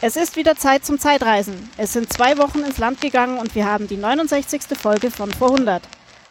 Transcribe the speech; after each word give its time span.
Es 0.00 0.14
ist 0.14 0.36
wieder 0.36 0.54
Zeit 0.54 0.84
zum 0.84 1.00
Zeitreisen. 1.00 1.70
Es 1.76 1.92
sind 1.92 2.12
zwei 2.12 2.38
Wochen 2.38 2.60
ins 2.60 2.78
Land 2.78 3.00
gegangen 3.00 3.36
und 3.36 3.56
wir 3.56 3.66
haben 3.66 3.88
die 3.88 3.96
69. 3.96 4.78
Folge 4.78 5.10
von 5.10 5.32
vor 5.32 5.50
100. 5.50 5.82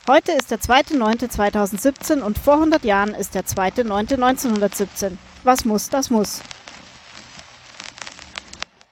Heute 0.07 0.31
ist 0.31 0.51
der 0.51 0.59
2.9.2017 0.59 2.21
und 2.21 2.37
vor 2.37 2.53
100 2.53 2.85
Jahren 2.85 3.13
ist 3.13 3.35
der 3.35 3.43
2.9.1917. 3.43 5.17
Was 5.43 5.65
muss, 5.65 5.89
das 5.89 6.09
muss. 6.09 6.41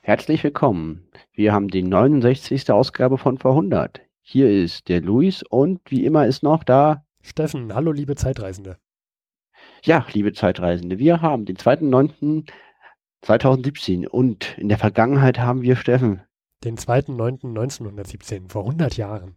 Herzlich 0.01 0.43
willkommen. 0.43 1.07
Wir 1.31 1.53
haben 1.53 1.69
die 1.69 1.81
69. 1.81 2.69
Ausgabe 2.69 3.17
von 3.17 3.37
vor 3.37 3.51
100. 3.51 4.01
Hier 4.23 4.49
ist 4.49 4.89
der 4.89 4.99
Luis 4.99 5.41
und 5.41 5.79
wie 5.89 6.03
immer 6.03 6.27
ist 6.27 6.43
noch 6.43 6.65
da 6.65 7.05
Steffen. 7.21 7.73
Hallo, 7.73 7.93
liebe 7.93 8.15
Zeitreisende. 8.15 8.77
Ja, 9.85 10.05
liebe 10.11 10.33
Zeitreisende, 10.33 10.99
wir 10.99 11.21
haben 11.21 11.45
den 11.45 11.55
2.9. 11.55 12.49
2017 13.25 14.05
und 14.07 14.55
in 14.57 14.69
der 14.69 14.77
Vergangenheit 14.77 15.39
haben 15.39 15.63
wir 15.63 15.75
Steffen. 15.75 16.21
Den 16.63 16.77
2.9.1917, 16.77 18.51
vor 18.51 18.63
100 18.63 18.97
Jahren. 18.97 19.35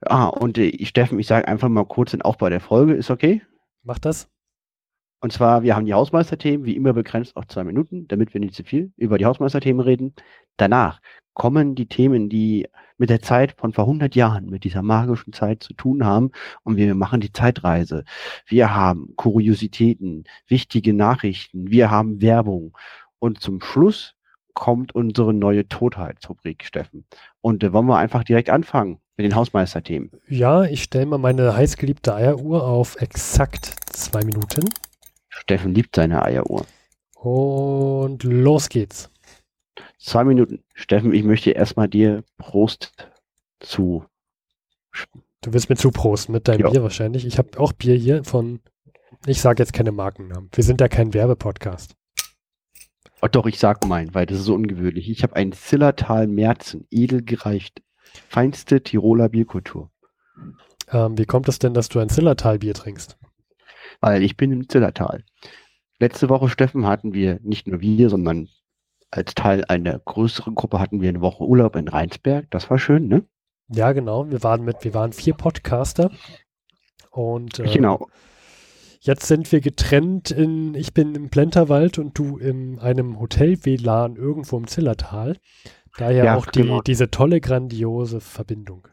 Ah, 0.00 0.26
und 0.26 0.58
äh, 0.58 0.84
Steffen, 0.84 1.18
ich 1.20 1.28
sage 1.28 1.46
einfach 1.46 1.68
mal 1.68 1.86
kurz 1.86 2.10
den 2.10 2.22
Aufbau 2.22 2.48
der 2.48 2.60
Folge, 2.60 2.94
ist 2.94 3.10
okay? 3.10 3.40
Mach 3.84 4.00
das. 4.00 4.28
Und 5.20 5.32
zwar, 5.32 5.62
wir 5.62 5.76
haben 5.76 5.86
die 5.86 5.94
Hausmeisterthemen, 5.94 6.66
wie 6.66 6.76
immer 6.76 6.92
begrenzt 6.92 7.36
auf 7.36 7.46
zwei 7.46 7.64
Minuten, 7.64 8.06
damit 8.08 8.34
wir 8.34 8.40
nicht 8.40 8.54
zu 8.54 8.64
viel 8.64 8.92
über 8.96 9.16
die 9.16 9.24
Hausmeisterthemen 9.24 9.80
reden. 9.80 10.14
Danach 10.56 11.00
kommen 11.34 11.74
die 11.74 11.86
Themen, 11.86 12.28
die 12.28 12.68
mit 12.96 13.10
der 13.10 13.22
Zeit 13.22 13.54
von 13.58 13.72
vor 13.72 13.84
100 13.84 14.14
Jahren, 14.14 14.46
mit 14.46 14.64
dieser 14.64 14.82
magischen 14.82 15.32
Zeit 15.32 15.62
zu 15.62 15.72
tun 15.72 16.04
haben. 16.04 16.30
Und 16.62 16.76
wir 16.76 16.94
machen 16.94 17.20
die 17.20 17.32
Zeitreise. 17.32 18.04
Wir 18.46 18.74
haben 18.74 19.14
Kuriositäten, 19.16 20.24
wichtige 20.46 20.94
Nachrichten, 20.94 21.70
wir 21.70 21.90
haben 21.90 22.20
Werbung. 22.20 22.76
Und 23.18 23.40
zum 23.40 23.60
Schluss 23.60 24.14
kommt 24.54 24.94
unsere 24.94 25.34
neue 25.34 25.68
Totheitsrubrik, 25.68 26.64
Steffen. 26.64 27.04
Und 27.40 27.62
äh, 27.64 27.72
wollen 27.72 27.86
wir 27.86 27.98
einfach 27.98 28.24
direkt 28.24 28.50
anfangen 28.50 29.00
mit 29.16 29.24
den 29.24 29.34
Hausmeisterthemen? 29.34 30.10
Ja, 30.28 30.64
ich 30.64 30.82
stelle 30.84 31.06
mal 31.06 31.18
meine 31.18 31.56
heißgeliebte 31.56 32.14
Eieruhr 32.14 32.66
auf 32.66 33.00
exakt 33.00 33.66
zwei 33.90 34.24
Minuten. 34.24 34.68
Steffen 35.28 35.74
liebt 35.74 35.96
seine 35.96 36.22
Eieruhr. 36.22 36.64
Und 37.14 38.22
los 38.22 38.68
geht's. 38.68 39.10
Zwei 39.98 40.24
Minuten. 40.24 40.62
Steffen, 40.74 41.12
ich 41.12 41.24
möchte 41.24 41.50
erstmal 41.50 41.88
dir 41.88 42.22
Prost 42.38 42.92
zu. 43.60 44.04
Du 45.40 45.52
willst 45.52 45.68
mir 45.68 45.76
zuprosten 45.76 46.32
mit 46.32 46.46
deinem 46.46 46.60
Ja. 46.60 46.70
Bier 46.70 46.82
wahrscheinlich. 46.82 47.26
Ich 47.26 47.38
habe 47.38 47.58
auch 47.58 47.72
Bier 47.72 47.94
hier 47.94 48.22
von, 48.24 48.60
ich 49.26 49.40
sage 49.40 49.62
jetzt 49.62 49.72
keine 49.72 49.92
Markennamen. 49.92 50.50
Wir 50.52 50.62
sind 50.64 50.80
ja 50.80 50.88
kein 50.88 51.14
Werbepodcast. 51.14 51.96
Oh, 53.24 53.28
doch, 53.32 53.46
ich 53.46 53.58
sag 53.58 53.86
mein, 53.86 54.14
weil 54.14 54.26
das 54.26 54.40
ist 54.40 54.44
so 54.44 54.54
ungewöhnlich. 54.54 55.08
Ich 55.08 55.22
habe 55.22 55.34
ein 55.34 55.52
Zillertal 55.52 56.26
Merzen, 56.26 56.86
edel 56.90 57.22
gereicht. 57.22 57.82
Feinste 58.28 58.82
Tiroler 58.82 59.30
Bierkultur. 59.30 59.90
Ähm, 60.92 61.16
wie 61.16 61.24
kommt 61.24 61.48
es 61.48 61.58
denn, 61.58 61.72
dass 61.72 61.88
du 61.88 62.00
ein 62.00 62.10
Zillertal-Bier 62.10 62.74
trinkst? 62.74 63.16
Weil 64.00 64.22
ich 64.22 64.36
bin 64.36 64.52
im 64.52 64.68
Zillertal. 64.68 65.24
Letzte 65.98 66.28
Woche, 66.28 66.50
Steffen, 66.50 66.86
hatten 66.86 67.14
wir 67.14 67.40
nicht 67.42 67.66
nur 67.66 67.80
wir, 67.80 68.10
sondern 68.10 68.50
als 69.10 69.34
Teil 69.34 69.64
einer 69.68 69.98
größeren 69.98 70.54
Gruppe 70.54 70.78
hatten 70.78 71.00
wir 71.00 71.08
eine 71.08 71.22
Woche 71.22 71.44
Urlaub 71.44 71.76
in 71.76 71.88
Rheinsberg. 71.88 72.50
Das 72.50 72.68
war 72.68 72.78
schön, 72.78 73.08
ne? 73.08 73.24
Ja, 73.68 73.92
genau. 73.92 74.30
Wir 74.30 74.42
waren 74.42 74.64
mit, 74.64 74.84
wir 74.84 74.92
waren 74.92 75.14
vier 75.14 75.32
Podcaster. 75.32 76.10
Und 77.10 77.58
ähm, 77.58 77.70
Genau. 77.72 78.06
Jetzt 79.06 79.26
sind 79.26 79.52
wir 79.52 79.60
getrennt 79.60 80.30
in, 80.30 80.74
ich 80.74 80.94
bin 80.94 81.14
im 81.14 81.28
Plenterwald 81.28 81.98
und 81.98 82.18
du 82.18 82.38
in 82.38 82.78
einem 82.78 83.20
Hotel-WLAN 83.20 84.16
irgendwo 84.16 84.56
im 84.56 84.66
Zillertal. 84.66 85.36
Daher 85.98 86.24
Ja, 86.24 86.36
auch 86.36 86.46
die, 86.46 86.62
genau. 86.62 86.80
diese 86.80 87.10
tolle, 87.10 87.42
grandiose 87.42 88.22
Verbindung. 88.22 88.88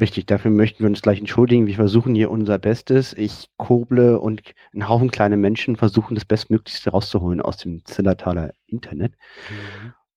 Richtig, 0.00 0.26
dafür 0.26 0.50
möchten 0.50 0.80
wir 0.80 0.88
uns 0.88 1.02
gleich 1.02 1.20
entschuldigen. 1.20 1.68
Wir 1.68 1.76
versuchen 1.76 2.16
hier 2.16 2.32
unser 2.32 2.58
Bestes. 2.58 3.12
Ich 3.12 3.48
kurble 3.58 4.18
und 4.18 4.42
ein 4.74 4.88
Haufen 4.88 5.12
kleine 5.12 5.36
Menschen 5.36 5.76
versuchen 5.76 6.16
das 6.16 6.24
Bestmöglichste 6.24 6.90
rauszuholen 6.90 7.40
aus 7.40 7.58
dem 7.58 7.84
Zillertaler 7.84 8.54
Internet. 8.66 9.14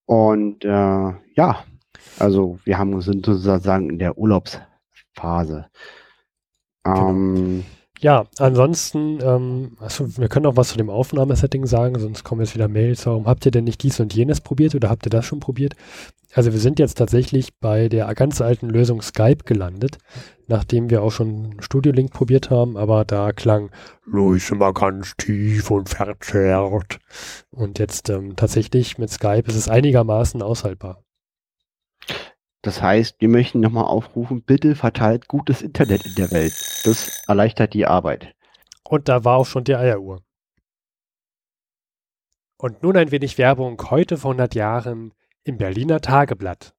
Und 0.05 0.65
äh, 0.65 0.67
ja, 0.67 1.63
also 2.17 2.57
wir 2.63 2.79
haben 2.79 2.99
sind 3.01 3.23
sozusagen 3.23 3.91
in 3.91 3.99
der 3.99 4.17
Urlaubsphase. 4.17 5.67
Genau. 6.83 7.09
Ähm, 7.11 7.65
Ja, 8.01 8.25
ansonsten, 8.39 9.19
ähm, 9.21 9.77
achso, 9.79 10.05
wir 10.17 10.27
können 10.27 10.45
auch 10.45 10.57
was 10.57 10.69
zu 10.69 10.77
dem 10.77 10.89
Aufnahmesetting 10.89 11.65
sagen, 11.65 11.97
sonst 11.97 12.23
kommen 12.23 12.41
jetzt 12.41 12.53
wieder 12.53 12.67
Mails. 12.67 13.05
Warum 13.05 13.25
habt 13.25 13.45
ihr 13.45 13.51
denn 13.51 13.63
nicht 13.63 13.81
dies 13.83 13.99
und 13.99 14.13
jenes 14.13 14.41
probiert 14.41 14.75
oder 14.75 14.89
habt 14.89 15.05
ihr 15.07 15.09
das 15.09 15.25
schon 15.25 15.39
probiert? 15.39 15.75
Also 16.33 16.51
wir 16.51 16.59
sind 16.59 16.79
jetzt 16.79 16.97
tatsächlich 16.97 17.57
bei 17.59 17.87
der 17.87 18.13
ganz 18.13 18.41
alten 18.41 18.67
Lösung 18.67 19.01
Skype 19.01 19.45
gelandet, 19.45 19.99
nachdem 20.47 20.89
wir 20.89 21.01
auch 21.01 21.11
schon 21.11 21.55
Studio 21.61 21.93
Link 21.93 22.11
probiert 22.11 22.49
haben, 22.49 22.75
aber 22.75 23.05
da 23.05 23.31
klang 23.31 23.71
Luis 24.03 24.51
immer 24.51 24.73
ganz 24.73 25.15
tief 25.15 25.71
und 25.71 25.87
verzerrt. 25.87 26.99
Und 27.51 27.79
jetzt 27.79 28.09
ähm, 28.09 28.35
tatsächlich 28.35 28.97
mit 28.97 29.09
Skype 29.09 29.45
ist 29.47 29.55
es 29.55 29.69
einigermaßen 29.69 30.41
aushaltbar. 30.41 31.04
Das 32.65 32.81
heißt, 32.81 33.17
wir 33.19 33.29
möchten 33.29 33.59
nochmal 33.59 33.85
aufrufen, 33.85 34.41
bitte 34.41 34.73
verteilt 34.73 35.27
gutes 35.27 35.61
Internet 35.61 36.03
in 36.03 36.15
der 36.15 36.31
Welt. 36.31 36.53
Das 36.83 37.23
erleichtert 37.27 37.75
die 37.75 37.85
Arbeit. 37.85 38.33
Und 38.83 39.07
da 39.07 39.23
war 39.23 39.37
auch 39.37 39.45
schon 39.45 39.65
die 39.65 39.75
Eieruhr. 39.75 40.23
Und 42.57 42.81
nun 42.81 42.97
ein 42.97 43.11
wenig 43.11 43.37
Werbung 43.37 43.79
heute 43.91 44.17
vor 44.17 44.31
100 44.31 44.55
Jahren 44.55 45.13
im 45.43 45.57
Berliner 45.57 46.01
Tageblatt. 46.01 46.73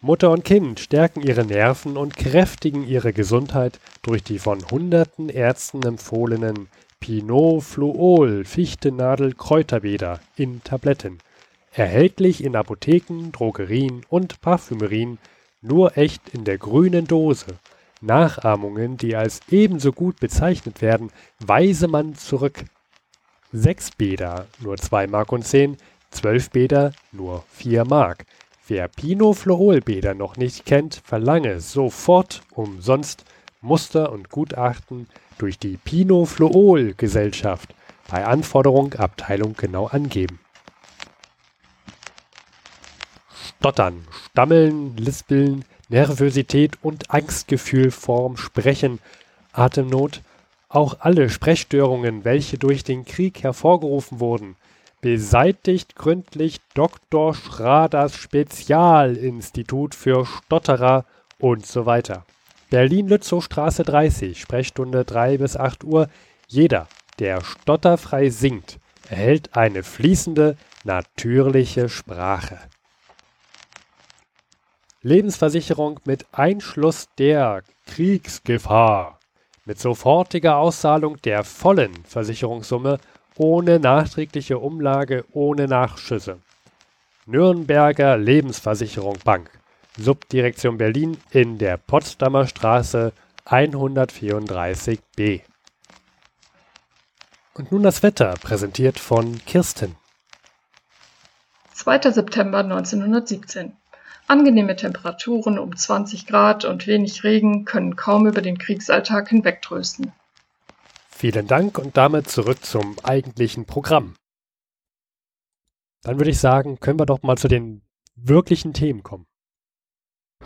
Mutter 0.00 0.30
und 0.30 0.44
Kind 0.44 0.78
stärken 0.78 1.22
ihre 1.22 1.44
Nerven 1.44 1.96
und 1.96 2.16
kräftigen 2.16 2.86
ihre 2.86 3.12
Gesundheit 3.12 3.80
durch 4.02 4.22
die 4.22 4.38
von 4.38 4.64
hunderten 4.70 5.28
Ärzten 5.30 5.82
empfohlenen 5.82 6.68
Pinot-Fluol 7.00 8.44
Fichtenadel-Kräuterbäder 8.44 10.20
in 10.36 10.62
Tabletten. 10.62 11.18
Erhältlich 11.76 12.42
in 12.42 12.56
Apotheken, 12.56 13.32
Drogerien 13.32 14.00
und 14.08 14.40
Parfümerien, 14.40 15.18
nur 15.60 15.98
echt 15.98 16.30
in 16.30 16.44
der 16.44 16.56
grünen 16.56 17.06
Dose. 17.06 17.58
Nachahmungen, 18.00 18.96
die 18.96 19.14
als 19.14 19.40
ebenso 19.50 19.92
gut 19.92 20.18
bezeichnet 20.18 20.80
werden, 20.80 21.10
weise 21.38 21.86
man 21.86 22.14
zurück. 22.14 22.64
Sechs 23.52 23.90
Bäder, 23.90 24.46
nur 24.60 24.78
2 24.78 25.06
Mark 25.08 25.32
und 25.32 25.44
10, 25.44 25.76
zwölf 26.10 26.48
Bäder, 26.48 26.92
nur 27.12 27.44
4 27.52 27.84
Mark. 27.84 28.24
Wer 28.66 28.88
Pinot 28.88 29.36
Fluol 29.36 29.82
Bäder 29.82 30.14
noch 30.14 30.38
nicht 30.38 30.64
kennt, 30.64 31.02
verlange 31.04 31.60
sofort 31.60 32.40
umsonst 32.54 33.26
Muster 33.60 34.12
und 34.12 34.30
Gutachten 34.30 35.08
durch 35.36 35.58
die 35.58 35.76
Pinot 35.76 36.26
Fluol 36.26 36.94
Gesellschaft. 36.96 37.74
Bei 38.08 38.24
Anforderung 38.24 38.94
Abteilung 38.94 39.52
genau 39.58 39.88
angeben. 39.88 40.40
Stottern, 43.58 44.06
Stammeln, 44.30 44.96
Lispeln, 44.96 45.64
Nervosität 45.88 46.78
und 46.82 47.10
Angstgefühl 47.10 47.90
vorm 47.90 48.36
Sprechen, 48.36 49.00
Atemnot, 49.52 50.20
auch 50.68 50.96
alle 51.00 51.30
Sprechstörungen, 51.30 52.24
welche 52.24 52.58
durch 52.58 52.84
den 52.84 53.04
Krieg 53.04 53.42
hervorgerufen 53.42 54.20
wurden, 54.20 54.56
beseitigt 55.00 55.96
gründlich 55.96 56.58
Dr. 56.74 57.34
Schraders 57.34 58.16
Spezialinstitut 58.16 59.94
für 59.94 60.26
Stotterer 60.26 61.04
und 61.38 61.64
so 61.64 61.86
weiter. 61.86 62.24
Berlin-Lützow-Straße 62.70 63.84
30, 63.84 64.40
Sprechstunde 64.40 65.04
3 65.04 65.38
bis 65.38 65.56
8 65.56 65.84
Uhr. 65.84 66.08
Jeder, 66.48 66.88
der 67.18 67.42
stotterfrei 67.42 68.30
singt, 68.30 68.78
erhält 69.08 69.56
eine 69.56 69.82
fließende, 69.82 70.56
natürliche 70.84 71.88
Sprache. 71.88 72.58
Lebensversicherung 75.06 76.00
mit 76.04 76.26
Einschluss 76.32 77.08
der 77.16 77.62
Kriegsgefahr. 77.86 79.20
Mit 79.64 79.78
sofortiger 79.78 80.56
Auszahlung 80.56 81.22
der 81.22 81.44
vollen 81.44 81.94
Versicherungssumme 82.04 82.98
ohne 83.36 83.78
nachträgliche 83.78 84.58
Umlage, 84.58 85.24
ohne 85.30 85.68
Nachschüsse. 85.68 86.40
Nürnberger 87.24 88.16
Lebensversicherung 88.16 89.16
Bank. 89.24 89.48
Subdirektion 89.96 90.76
Berlin 90.76 91.18
in 91.30 91.58
der 91.58 91.76
Potsdamer 91.76 92.48
Straße 92.48 93.12
134b. 93.46 95.42
Und 97.54 97.70
nun 97.70 97.84
das 97.84 98.02
Wetter, 98.02 98.34
präsentiert 98.42 98.98
von 98.98 99.38
Kirsten. 99.46 99.94
2. 101.74 102.10
September 102.10 102.58
1917. 102.58 103.76
Angenehme 104.28 104.74
Temperaturen 104.74 105.58
um 105.58 105.76
20 105.76 106.26
Grad 106.26 106.64
und 106.64 106.86
wenig 106.86 107.22
Regen 107.22 107.64
können 107.64 107.96
kaum 107.96 108.26
über 108.26 108.42
den 108.42 108.58
Kriegsalltag 108.58 109.28
hinwegtrösten. 109.28 110.12
Vielen 111.08 111.46
Dank 111.46 111.78
und 111.78 111.96
damit 111.96 112.28
zurück 112.28 112.64
zum 112.64 112.96
eigentlichen 113.02 113.64
Programm. 113.64 114.16
Dann 116.02 116.18
würde 116.18 116.30
ich 116.30 116.38
sagen, 116.38 116.78
können 116.80 116.98
wir 116.98 117.06
doch 117.06 117.22
mal 117.22 117.38
zu 117.38 117.48
den 117.48 117.82
wirklichen 118.16 118.72
Themen 118.72 119.02
kommen. 119.02 119.26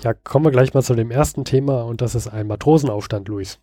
Ja, 0.01 0.15
kommen 0.15 0.45
wir 0.45 0.53
gleich 0.53 0.73
mal 0.75 0.83
zu 0.83 0.95
dem 0.95 1.11
ersten 1.11 1.45
Thema 1.45 1.83
und 1.83 2.01
das 2.01 2.15
ist 2.15 2.29
ein 2.29 2.47
Matrosenaufstand, 2.47 3.29
Luis. 3.29 3.61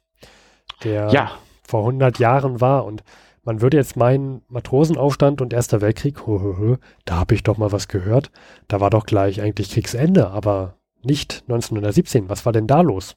Der 0.83 1.09
Ja, 1.09 1.31
vor 1.63 1.81
100 1.81 2.19
Jahren 2.19 2.61
war 2.61 2.85
und 2.85 3.03
man 3.47 3.61
würde 3.61 3.77
jetzt 3.77 3.97
meinen, 3.97 4.44
Matrosenaufstand 4.49 5.41
und 5.41 5.53
Erster 5.53 5.81
Weltkrieg, 5.81 6.27
hö, 6.27 6.39
hö, 6.39 6.57
hö, 6.57 6.75
da 7.05 7.15
habe 7.15 7.33
ich 7.33 7.41
doch 7.41 7.57
mal 7.57 7.71
was 7.71 7.88
gehört. 7.88 8.29
Da 8.67 8.79
war 8.79 8.91
doch 8.91 9.07
gleich 9.07 9.41
eigentlich 9.41 9.71
Kriegsende, 9.71 10.29
aber 10.29 10.77
nicht 11.01 11.44
1917. 11.47 12.29
Was 12.29 12.45
war 12.45 12.53
denn 12.53 12.67
da 12.67 12.81
los? 12.81 13.15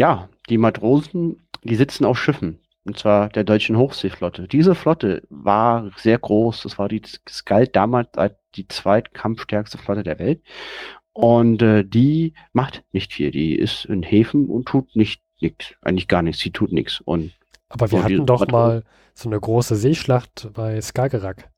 ja, 0.00 0.30
die 0.48 0.56
Matrosen, 0.56 1.42
die 1.62 1.76
sitzen 1.76 2.06
auf 2.06 2.18
Schiffen. 2.18 2.60
Und 2.84 2.98
zwar 2.98 3.28
der 3.28 3.44
deutschen 3.44 3.76
Hochseeflotte. 3.76 4.48
Diese 4.48 4.74
Flotte 4.74 5.22
war 5.28 5.90
sehr 5.96 6.18
groß. 6.18 6.62
Das 6.62 6.78
war 6.78 6.88
die, 6.88 7.02
es 7.26 7.44
galt 7.44 7.76
damals 7.76 8.16
als 8.16 8.34
die 8.54 8.66
zweitkampfstärkste 8.66 9.76
Flotte 9.76 10.02
der 10.02 10.18
Welt. 10.18 10.40
Und 11.12 11.60
äh, 11.60 11.84
die 11.84 12.32
macht 12.54 12.82
nicht 12.92 13.12
viel. 13.12 13.30
Die 13.30 13.54
ist 13.54 13.84
in 13.84 14.02
Häfen 14.02 14.46
und 14.46 14.68
tut 14.68 14.96
nicht 14.96 15.22
nichts. 15.40 15.74
Eigentlich 15.82 16.08
gar 16.08 16.22
nichts. 16.22 16.40
Sie 16.40 16.50
tut 16.50 16.72
nichts. 16.72 17.02
Und 17.02 17.32
Aber 17.70 17.90
wir 17.90 18.02
hatten 18.02 18.26
doch 18.26 18.46
mal 18.48 18.82
so 19.14 19.28
eine 19.28 19.40
große 19.40 19.76
Seeschlacht 19.76 20.50
bei 20.52 20.80
Skagerrak. 20.80 21.50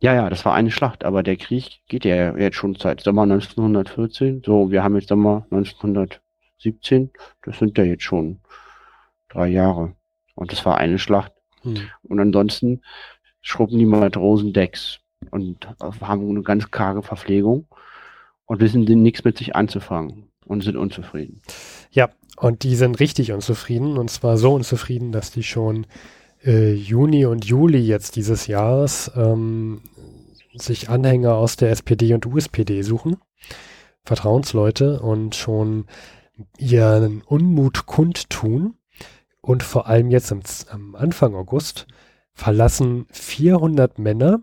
ja, 0.00 0.14
ja, 0.14 0.30
das 0.30 0.44
war 0.44 0.54
eine 0.54 0.70
Schlacht. 0.70 1.04
Aber 1.04 1.22
der 1.22 1.36
Krieg 1.36 1.80
geht 1.88 2.04
ja 2.04 2.36
jetzt 2.36 2.56
schon 2.56 2.74
seit 2.74 3.00
Sommer 3.00 3.22
1914. 3.22 4.42
So, 4.44 4.70
wir 4.70 4.84
haben 4.84 4.94
jetzt 4.94 5.08
Sommer 5.08 5.46
1917. 5.50 7.10
Das 7.42 7.58
sind 7.58 7.78
ja 7.78 7.84
jetzt 7.84 8.04
schon 8.04 8.40
drei 9.28 9.48
Jahre. 9.48 9.94
Und 10.34 10.52
das 10.52 10.64
war 10.66 10.76
eine 10.76 10.98
Schlacht. 10.98 11.32
Hm. 11.62 11.88
Und 12.02 12.20
ansonsten 12.20 12.82
schrubben 13.40 13.78
die 13.78 13.86
Matrosen 13.86 14.52
Decks 14.52 15.00
und 15.30 15.66
haben 16.00 16.28
eine 16.28 16.42
ganz 16.42 16.70
karge 16.70 17.02
Verpflegung 17.02 17.66
und 18.46 18.60
wissen 18.60 18.82
nichts 18.82 19.24
mit 19.24 19.38
sich 19.38 19.56
anzufangen 19.56 20.31
und 20.46 20.62
sind 20.62 20.76
unzufrieden. 20.76 21.40
Ja, 21.90 22.10
und 22.36 22.62
die 22.62 22.76
sind 22.76 23.00
richtig 23.00 23.32
unzufrieden 23.32 23.98
und 23.98 24.10
zwar 24.10 24.36
so 24.36 24.54
unzufrieden, 24.54 25.12
dass 25.12 25.30
die 25.30 25.42
schon 25.42 25.86
äh, 26.44 26.72
Juni 26.72 27.26
und 27.26 27.44
Juli 27.44 27.78
jetzt 27.78 28.16
dieses 28.16 28.46
Jahres 28.46 29.10
ähm, 29.16 29.82
sich 30.54 30.88
Anhänger 30.88 31.34
aus 31.34 31.56
der 31.56 31.70
SPD 31.70 32.14
und 32.14 32.26
USPD 32.26 32.82
suchen, 32.82 33.16
Vertrauensleute 34.04 35.00
und 35.00 35.34
schon 35.34 35.86
ihren 36.58 37.22
Unmut 37.22 37.86
kundtun 37.86 38.74
und 39.40 39.62
vor 39.62 39.86
allem 39.86 40.10
jetzt 40.10 40.32
am, 40.32 40.40
am 40.70 40.94
Anfang 40.94 41.34
August 41.34 41.86
verlassen 42.34 43.06
400 43.10 43.98
Männer 43.98 44.42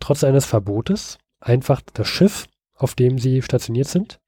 trotz 0.00 0.24
eines 0.24 0.46
Verbotes 0.46 1.18
einfach 1.40 1.80
das 1.94 2.08
Schiff, 2.08 2.46
auf 2.74 2.94
dem 2.94 3.18
sie 3.18 3.42
stationiert 3.42 3.88
sind 3.88 4.20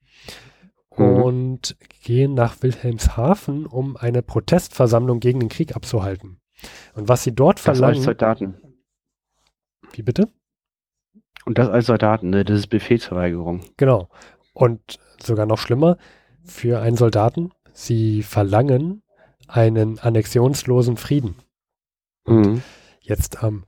Mhm. 0.97 1.23
und 1.23 1.75
gehen 2.03 2.33
nach 2.33 2.61
Wilhelmshaven, 2.61 3.65
um 3.65 3.97
eine 3.97 4.21
Protestversammlung 4.21 5.19
gegen 5.19 5.39
den 5.39 5.49
Krieg 5.49 5.75
abzuhalten. 5.75 6.39
Und 6.93 7.07
was 7.07 7.23
sie 7.23 7.33
dort 7.33 7.59
Das 7.59 7.67
als 7.67 7.79
verlangen, 7.79 8.01
Soldaten. 8.01 8.55
wie 9.93 10.03
bitte? 10.03 10.29
Und 11.45 11.57
das 11.57 11.69
als 11.69 11.87
Soldaten, 11.87 12.29
ne? 12.29 12.45
das 12.45 12.59
ist 12.59 12.67
Befehlsverweigerung. 12.67 13.61
Genau. 13.77 14.09
Und 14.53 14.99
sogar 15.21 15.45
noch 15.45 15.57
schlimmer, 15.57 15.97
für 16.43 16.79
einen 16.79 16.97
Soldaten, 16.97 17.51
sie 17.73 18.23
verlangen 18.23 19.01
einen 19.47 19.99
annexionslosen 19.99 20.97
Frieden. 20.97 21.35
Mhm. 22.25 22.61
Jetzt 23.01 23.43
am 23.43 23.65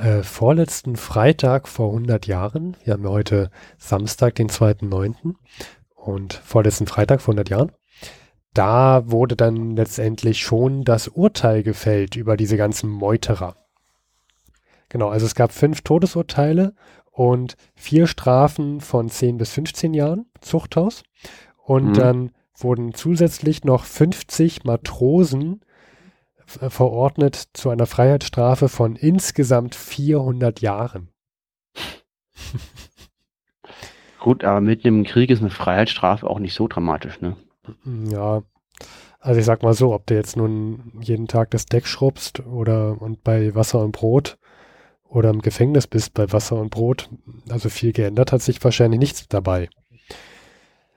äh, 0.00 0.22
vorletzten 0.22 0.96
Freitag 0.96 1.68
vor 1.68 1.88
100 1.88 2.26
Jahren, 2.26 2.76
wir 2.84 2.92
haben 2.92 3.04
ja 3.04 3.10
heute 3.10 3.50
Samstag, 3.78 4.34
den 4.36 4.48
2.9. 4.48 5.34
und 6.04 6.34
vorletzten 6.34 6.86
Freitag 6.86 7.20
vor 7.20 7.32
100 7.32 7.48
Jahren, 7.48 7.72
da 8.54 9.10
wurde 9.10 9.36
dann 9.36 9.76
letztendlich 9.76 10.40
schon 10.40 10.84
das 10.84 11.08
Urteil 11.08 11.62
gefällt 11.62 12.16
über 12.16 12.36
diese 12.36 12.56
ganzen 12.56 12.90
Meuterer. 12.90 13.56
Genau, 14.88 15.08
also 15.08 15.24
es 15.24 15.34
gab 15.34 15.52
fünf 15.52 15.80
Todesurteile 15.82 16.74
und 17.10 17.56
vier 17.74 18.06
Strafen 18.06 18.80
von 18.80 19.08
10 19.08 19.38
bis 19.38 19.52
15 19.52 19.94
Jahren 19.94 20.26
Zuchthaus 20.40 21.02
und 21.56 21.90
Mhm. 21.90 21.94
dann 21.94 22.30
wurden 22.56 22.92
zusätzlich 22.94 23.64
noch 23.64 23.84
50 23.84 24.64
Matrosen 24.64 25.60
äh, 26.60 26.68
verordnet 26.68 27.48
zu 27.54 27.70
einer 27.70 27.86
Freiheitsstrafe 27.86 28.68
von 28.68 28.96
insgesamt 28.96 29.74
400 29.74 30.60
Jahren. 30.60 31.08
Gut, 34.22 34.44
aber 34.44 34.60
mitten 34.60 34.86
im 34.86 35.04
Krieg 35.04 35.30
ist 35.30 35.40
eine 35.40 35.50
Freiheitsstrafe 35.50 36.30
auch 36.30 36.38
nicht 36.38 36.54
so 36.54 36.68
dramatisch, 36.68 37.20
ne? 37.20 37.36
Ja, 37.84 38.42
also 39.20 39.40
ich 39.40 39.46
sag 39.46 39.62
mal 39.64 39.74
so, 39.74 39.92
ob 39.92 40.06
du 40.06 40.14
jetzt 40.14 40.36
nun 40.36 40.92
jeden 41.00 41.26
Tag 41.26 41.50
das 41.50 41.66
Deck 41.66 41.86
schrubbst 41.88 42.40
oder 42.46 43.02
und 43.02 43.24
bei 43.24 43.54
Wasser 43.56 43.80
und 43.80 43.92
Brot 43.92 44.38
oder 45.08 45.30
im 45.30 45.42
Gefängnis 45.42 45.88
bist 45.88 46.14
bei 46.14 46.32
Wasser 46.32 46.56
und 46.60 46.70
Brot, 46.70 47.08
also 47.48 47.68
viel 47.68 47.92
geändert 47.92 48.30
hat 48.32 48.42
sich 48.42 48.62
wahrscheinlich 48.62 49.00
nichts 49.00 49.26
dabei. 49.28 49.68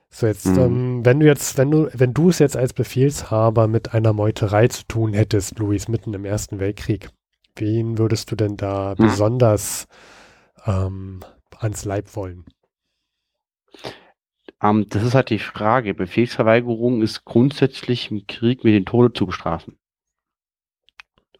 So 0.08 0.26
jetzt, 0.26 0.46
Mhm. 0.46 0.58
ähm, 0.58 1.04
wenn 1.04 1.20
du 1.20 1.26
jetzt, 1.26 1.58
wenn 1.58 1.70
du, 1.70 1.88
wenn 1.92 2.14
du 2.14 2.30
es 2.30 2.38
jetzt 2.38 2.56
als 2.56 2.72
Befehlshaber 2.72 3.66
mit 3.66 3.92
einer 3.92 4.12
Meuterei 4.12 4.68
zu 4.68 4.84
tun 4.86 5.12
hättest, 5.12 5.58
Luis, 5.58 5.88
mitten 5.88 6.14
im 6.14 6.24
Ersten 6.24 6.58
Weltkrieg, 6.60 7.10
wen 7.56 7.98
würdest 7.98 8.30
du 8.30 8.36
denn 8.36 8.56
da 8.56 8.94
Hm. 8.96 9.08
besonders 9.08 9.88
ähm, 10.66 11.20
ans 11.58 11.84
Leib 11.84 12.14
wollen? 12.16 12.44
Ähm, 14.62 14.86
das 14.88 15.02
ist 15.02 15.14
halt 15.14 15.30
die 15.30 15.38
Frage. 15.38 15.94
Befehlsverweigerung 15.94 17.02
ist 17.02 17.24
grundsätzlich 17.24 18.10
im 18.10 18.26
Krieg 18.26 18.64
mit 18.64 18.74
dem 18.74 18.84
Tode 18.84 19.12
zu 19.12 19.26
bestrafen. 19.26 19.78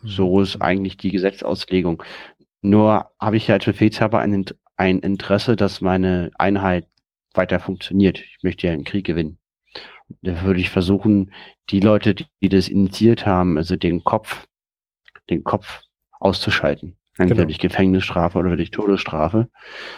So 0.02 0.40
ist 0.40 0.60
eigentlich 0.60 0.96
die 0.96 1.10
Gesetzauslegung. 1.10 2.02
Nur 2.60 3.10
habe 3.20 3.36
ich 3.36 3.48
ja 3.48 3.54
als 3.54 3.64
Befehlshaber 3.64 4.20
ein, 4.20 4.44
ein 4.76 4.98
Interesse, 5.00 5.56
dass 5.56 5.80
meine 5.80 6.30
Einheit 6.38 6.86
weiter 7.34 7.60
funktioniert. 7.60 8.18
Ich 8.18 8.38
möchte 8.42 8.66
ja 8.66 8.72
einen 8.72 8.84
Krieg 8.84 9.06
gewinnen. 9.06 9.38
Da 10.22 10.42
würde 10.42 10.60
ich 10.60 10.70
versuchen, 10.70 11.32
die 11.70 11.80
Leute, 11.80 12.14
die, 12.14 12.26
die 12.40 12.48
das 12.48 12.68
initiiert 12.68 13.26
haben, 13.26 13.56
also 13.56 13.76
den 13.76 14.04
Kopf, 14.04 14.46
den 15.30 15.42
Kopf 15.42 15.82
auszuschalten. 16.20 16.96
Entweder 17.18 17.36
Genau. 17.36 17.46
durch 17.46 17.58
Gefängnisstrafe 17.58 18.38
oder 18.38 18.56
durch 18.56 18.70
Todesstrafe. 18.70 19.48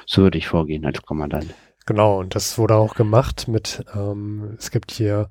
So 0.06 0.22
würde 0.22 0.38
ich 0.38 0.46
vorgehen 0.48 0.86
als 0.86 1.02
Kommandant. 1.02 1.52
Genau, 1.88 2.18
und 2.18 2.34
das 2.34 2.58
wurde 2.58 2.74
auch 2.76 2.94
gemacht 2.94 3.48
mit, 3.48 3.82
ähm, 3.94 4.56
es 4.58 4.70
gibt 4.70 4.90
hier 4.90 5.30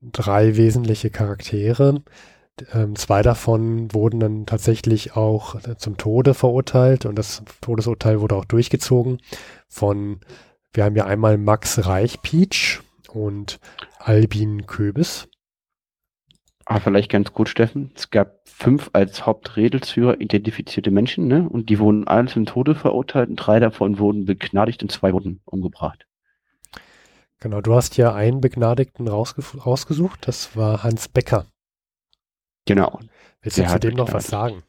drei 0.00 0.56
wesentliche 0.56 1.10
Charaktere. 1.10 2.02
Ähm, 2.72 2.96
zwei 2.96 3.20
davon 3.20 3.92
wurden 3.92 4.18
dann 4.18 4.46
tatsächlich 4.46 5.16
auch 5.16 5.56
äh, 5.66 5.76
zum 5.76 5.98
Tode 5.98 6.32
verurteilt 6.32 7.04
und 7.04 7.16
das 7.16 7.42
Todesurteil 7.60 8.22
wurde 8.22 8.36
auch 8.36 8.46
durchgezogen 8.46 9.20
von, 9.68 10.20
wir 10.72 10.84
haben 10.84 10.96
ja 10.96 11.04
einmal 11.04 11.36
Max 11.36 11.84
Reichpietsch 11.84 12.80
und 13.12 13.60
Albin 13.98 14.66
Köbis. 14.66 15.28
Aber 16.70 16.80
vielleicht 16.82 17.10
ganz 17.10 17.32
gut, 17.32 17.48
Steffen. 17.48 17.92
Es 17.94 18.10
gab 18.10 18.46
fünf 18.46 18.90
als 18.92 19.24
Hauptredelsführer 19.24 20.20
identifizierte 20.20 20.90
Menschen, 20.90 21.26
ne? 21.26 21.48
Und 21.48 21.70
die 21.70 21.78
wurden 21.78 22.06
alle 22.06 22.26
zum 22.28 22.44
Tode 22.44 22.74
verurteilt 22.74 23.30
und 23.30 23.36
drei 23.36 23.58
davon 23.58 23.98
wurden 23.98 24.26
begnadigt 24.26 24.82
und 24.82 24.92
zwei 24.92 25.14
wurden 25.14 25.40
umgebracht. 25.46 26.06
Genau, 27.40 27.62
du 27.62 27.74
hast 27.74 27.96
ja 27.96 28.14
einen 28.14 28.42
Begnadigten 28.42 29.08
rausge 29.08 29.42
rausgesucht, 29.58 30.28
das 30.28 30.56
war 30.56 30.82
Hans 30.82 31.08
Becker. 31.08 31.46
Genau. 32.66 33.00
Willst 33.40 33.56
du 33.56 33.62
Der 33.62 33.70
zu 33.70 33.78
dem 33.80 33.94
noch 33.94 34.12
was 34.12 34.26
sagen? 34.26 34.62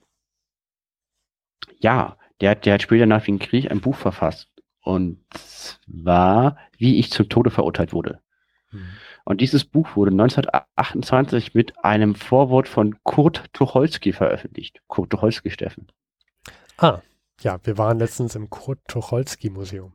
Ja, 1.79 2.17
der, 2.39 2.51
hat- 2.51 2.65
der 2.65 2.75
hat 2.75 2.81
später 2.83 3.07
nach 3.07 3.25
dem 3.25 3.39
Krieg 3.39 3.69
ein 3.69 3.81
Buch 3.81 3.95
verfasst. 3.97 4.47
Und 4.81 5.25
zwar, 5.31 6.57
wie 6.77 6.97
ich 6.97 7.11
zum 7.11 7.27
Tode 7.27 7.51
verurteilt 7.51 7.91
wurde. 7.91 8.21
Hm. 8.69 8.87
Und 9.29 9.41
dieses 9.41 9.63
Buch 9.63 9.95
wurde 9.95 10.09
1928 10.09 11.53
mit 11.53 11.85
einem 11.85 12.15
Vorwort 12.15 12.67
von 12.67 12.95
Kurt 13.03 13.43
Tucholsky 13.53 14.11
veröffentlicht. 14.11 14.81
Kurt 14.87 15.11
Tucholsky, 15.11 15.51
Steffen. 15.51 15.85
Ah, 16.79 17.01
ja, 17.41 17.59
wir 17.63 17.77
waren 17.77 17.99
letztens 17.99 18.33
im 18.33 18.49
Kurt 18.49 18.79
Tucholsky 18.87 19.51
Museum. 19.51 19.93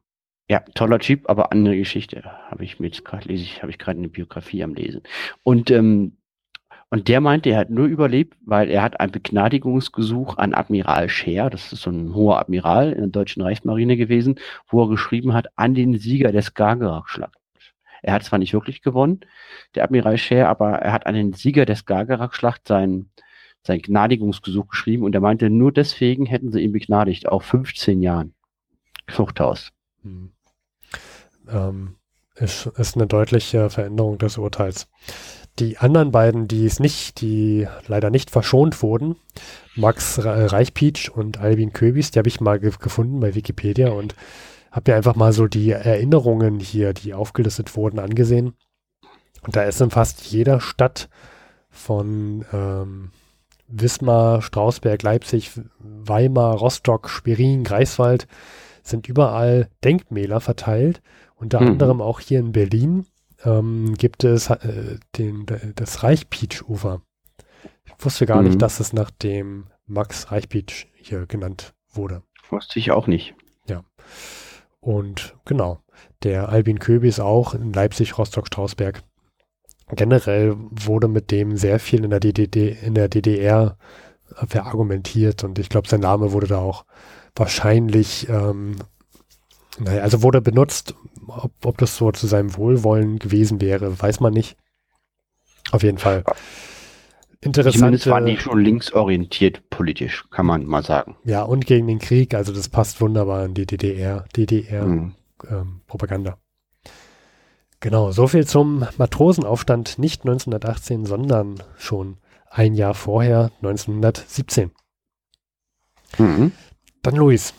Ja, 0.48 0.60
toller 0.76 1.00
Typ, 1.00 1.28
aber 1.28 1.50
andere 1.50 1.76
Geschichte. 1.76 2.22
Habe 2.48 2.62
ich 2.62 2.78
mir 2.78 2.86
jetzt 2.86 3.04
gerade 3.04 3.26
lese 3.26 3.42
ich, 3.42 3.60
habe 3.60 3.72
ich 3.72 3.78
gerade 3.78 3.98
eine 3.98 4.08
Biografie 4.08 4.62
am 4.62 4.74
Lesen. 4.74 5.02
Und 5.42 5.68
ähm, 5.72 6.16
und 6.90 7.08
der 7.08 7.20
meinte, 7.20 7.50
er 7.50 7.58
hat 7.58 7.70
nur 7.70 7.86
überlebt, 7.86 8.36
weil 8.46 8.70
er 8.70 8.82
hat 8.82 9.00
ein 9.00 9.10
Begnadigungsgesuch 9.10 10.36
an 10.36 10.54
Admiral 10.54 11.08
Scheer, 11.08 11.50
das 11.50 11.72
ist 11.72 11.82
so 11.82 11.90
ein 11.90 12.14
hoher 12.14 12.38
Admiral 12.38 12.92
in 12.92 13.00
der 13.00 13.08
deutschen 13.08 13.42
Reichsmarine 13.42 13.96
gewesen, 13.96 14.38
wo 14.68 14.84
er 14.84 14.90
geschrieben 14.90 15.32
hat 15.32 15.48
an 15.56 15.74
den 15.74 15.98
Sieger 15.98 16.30
des 16.30 16.46
Skagerrak-Schlachts. 16.46 17.43
Er 18.04 18.14
hat 18.14 18.24
zwar 18.24 18.38
nicht 18.38 18.52
wirklich 18.52 18.82
gewonnen, 18.82 19.20
der 19.74 19.84
Admiral 19.84 20.18
Scheer, 20.18 20.48
aber 20.48 20.72
er 20.72 20.92
hat 20.92 21.06
an 21.06 21.14
den 21.14 21.32
Sieger 21.32 21.64
des 21.64 21.80
Skagerrak-Schlacht 21.80 22.68
sein 22.68 23.10
sein 23.66 23.80
Gnadigungsgesuch 23.80 24.68
geschrieben 24.68 25.04
und 25.04 25.14
er 25.14 25.22
meinte, 25.22 25.48
nur 25.50 25.72
deswegen 25.72 26.26
hätten 26.26 26.52
sie 26.52 26.60
ihn 26.60 26.72
begnadigt, 26.72 27.28
auf 27.28 27.44
15 27.44 28.02
Jahren. 28.02 28.34
Zuchthaus. 29.10 29.72
Hm. 30.02 30.32
Ähm, 31.48 31.96
ist, 32.36 32.66
ist 32.66 32.96
eine 32.96 33.06
deutliche 33.06 33.70
Veränderung 33.70 34.18
des 34.18 34.38
Urteils. 34.38 34.88
Die 35.58 35.78
anderen 35.78 36.10
beiden, 36.10 36.48
die 36.48 36.66
es 36.66 36.80
nicht, 36.80 37.20
die 37.20 37.66
leider 37.86 38.10
nicht 38.10 38.30
verschont 38.30 38.82
wurden, 38.82 39.16
Max 39.76 40.18
Reichpietsch 40.22 41.08
und 41.08 41.38
Albin 41.38 41.72
Köbis, 41.72 42.10
die 42.10 42.18
habe 42.18 42.28
ich 42.28 42.40
mal 42.40 42.58
ge 42.58 42.72
gefunden 42.78 43.20
bei 43.20 43.34
Wikipedia 43.34 43.90
und 43.90 44.14
habe 44.74 44.90
mir 44.90 44.96
einfach 44.96 45.14
mal 45.14 45.32
so 45.32 45.46
die 45.46 45.70
Erinnerungen 45.70 46.58
hier, 46.58 46.92
die 46.92 47.14
aufgelistet 47.14 47.76
wurden, 47.76 48.00
angesehen. 48.00 48.54
Und 49.42 49.54
da 49.54 49.62
ist 49.62 49.80
in 49.80 49.90
fast 49.90 50.22
jeder 50.26 50.60
Stadt 50.60 51.08
von 51.70 52.44
ähm, 52.52 53.10
Wismar, 53.68 54.42
Strausberg, 54.42 55.02
Leipzig, 55.02 55.52
Weimar, 55.78 56.56
Rostock, 56.56 57.08
Schwerin, 57.08 57.62
Greifswald 57.62 58.26
sind 58.82 59.08
überall 59.08 59.68
Denkmäler 59.82 60.40
verteilt. 60.40 61.02
Unter 61.36 61.60
mhm. 61.60 61.68
anderem 61.68 62.00
auch 62.00 62.20
hier 62.20 62.40
in 62.40 62.52
Berlin 62.52 63.06
ähm, 63.44 63.94
gibt 63.96 64.24
es 64.24 64.50
äh, 64.50 64.98
den, 65.16 65.46
das 65.76 66.02
Reichpietsch-Ufer. 66.02 67.00
Ich 67.86 68.04
wusste 68.04 68.26
gar 68.26 68.42
mhm. 68.42 68.48
nicht, 68.48 68.62
dass 68.62 68.80
es 68.80 68.92
nach 68.92 69.10
dem 69.10 69.66
Max 69.86 70.32
Reichpietsch 70.32 70.86
hier 70.96 71.26
genannt 71.26 71.74
wurde. 71.92 72.22
Wusste 72.50 72.78
ich 72.78 72.90
auch 72.90 73.06
nicht. 73.06 73.34
Ja. 73.68 73.84
Und 74.84 75.34
genau, 75.46 75.78
der 76.24 76.50
Albin 76.50 76.78
Köbis 76.78 77.18
auch 77.18 77.54
in 77.54 77.72
Leipzig, 77.72 78.18
Rostock, 78.18 78.46
Strausberg. 78.48 79.02
Generell 79.88 80.56
wurde 80.70 81.08
mit 81.08 81.30
dem 81.30 81.56
sehr 81.56 81.78
viel 81.78 82.04
in 82.04 82.10
der, 82.10 82.20
DDD, 82.20 82.76
in 82.82 82.94
der 82.94 83.08
DDR 83.08 83.78
verargumentiert 84.46 85.42
und 85.42 85.58
ich 85.58 85.70
glaube, 85.70 85.88
sein 85.88 86.00
Name 86.00 86.32
wurde 86.32 86.48
da 86.48 86.58
auch 86.58 86.84
wahrscheinlich, 87.34 88.28
ähm, 88.28 88.76
naja, 89.78 90.02
also 90.02 90.22
wurde 90.22 90.42
benutzt, 90.42 90.94
ob, 91.26 91.52
ob 91.64 91.78
das 91.78 91.96
so 91.96 92.12
zu 92.12 92.26
seinem 92.26 92.54
Wohlwollen 92.56 93.18
gewesen 93.18 93.62
wäre, 93.62 93.98
weiß 93.98 94.20
man 94.20 94.34
nicht. 94.34 94.56
Auf 95.70 95.82
jeden 95.82 95.98
Fall. 95.98 96.24
Interessant. 97.44 97.74
Zumindest 97.76 98.06
waren 98.06 98.24
die 98.24 98.38
schon 98.38 98.58
linksorientiert 98.60 99.68
politisch, 99.68 100.24
kann 100.30 100.46
man 100.46 100.64
mal 100.64 100.82
sagen. 100.82 101.16
Ja, 101.24 101.42
und 101.42 101.66
gegen 101.66 101.86
den 101.86 101.98
Krieg, 101.98 102.32
also 102.34 102.54
das 102.54 102.70
passt 102.70 103.02
wunderbar 103.02 103.44
in 103.44 103.52
die 103.52 103.66
DDR, 103.66 104.24
DDR-Propaganda. 104.34 106.30
Mhm. 106.30 106.36
Ähm, 106.36 106.92
genau, 107.80 108.12
so 108.12 108.26
viel 108.28 108.46
zum 108.46 108.86
Matrosenaufstand, 108.96 109.98
nicht 109.98 110.22
1918, 110.22 111.04
sondern 111.04 111.62
schon 111.76 112.16
ein 112.48 112.74
Jahr 112.74 112.94
vorher, 112.94 113.50
1917. 113.56 114.70
Mhm. 116.16 116.52
Dann 117.02 117.16
Luis, 117.16 117.52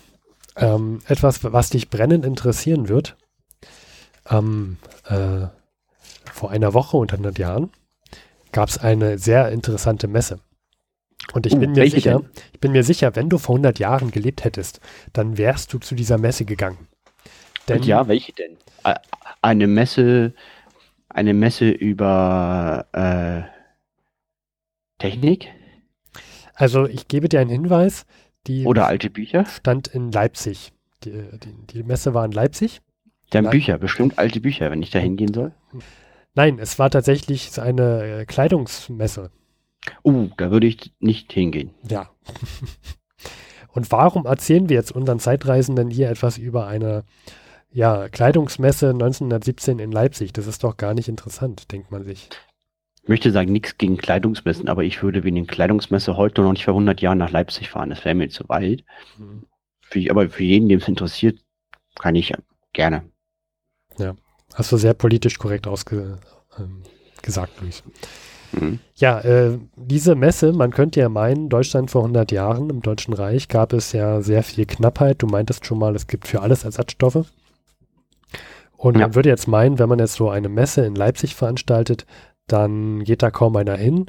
ähm, 0.56 1.02
etwas, 1.06 1.44
was 1.44 1.70
dich 1.70 1.92
brennend 1.92 2.26
interessieren 2.26 2.90
wird. 2.90 3.18
Ähm, 4.32 4.78
äh, 5.04 5.46
vor 6.34 6.50
einer 6.50 6.74
Woche 6.74 6.98
und 6.98 7.12
100 7.12 7.38
Jahren 7.38 7.70
gab 8.56 8.70
es 8.70 8.78
eine 8.78 9.18
sehr 9.18 9.52
interessante 9.52 10.08
Messe. 10.08 10.40
Und 11.34 11.46
ich 11.46 11.54
uh, 11.54 11.60
bin 11.60 11.74
mir 11.74 11.90
sicher, 11.90 12.20
denn? 12.20 12.30
ich 12.54 12.60
bin 12.62 12.72
mir 12.72 12.86
sicher, 12.86 13.14
wenn 13.18 13.28
du 13.28 13.38
vor 13.38 13.56
100 13.56 13.80
Jahren 13.80 14.12
gelebt 14.12 14.46
hättest, 14.46 14.80
dann 15.12 15.38
wärst 15.38 15.74
du 15.74 15.80
zu 15.80 15.94
dieser 15.94 16.18
Messe 16.18 16.46
gegangen. 16.46 16.88
Denn, 17.68 17.84
ja, 17.84 18.08
welche 18.08 18.32
denn? 18.32 18.56
Eine 19.42 19.68
Messe, 19.68 20.34
eine 21.10 21.34
Messe 21.34 21.70
über 21.70 22.86
äh, 22.94 23.42
Technik? 25.00 25.52
Also 26.54 26.88
ich 26.88 27.10
gebe 27.10 27.28
dir 27.28 27.42
einen 27.42 27.50
Hinweis. 27.50 28.06
Die 28.48 28.66
Oder 28.66 28.88
alte 28.88 29.10
Bücher? 29.10 29.46
Stand 29.46 29.90
in 29.90 30.14
Leipzig. 30.14 30.72
Die, 31.04 31.12
die, 31.12 31.68
die 31.74 31.84
Messe 31.84 32.14
war 32.14 32.24
in 32.24 32.32
Leipzig. 32.32 32.82
Die 33.34 33.38
haben 33.38 33.50
Bücher, 33.50 33.78
bestimmt 33.80 34.18
alte 34.18 34.40
Bücher, 34.40 34.72
wenn 34.72 34.82
ich 34.82 34.92
da 34.92 35.00
hingehen 35.00 35.34
soll. 35.34 35.52
Nein, 36.36 36.60
es 36.60 36.78
war 36.78 36.90
tatsächlich 36.90 37.58
eine 37.60 38.04
äh, 38.04 38.26
Kleidungsmesse. 38.26 39.32
Uh, 40.04 40.30
da 40.38 40.52
würde 40.52 40.68
ich 40.68 40.94
nicht 41.00 41.32
hingehen. 41.32 41.72
Ja. 41.90 42.10
Und 43.74 43.92
warum 43.92 44.26
erzählen 44.26 44.70
wir 44.70 44.76
jetzt 44.76 44.92
unseren 44.92 45.20
Zeitreisenden 45.20 45.90
hier 45.90 46.10
etwas 46.10 46.38
über 46.38 46.68
eine 46.68 47.04
ja, 47.72 48.10
Kleidungsmesse 48.10 48.90
1917 48.90 49.80
in 49.80 49.92
Leipzig? 49.92 50.34
Das 50.34 50.48
ist 50.48 50.64
doch 50.64 50.78
gar 50.78 50.94
nicht 50.94 51.08
interessant, 51.08 51.72
denkt 51.72 51.92
man 51.92 52.04
sich. 52.04 52.30
Ich 53.04 53.10
möchte 53.10 53.32
sagen, 53.32 53.52
nichts 53.52 53.78
gegen 53.78 53.98
Kleidungsmessen, 53.98 54.68
aber 54.68 54.84
ich 54.84 55.04
würde 55.04 55.24
wegen 55.24 55.36
der 55.36 55.46
Kleidungsmesse 55.46 56.18
heute 56.18 56.42
noch 56.42 56.52
nicht 56.52 56.66
vor 56.66 56.74
100 56.74 57.00
Jahren 57.02 57.18
nach 57.18 57.32
Leipzig 57.32 57.70
fahren. 57.70 57.90
Das 57.90 58.04
wäre 58.04 58.16
mir 58.16 58.30
zu 58.30 58.48
weit. 58.50 58.84
Mhm. 59.18 59.46
Für, 59.82 60.10
aber 60.10 60.30
für 60.30 60.44
jeden, 60.44 60.68
dem 60.68 60.80
es 60.80 60.88
interessiert, 60.88 61.40
kann 61.96 62.16
ich 62.16 62.34
gerne. 62.74 63.04
Ja, 63.98 64.16
hast 64.56 64.72
du 64.72 64.78
sehr 64.78 64.94
politisch 64.94 65.38
korrekt 65.38 65.68
ausgesagt, 65.68 66.20
ähm, 66.58 66.82
Luis. 67.62 67.84
Mhm. 68.52 68.80
Ja, 68.96 69.20
äh, 69.20 69.60
diese 69.76 70.16
Messe, 70.16 70.54
man 70.54 70.72
könnte 70.72 71.00
ja 71.00 71.10
meinen, 71.10 71.50
Deutschland 71.50 71.92
vor 71.92 72.02
100 72.02 72.32
Jahren 72.32 72.70
im 72.70 72.82
Deutschen 72.82 73.14
Reich 73.14 73.48
gab 73.48 73.74
es 73.74 73.92
ja 73.92 74.22
sehr 74.22 74.44
viel 74.44 74.66
Knappheit. 74.66 75.22
Du 75.22 75.28
meintest 75.28 75.66
schon 75.66 75.78
mal, 75.78 75.96
es 75.96 76.08
gibt 76.08 76.28
für 76.28 76.42
alles 76.42 76.64
Ersatzstoffe. 76.64 77.26
Und 78.78 78.96
ja. 78.96 79.02
man 79.02 79.16
würde 79.16 79.30
jetzt 79.30 79.48
meinen, 79.48 79.80
wenn 79.80 79.90
man 79.90 80.00
jetzt 80.00 80.16
so 80.16 80.30
eine 80.30 80.50
Messe 80.50 80.86
in 80.86 80.96
Leipzig 80.96 81.36
veranstaltet, 81.36 82.06
dann 82.48 83.04
geht 83.04 83.24
da 83.24 83.32
kaum 83.32 83.56
einer 83.56 83.76
hin 83.76 84.06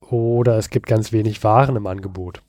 oder 0.00 0.56
es 0.56 0.70
gibt 0.70 0.86
ganz 0.86 1.12
wenig 1.12 1.44
Waren 1.44 1.76
im 1.76 1.86
Angebot. 1.86 2.42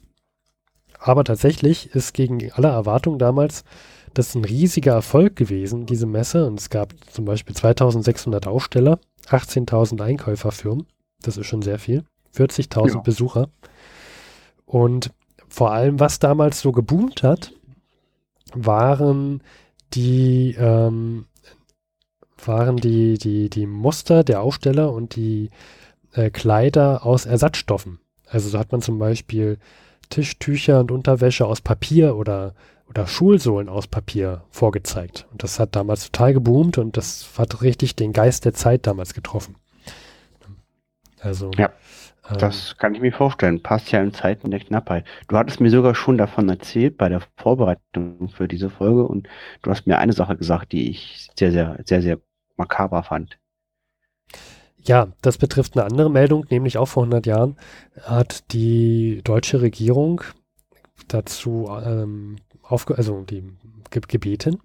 Aber 0.99 1.23
tatsächlich 1.23 1.93
ist 1.93 2.13
gegen 2.13 2.51
alle 2.53 2.69
Erwartungen 2.69 3.19
damals 3.19 3.63
das 4.13 4.35
ein 4.35 4.45
riesiger 4.45 4.93
Erfolg 4.93 5.35
gewesen, 5.35 5.85
diese 5.85 6.05
Messe. 6.05 6.45
Und 6.45 6.59
es 6.59 6.69
gab 6.69 6.93
zum 7.11 7.25
Beispiel 7.25 7.55
2600 7.55 8.47
Aussteller, 8.47 8.99
18.000 9.27 10.01
Einkäuferfirmen. 10.01 10.87
Das 11.21 11.37
ist 11.37 11.47
schon 11.47 11.61
sehr 11.61 11.79
viel. 11.79 12.03
40.000 12.35 12.95
ja. 12.95 12.99
Besucher. 12.99 13.49
Und 14.65 15.11
vor 15.47 15.71
allem, 15.71 15.99
was 15.99 16.19
damals 16.19 16.61
so 16.61 16.71
geboomt 16.71 17.23
hat, 17.23 17.53
waren 18.53 19.41
die 19.93 20.55
ähm, 20.59 21.25
waren 22.45 22.77
die, 22.77 23.17
die, 23.17 23.49
die 23.49 23.65
Muster 23.65 24.23
der 24.23 24.41
Aussteller 24.41 24.91
und 24.93 25.15
die 25.15 25.49
äh, 26.13 26.29
Kleider 26.29 27.05
aus 27.05 27.25
Ersatzstoffen. 27.25 27.99
Also 28.27 28.49
so 28.49 28.59
hat 28.59 28.71
man 28.71 28.81
zum 28.81 28.99
Beispiel 28.99 29.57
Tischtücher 30.09 30.79
und 30.79 30.91
Unterwäsche 30.91 31.45
aus 31.45 31.61
Papier 31.61 32.15
oder, 32.15 32.53
oder 32.89 33.07
Schulsohlen 33.07 33.69
aus 33.69 33.87
Papier 33.87 34.43
vorgezeigt. 34.49 35.27
Und 35.31 35.43
das 35.43 35.59
hat 35.59 35.75
damals 35.75 36.09
total 36.09 36.33
geboomt 36.33 36.77
und 36.77 36.97
das 36.97 37.29
hat 37.37 37.61
richtig 37.61 37.95
den 37.95 38.13
Geist 38.13 38.45
der 38.45 38.53
Zeit 38.53 38.87
damals 38.87 39.13
getroffen. 39.13 39.55
Also. 41.19 41.51
Ja. 41.57 41.71
Ähm, 42.29 42.37
das 42.37 42.77
kann 42.77 42.95
ich 42.95 43.01
mir 43.01 43.11
vorstellen. 43.11 43.61
Passt 43.61 43.91
ja 43.91 44.01
in 44.01 44.13
Zeiten 44.13 44.51
der 44.51 44.59
Knappheit. 44.59 45.05
Du 45.27 45.37
hattest 45.37 45.59
mir 45.59 45.69
sogar 45.69 45.95
schon 45.95 46.17
davon 46.17 46.49
erzählt 46.49 46.97
bei 46.97 47.09
der 47.09 47.21
Vorbereitung 47.37 48.29
für 48.29 48.47
diese 48.47 48.69
Folge 48.69 49.03
und 49.03 49.27
du 49.61 49.71
hast 49.71 49.87
mir 49.87 49.97
eine 49.97 50.13
Sache 50.13 50.37
gesagt, 50.37 50.71
die 50.71 50.89
ich 50.89 51.29
sehr, 51.37 51.51
sehr, 51.51 51.77
sehr, 51.85 52.01
sehr 52.01 52.19
makaber 52.57 53.03
fand. 53.03 53.37
Ja, 54.81 55.09
das 55.21 55.37
betrifft 55.37 55.77
eine 55.77 55.85
andere 55.85 56.09
Meldung, 56.09 56.45
nämlich 56.49 56.77
auch 56.77 56.87
vor 56.87 57.03
100 57.03 57.25
Jahren 57.25 57.57
hat 58.03 58.53
die 58.53 59.21
deutsche 59.23 59.61
Regierung 59.61 60.21
dazu 61.07 61.69
ähm, 61.83 62.37
aufge 62.67 62.97
also 62.97 63.21
die 63.21 63.43
ge 63.89 64.01
gebeten, 64.07 64.59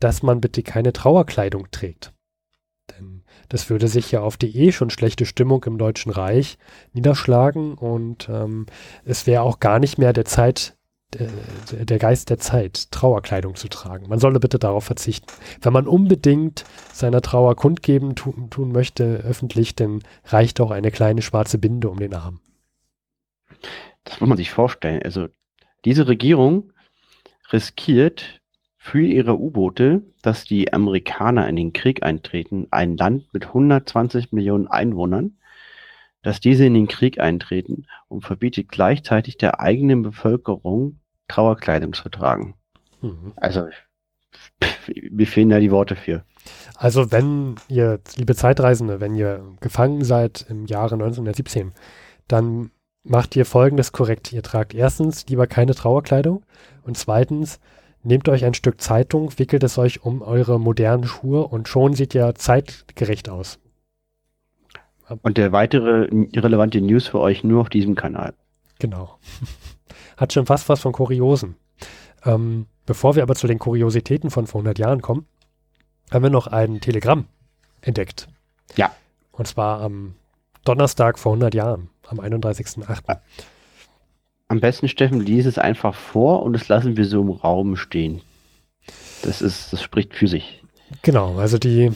dass 0.00 0.22
man 0.22 0.40
bitte 0.40 0.62
keine 0.62 0.92
Trauerkleidung 0.92 1.70
trägt. 1.70 2.12
Denn 2.90 3.24
das 3.48 3.70
würde 3.70 3.88
sich 3.88 4.12
ja 4.12 4.20
auf 4.20 4.36
die 4.36 4.56
eh 4.56 4.72
schon 4.72 4.90
schlechte 4.90 5.26
Stimmung 5.26 5.64
im 5.64 5.78
Deutschen 5.78 6.12
Reich 6.12 6.58
niederschlagen 6.92 7.74
und 7.74 8.28
ähm, 8.28 8.66
es 9.04 9.26
wäre 9.26 9.42
auch 9.42 9.60
gar 9.60 9.78
nicht 9.78 9.98
mehr 9.98 10.12
der 10.12 10.24
Zeit 10.24 10.76
der, 11.12 11.84
der 11.84 11.98
Geist 11.98 12.30
der 12.30 12.38
Zeit, 12.38 12.90
Trauerkleidung 12.90 13.54
zu 13.54 13.68
tragen. 13.68 14.08
Man 14.08 14.18
solle 14.18 14.40
bitte 14.40 14.58
darauf 14.58 14.84
verzichten. 14.84 15.26
Wenn 15.60 15.72
man 15.72 15.86
unbedingt 15.86 16.64
seiner 16.92 17.22
Trauer 17.22 17.54
kundgeben 17.54 18.16
tun, 18.16 18.50
tun 18.50 18.72
möchte, 18.72 19.18
öffentlich, 19.18 19.76
dann 19.76 20.02
reicht 20.24 20.60
auch 20.60 20.72
eine 20.72 20.90
kleine 20.90 21.22
schwarze 21.22 21.58
Binde 21.58 21.88
um 21.88 21.98
den 21.98 22.12
Arm. 22.12 22.40
Das 24.04 24.20
muss 24.20 24.28
man 24.28 24.36
sich 24.36 24.50
vorstellen. 24.50 25.02
Also 25.04 25.28
diese 25.84 26.08
Regierung 26.08 26.72
riskiert 27.52 28.40
für 28.76 29.02
ihre 29.02 29.38
U-Boote, 29.38 30.02
dass 30.22 30.44
die 30.44 30.72
Amerikaner 30.72 31.48
in 31.48 31.56
den 31.56 31.72
Krieg 31.72 32.02
eintreten, 32.02 32.68
ein 32.70 32.96
Land 32.96 33.32
mit 33.32 33.46
120 33.46 34.32
Millionen 34.32 34.68
Einwohnern, 34.68 35.38
dass 36.22 36.40
diese 36.40 36.66
in 36.66 36.74
den 36.74 36.88
Krieg 36.88 37.20
eintreten 37.20 37.86
und 38.08 38.22
verbietet 38.22 38.68
gleichzeitig 38.68 39.38
der 39.38 39.60
eigenen 39.60 40.02
Bevölkerung 40.02 41.00
Trauerkleidung 41.28 41.92
zu 41.92 42.08
tragen. 42.08 42.54
Mhm. 43.00 43.32
Also 43.36 43.68
mir 45.10 45.26
fehlen 45.26 45.48
da 45.48 45.60
die 45.60 45.70
Worte 45.70 45.96
für. 45.96 46.24
Also 46.76 47.10
wenn 47.10 47.56
ihr, 47.68 48.00
liebe 48.16 48.34
Zeitreisende, 48.34 49.00
wenn 49.00 49.14
ihr 49.14 49.44
gefangen 49.60 50.04
seid 50.04 50.46
im 50.48 50.66
Jahre 50.66 50.94
1917, 50.94 51.72
dann 52.28 52.70
macht 53.08 53.36
ihr 53.36 53.46
folgendes 53.46 53.92
korrekt. 53.92 54.32
Ihr 54.32 54.42
tragt 54.42 54.74
erstens 54.74 55.26
lieber 55.28 55.46
keine 55.46 55.74
Trauerkleidung 55.74 56.44
und 56.82 56.96
zweitens 56.96 57.60
Nehmt 58.06 58.28
euch 58.28 58.44
ein 58.44 58.54
Stück 58.54 58.80
Zeitung, 58.80 59.36
wickelt 59.36 59.64
es 59.64 59.78
euch 59.78 60.04
um 60.04 60.22
eure 60.22 60.60
modernen 60.60 61.02
Schuhe 61.02 61.44
und 61.44 61.66
schon 61.66 61.94
sieht 61.94 62.14
ihr 62.14 62.36
zeitgerecht 62.36 63.28
aus. 63.28 63.58
Und 65.22 65.36
der 65.36 65.50
weitere 65.50 66.08
relevante 66.36 66.80
News 66.80 67.08
für 67.08 67.18
euch 67.18 67.42
nur 67.42 67.62
auf 67.62 67.68
diesem 67.68 67.96
Kanal. 67.96 68.34
Genau. 68.78 69.18
Hat 70.16 70.32
schon 70.32 70.46
fast 70.46 70.68
was 70.68 70.82
von 70.82 70.92
Kuriosen. 70.92 71.56
Ähm, 72.24 72.66
bevor 72.86 73.16
wir 73.16 73.24
aber 73.24 73.34
zu 73.34 73.48
den 73.48 73.58
Kuriositäten 73.58 74.30
von 74.30 74.46
vor 74.46 74.60
100 74.60 74.78
Jahren 74.78 75.02
kommen, 75.02 75.26
haben 76.12 76.22
wir 76.22 76.30
noch 76.30 76.46
ein 76.46 76.80
Telegramm 76.80 77.24
entdeckt. 77.80 78.28
Ja. 78.76 78.92
Und 79.32 79.48
zwar 79.48 79.80
am 79.80 80.14
Donnerstag 80.64 81.18
vor 81.18 81.32
100 81.32 81.56
Jahren, 81.56 81.90
am 82.08 82.20
31.08. 82.20 83.18
Am 84.48 84.60
besten, 84.60 84.88
Steffen, 84.88 85.20
lies 85.20 85.46
es 85.46 85.58
einfach 85.58 85.94
vor 85.94 86.42
und 86.42 86.52
das 86.52 86.68
lassen 86.68 86.96
wir 86.96 87.04
so 87.04 87.20
im 87.20 87.30
Raum 87.30 87.76
stehen. 87.76 88.20
Das 89.22 89.42
ist, 89.42 89.72
das 89.72 89.82
spricht 89.82 90.14
für 90.14 90.28
sich. 90.28 90.62
Genau, 91.02 91.36
also 91.36 91.58
die, 91.58 91.90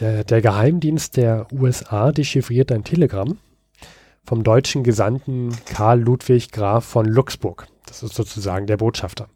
der, 0.00 0.24
der 0.24 0.42
Geheimdienst 0.42 1.16
der 1.16 1.46
USA 1.52 2.12
dechiffriert 2.12 2.70
ein 2.70 2.84
Telegramm 2.84 3.38
vom 4.24 4.42
deutschen 4.42 4.82
Gesandten 4.82 5.56
Karl 5.64 6.00
Ludwig 6.00 6.52
Graf 6.52 6.84
von 6.84 7.06
Luxburg. 7.06 7.66
Das 7.86 8.02
ist 8.02 8.14
sozusagen 8.14 8.66
der 8.66 8.76
Botschafter. 8.76 9.28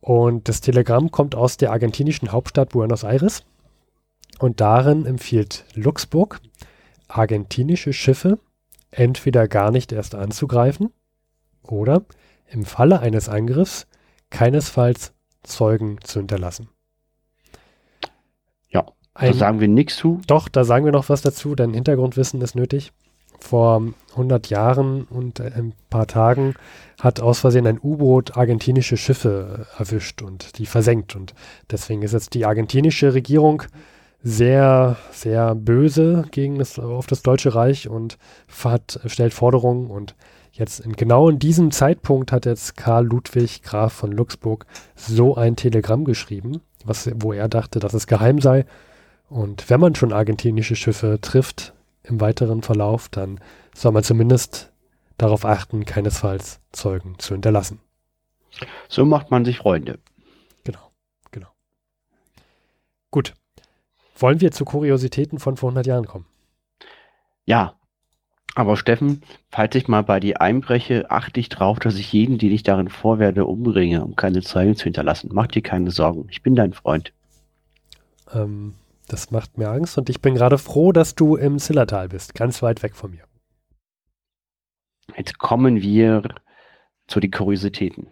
Und 0.00 0.48
das 0.48 0.60
Telegramm 0.60 1.10
kommt 1.10 1.34
aus 1.34 1.56
der 1.56 1.72
argentinischen 1.72 2.32
Hauptstadt 2.32 2.70
Buenos 2.70 3.02
Aires. 3.02 3.42
Und 4.38 4.60
darin 4.60 5.04
empfiehlt 5.04 5.64
Luxburg, 5.74 6.40
argentinische 7.08 7.92
Schiffe 7.92 8.38
entweder 8.90 9.48
gar 9.48 9.70
nicht 9.70 9.92
erst 9.92 10.14
anzugreifen 10.14 10.92
oder 11.62 12.04
im 12.46 12.64
Falle 12.64 13.00
eines 13.00 13.28
Angriffs 13.28 13.86
keinesfalls 14.30 15.12
Zeugen 15.42 15.98
zu 16.02 16.20
hinterlassen. 16.20 16.68
Ja, 18.68 18.86
da 19.14 19.32
sagen 19.32 19.60
wir 19.60 19.68
nichts 19.68 19.96
zu. 19.96 20.20
Doch, 20.26 20.48
da 20.48 20.64
sagen 20.64 20.84
wir 20.84 20.92
noch 20.92 21.08
was 21.08 21.22
dazu, 21.22 21.54
denn 21.54 21.74
Hintergrundwissen 21.74 22.40
ist 22.40 22.54
nötig. 22.54 22.92
Vor 23.40 23.82
100 24.10 24.50
Jahren 24.50 25.04
und 25.04 25.40
ein 25.40 25.72
paar 25.90 26.08
Tagen 26.08 26.54
hat 27.00 27.20
aus 27.20 27.38
Versehen 27.38 27.68
ein 27.68 27.78
U-Boot 27.80 28.36
argentinische 28.36 28.96
Schiffe 28.96 29.66
erwischt 29.78 30.22
und 30.22 30.58
die 30.58 30.66
versenkt. 30.66 31.14
Und 31.14 31.34
deswegen 31.70 32.02
ist 32.02 32.12
jetzt 32.12 32.34
die 32.34 32.44
argentinische 32.44 33.14
Regierung 33.14 33.62
sehr, 34.22 34.96
sehr 35.12 35.54
böse 35.54 36.24
gegen 36.30 36.58
das, 36.58 36.78
auf 36.78 37.06
das 37.06 37.22
Deutsche 37.22 37.54
Reich 37.54 37.88
und 37.88 38.18
hat, 38.64 39.00
stellt 39.06 39.32
Forderungen. 39.32 39.90
Und 39.90 40.16
jetzt 40.52 40.80
in, 40.80 40.94
genau 40.94 41.28
in 41.28 41.38
diesem 41.38 41.70
Zeitpunkt 41.70 42.32
hat 42.32 42.46
jetzt 42.46 42.76
Karl 42.76 43.06
Ludwig 43.06 43.62
Graf 43.62 43.92
von 43.92 44.12
Luxburg 44.12 44.66
so 44.96 45.36
ein 45.36 45.56
Telegramm 45.56 46.04
geschrieben, 46.04 46.60
was, 46.84 47.08
wo 47.16 47.32
er 47.32 47.48
dachte, 47.48 47.78
dass 47.78 47.94
es 47.94 48.06
geheim 48.06 48.40
sei. 48.40 48.66
Und 49.28 49.70
wenn 49.70 49.80
man 49.80 49.94
schon 49.94 50.12
argentinische 50.12 50.74
Schiffe 50.74 51.18
trifft 51.20 51.74
im 52.02 52.20
weiteren 52.20 52.62
Verlauf, 52.62 53.08
dann 53.08 53.40
soll 53.74 53.92
man 53.92 54.02
zumindest 54.02 54.72
darauf 55.16 55.44
achten, 55.44 55.84
keinesfalls 55.84 56.60
Zeugen 56.72 57.18
zu 57.18 57.34
hinterlassen. 57.34 57.80
So 58.88 59.04
macht 59.04 59.30
man 59.30 59.44
sich 59.44 59.58
Freunde. 59.58 59.98
Genau, 60.64 60.90
genau. 61.30 61.48
Gut. 63.10 63.34
Wollen 64.18 64.40
wir 64.40 64.50
zu 64.50 64.64
Kuriositäten 64.64 65.38
von 65.38 65.56
vor 65.56 65.70
100 65.70 65.86
Jahren 65.86 66.06
kommen? 66.06 66.26
Ja. 67.44 67.74
Aber 68.54 68.76
Steffen, 68.76 69.22
falls 69.50 69.76
ich 69.76 69.86
mal 69.86 70.02
bei 70.02 70.18
dir 70.18 70.40
einbreche, 70.40 71.10
achte 71.10 71.38
ich 71.38 71.48
drauf, 71.48 71.78
dass 71.78 71.94
ich 71.94 72.12
jeden, 72.12 72.38
den 72.38 72.50
ich 72.50 72.64
darin 72.64 72.88
vorwerde, 72.88 73.44
umbringe, 73.44 74.04
um 74.04 74.16
keine 74.16 74.42
Zeugen 74.42 74.74
zu 74.74 74.84
hinterlassen. 74.84 75.30
Mach 75.32 75.46
dir 75.46 75.62
keine 75.62 75.92
Sorgen. 75.92 76.26
Ich 76.30 76.42
bin 76.42 76.56
dein 76.56 76.72
Freund. 76.72 77.12
Ähm, 78.32 78.74
das 79.06 79.30
macht 79.30 79.58
mir 79.58 79.70
Angst 79.70 79.96
und 79.96 80.10
ich 80.10 80.20
bin 80.20 80.34
gerade 80.34 80.58
froh, 80.58 80.90
dass 80.90 81.14
du 81.14 81.36
im 81.36 81.58
Zillertal 81.58 82.08
bist, 82.08 82.34
ganz 82.34 82.60
weit 82.60 82.82
weg 82.82 82.96
von 82.96 83.12
mir. 83.12 83.24
Jetzt 85.16 85.38
kommen 85.38 85.80
wir 85.80 86.22
zu 87.06 87.20
den 87.20 87.30
Kuriositäten. 87.30 88.08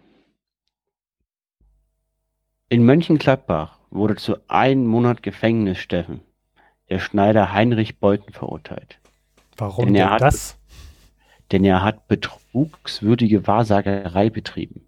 In 2.69 2.83
Mönchengladbach 2.83 3.76
wurde 3.89 4.15
zu 4.15 4.35
einem 4.47 4.85
Monat 4.87 5.23
Gefängnis 5.23 5.77
Steffen 5.79 6.21
der 6.89 6.99
Schneider 6.99 7.51
Heinrich 7.51 7.99
Beuthen 7.99 8.33
verurteilt. 8.33 8.99
Warum 9.57 9.85
Denn 9.85 9.93
denn 9.95 10.03
er 10.03 10.09
hat- 10.11 10.21
das? 10.21 10.57
Denn 11.51 11.63
er 11.63 11.81
hat 11.83 12.07
betrugswürdige 12.07 13.47
Wahrsagerei 13.47 14.29
betrieben. 14.29 14.81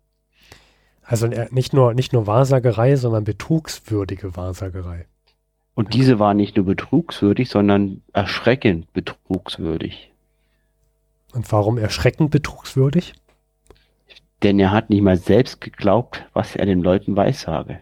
Also 1.03 1.27
er- 1.27 1.51
nicht 1.51 1.73
nur, 1.73 1.93
nicht 1.93 2.13
nur 2.13 2.27
Wahrsagerei, 2.27 2.95
sondern 2.95 3.23
betrugswürdige 3.23 4.35
Wahrsagerei. 4.35 5.05
Und 5.73 5.93
diese 5.93 6.19
war 6.19 6.33
nicht 6.33 6.57
nur 6.57 6.65
betrugswürdig, 6.65 7.49
sondern 7.49 8.01
erschreckend 8.13 8.91
betrugswürdig. 8.93 10.11
Und 11.33 11.49
warum 11.51 11.77
erschreckend 11.77 12.31
betrugswürdig? 12.31 13.13
Denn 14.43 14.59
er 14.59 14.71
hat 14.71 14.89
nicht 14.89 15.01
mal 15.01 15.17
selbst 15.17 15.61
geglaubt, 15.61 16.25
was 16.33 16.55
er 16.55 16.65
den 16.65 16.81
Leuten 16.81 17.15
weissage. 17.15 17.79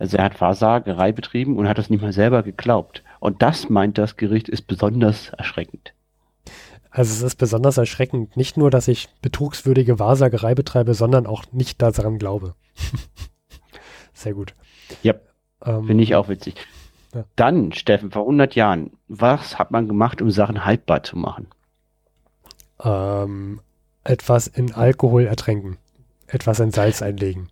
Also 0.00 0.16
er 0.16 0.24
hat 0.24 0.40
Wahrsagerei 0.40 1.12
betrieben 1.12 1.56
und 1.56 1.68
hat 1.68 1.78
das 1.78 1.90
nicht 1.90 2.02
mal 2.02 2.12
selber 2.12 2.42
geglaubt. 2.42 3.04
Und 3.20 3.42
das, 3.42 3.68
meint 3.68 3.98
das 3.98 4.16
Gericht, 4.16 4.48
ist 4.48 4.66
besonders 4.66 5.28
erschreckend. 5.28 5.92
Also 6.90 7.12
es 7.12 7.22
ist 7.22 7.36
besonders 7.36 7.78
erschreckend, 7.78 8.36
nicht 8.36 8.56
nur, 8.56 8.70
dass 8.70 8.88
ich 8.88 9.08
betrugswürdige 9.22 10.00
Wahrsagerei 10.00 10.56
betreibe, 10.56 10.94
sondern 10.94 11.26
auch 11.26 11.44
nicht 11.52 11.80
daran 11.80 12.18
glaube. 12.18 12.54
Sehr 14.12 14.34
gut. 14.34 14.54
Ja, 15.04 15.14
Ähm, 15.64 15.86
Finde 15.86 16.02
ich 16.02 16.16
auch 16.16 16.28
witzig. 16.28 16.56
Ja. 17.14 17.24
Dann, 17.36 17.72
Steffen, 17.72 18.10
vor 18.10 18.22
100 18.22 18.56
Jahren, 18.56 18.90
was 19.06 19.58
hat 19.58 19.70
man 19.70 19.86
gemacht, 19.86 20.20
um 20.20 20.30
Sachen 20.30 20.64
haltbar 20.64 21.04
zu 21.04 21.16
machen? 21.16 21.46
ähm, 22.84 23.60
etwas 24.04 24.46
in 24.46 24.72
Alkohol 24.72 25.26
ertränken. 25.26 25.76
Etwas 26.26 26.60
in 26.60 26.70
Salz 26.70 27.02
einlegen. 27.02 27.48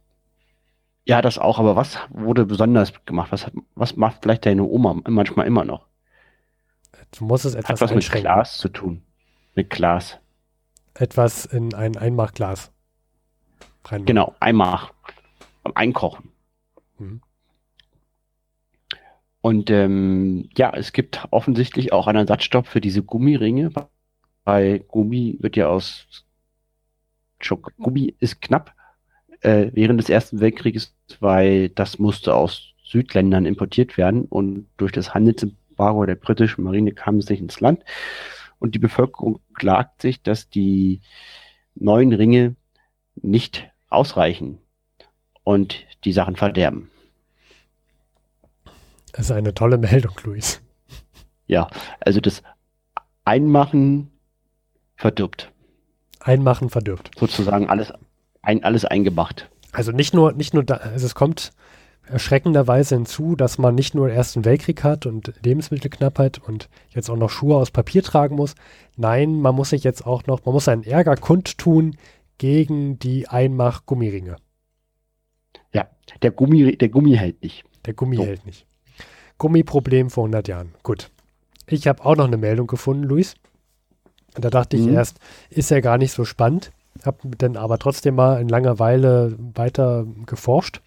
Ja, 1.09 1.23
das 1.23 1.38
auch, 1.38 1.59
aber 1.59 1.75
was 1.75 1.99
wurde 2.11 2.44
besonders 2.44 2.92
gemacht? 3.07 3.33
Was, 3.33 3.47
hat, 3.47 3.55
was 3.75 3.97
macht 3.97 4.18
vielleicht 4.23 4.44
deine 4.44 4.64
Oma 4.64 4.94
manchmal 5.09 5.47
immer 5.47 5.64
noch? 5.64 5.87
Du 7.16 7.25
musst 7.25 7.47
es 7.47 7.57
Hat 7.57 7.64
etwas 7.64 7.81
was 7.81 7.94
mit. 7.94 8.11
Glas 8.12 8.59
zu 8.59 8.68
tun. 8.68 9.03
Mit 9.55 9.71
Glas. 9.71 10.18
Etwas 10.92 11.47
in 11.47 11.73
ein 11.73 11.97
Einmachglas. 11.97 12.73
reinmachen. 13.87 14.05
Genau, 14.05 14.35
einmal 14.38 14.81
beim 15.62 15.73
Einkochen. 15.75 16.31
Mhm. 16.99 17.23
Und 19.40 19.71
ähm, 19.71 20.51
ja, 20.59 20.75
es 20.75 20.92
gibt 20.92 21.27
offensichtlich 21.31 21.90
auch 21.90 22.07
einen 22.07 22.18
Ersatzstoff 22.18 22.66
für 22.66 22.83
diese 22.83 23.03
Gummiringe. 23.03 23.73
Weil 24.44 24.81
Gummi 24.81 25.38
wird 25.40 25.57
ja 25.57 25.68
aus 25.68 26.27
Schok 27.40 27.73
Gummi 27.79 28.14
ist 28.18 28.42
knapp 28.42 28.75
äh, 29.40 29.70
während 29.72 30.01
des 30.01 30.09
Ersten 30.09 30.40
Weltkrieges, 30.40 30.94
weil 31.20 31.68
das 31.70 31.98
musste 31.98 32.35
aus 32.35 32.74
Südländern 32.85 33.44
importiert 33.44 33.96
werden 33.96 34.24
und 34.24 34.66
durch 34.77 34.92
das 34.92 35.14
Handelsembargo 35.14 36.07
der 36.07 36.14
britischen 36.14 36.64
Marine 36.64 36.92
kam 36.92 37.18
es 37.18 37.29
nicht 37.29 37.40
ins 37.40 37.61
Land. 37.61 37.85
Und 38.59 38.74
die 38.74 38.81
Bevölkerung 38.81 39.40
klagt 39.55 40.03
sich, 40.03 40.22
dass 40.22 40.48
die 40.48 41.01
neuen 41.74 42.12
Ringe 42.12 42.57
nicht 43.14 43.70
ausreichen 43.88 44.59
und 45.44 45.85
die 46.05 46.12
Sachen 46.12 46.37
verderben. 46.37 46.90
Das 49.12 49.27
ist 49.27 49.33
eine 49.33 49.55
tolle 49.55 49.79
Meldung, 49.79 50.12
Luis. 50.24 50.61
Ja, 51.46 51.68
also 52.01 52.20
das 52.20 52.42
Einmachen 53.24 54.11
verdirbt. 54.96 55.51
Einmachen 56.20 56.68
verdirbt. 56.68 57.11
Sozusagen 57.18 57.68
alles, 57.68 57.92
ein, 58.42 58.64
alles 58.64 58.85
eingemacht. 58.85 59.51
Also 59.72 59.92
nicht 59.92 60.14
nur, 60.14 60.33
nicht 60.33 60.55
nur 60.55 60.64
da, 60.64 60.74
also 60.77 61.05
es 61.07 61.14
kommt 61.14 61.53
erschreckenderweise 62.07 62.94
hinzu, 62.94 63.37
dass 63.37 63.59
man 63.59 63.74
nicht 63.74 63.94
nur 63.94 64.09
den 64.09 64.16
Ersten 64.16 64.44
Weltkrieg 64.46 64.83
hat 64.83 65.05
und 65.05 65.35
Lebensmittelknappheit 65.44 66.38
und 66.38 66.68
jetzt 66.90 67.11
auch 67.11 67.16
noch 67.16 67.29
Schuhe 67.31 67.57
aus 67.57 67.70
Papier 67.70 68.03
tragen 68.03 68.37
muss. 68.37 68.55
Nein, 68.96 69.40
man 69.40 69.55
muss 69.55 69.70
sich 69.70 69.85
jetzt 69.85 70.07
auch 70.07 70.27
noch, 70.27 70.44
man 70.46 70.55
muss 70.55 70.64
seinen 70.64 70.85
Ärger 70.85 71.16
kundtun 71.16 71.96
gegen 72.38 72.98
die 72.98 73.29
Einmach-Gummiringe. 73.29 74.37
Ja, 75.74 75.88
der 76.22 76.31
Gummi, 76.31 76.77
der 76.77 76.88
Gummi 76.88 77.14
hält 77.16 77.42
nicht. 77.42 77.64
Der 77.85 77.92
Gummi 77.94 78.16
So. 78.16 78.24
hält 78.24 78.46
nicht. 78.46 78.66
Gummiproblem 79.37 80.09
vor 80.11 80.24
100 80.24 80.48
Jahren. 80.48 80.74
Gut. 80.83 81.11
Ich 81.66 81.87
habe 81.87 82.05
auch 82.05 82.16
noch 82.16 82.27
eine 82.27 82.38
Meldung 82.38 82.66
gefunden, 82.66 83.03
Luis. 83.05 83.35
Und 84.35 84.44
da 84.44 84.51
dachte 84.51 84.77
ich 84.77 84.87
Mhm. 84.87 84.94
erst, 84.94 85.18
ist 85.51 85.70
ja 85.70 85.81
gar 85.81 85.98
nicht 85.98 86.12
so 86.12 86.24
spannend. 86.24 86.70
Habe 87.04 87.28
dann 87.37 87.56
aber 87.56 87.78
trotzdem 87.78 88.14
mal 88.16 88.40
in 88.40 88.48
Langeweile 88.48 89.37
weiter 89.38 90.06
geforscht. 90.26 90.80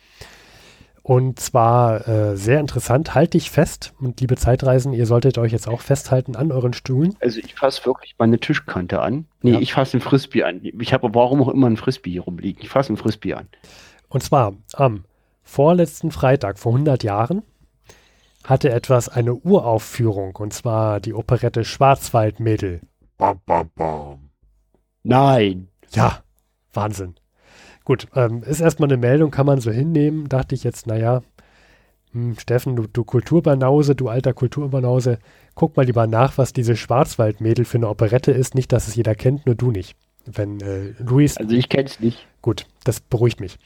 Und 1.03 1.39
zwar 1.39 2.07
äh, 2.07 2.37
sehr 2.37 2.59
interessant, 2.59 3.15
halte 3.15 3.35
ich 3.37 3.49
fest. 3.49 3.93
Und 3.99 4.21
liebe 4.21 4.35
Zeitreisen, 4.35 4.93
ihr 4.93 5.07
solltet 5.07 5.39
euch 5.39 5.51
jetzt 5.51 5.67
auch 5.67 5.81
festhalten 5.81 6.35
an 6.35 6.51
euren 6.51 6.73
Stühlen. 6.73 7.15
Also 7.21 7.39
ich 7.39 7.55
fasse 7.55 7.83
wirklich 7.87 8.15
meine 8.19 8.39
Tischkante 8.39 9.01
an. 9.01 9.25
Nee, 9.41 9.53
Ja. 9.53 9.59
ich 9.59 9.73
fasse 9.73 9.93
einen 9.93 10.01
Frisbee 10.01 10.43
an. 10.43 10.61
Ich 10.61 10.93
habe 10.93 11.09
warum 11.13 11.41
auch 11.41 11.47
immer 11.49 11.65
einen 11.67 11.77
Frisbee 11.77 12.11
hier 12.11 12.21
rumliegen. 12.21 12.61
Ich 12.61 12.69
fasse 12.69 12.89
einen 12.89 12.97
Frisbee 12.97 13.33
an. 13.33 13.47
Und 14.09 14.21
zwar 14.21 14.53
am 14.73 15.05
vorletzten 15.41 16.11
Freitag 16.11 16.59
vor 16.59 16.73
100 16.73 17.03
Jahren 17.03 17.41
hatte 18.43 18.69
etwas 18.71 19.09
eine 19.09 19.33
Uraufführung. 19.33 20.35
Und 20.35 20.53
zwar 20.53 20.99
die 20.99 21.15
Operette 21.15 21.63
Schwarzwaldmädel. 21.63 22.81
Bam, 23.17 23.39
bam, 23.47 23.69
bam. 23.75 24.29
Nein. 25.03 25.67
Ja, 25.93 26.23
Wahnsinn. 26.73 27.15
Gut, 27.83 28.07
ähm, 28.15 28.43
ist 28.43 28.61
erstmal 28.61 28.89
eine 28.89 28.97
Meldung, 28.97 29.31
kann 29.31 29.45
man 29.45 29.59
so 29.59 29.71
hinnehmen. 29.71 30.29
Dachte 30.29 30.55
ich 30.55 30.63
jetzt, 30.63 30.87
naja, 30.87 31.21
hm, 32.11 32.37
Steffen, 32.37 32.75
du, 32.75 32.87
du 32.87 33.03
Kulturbanause, 33.03 33.95
du 33.95 34.07
alter 34.09 34.33
Kulturbanause, 34.33 35.17
guck 35.55 35.75
mal 35.77 35.85
lieber 35.85 36.07
nach, 36.07 36.37
was 36.37 36.53
diese 36.53 36.75
Schwarzwaldmädel 36.75 37.65
für 37.65 37.77
eine 37.77 37.89
Operette 37.89 38.31
ist. 38.31 38.55
Nicht, 38.55 38.71
dass 38.71 38.87
es 38.87 38.95
jeder 38.95 39.15
kennt, 39.15 39.45
nur 39.45 39.55
du 39.55 39.71
nicht. 39.71 39.95
Wenn 40.25 40.59
äh, 40.61 40.93
Luis, 40.99 41.37
Also 41.37 41.55
ich 41.55 41.67
kenne 41.69 41.85
es 41.85 41.99
nicht. 41.99 42.27
gut, 42.41 42.67
das 42.83 42.99
beruhigt 42.99 43.39
mich. 43.39 43.57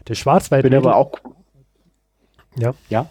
Der 0.00 0.04
Bin 0.08 0.16
Schwarzwaldmädel, 0.16 0.78
aber 0.78 0.96
auch. 0.96 1.12
Ja. 2.56 2.74
Ja. 2.90 3.10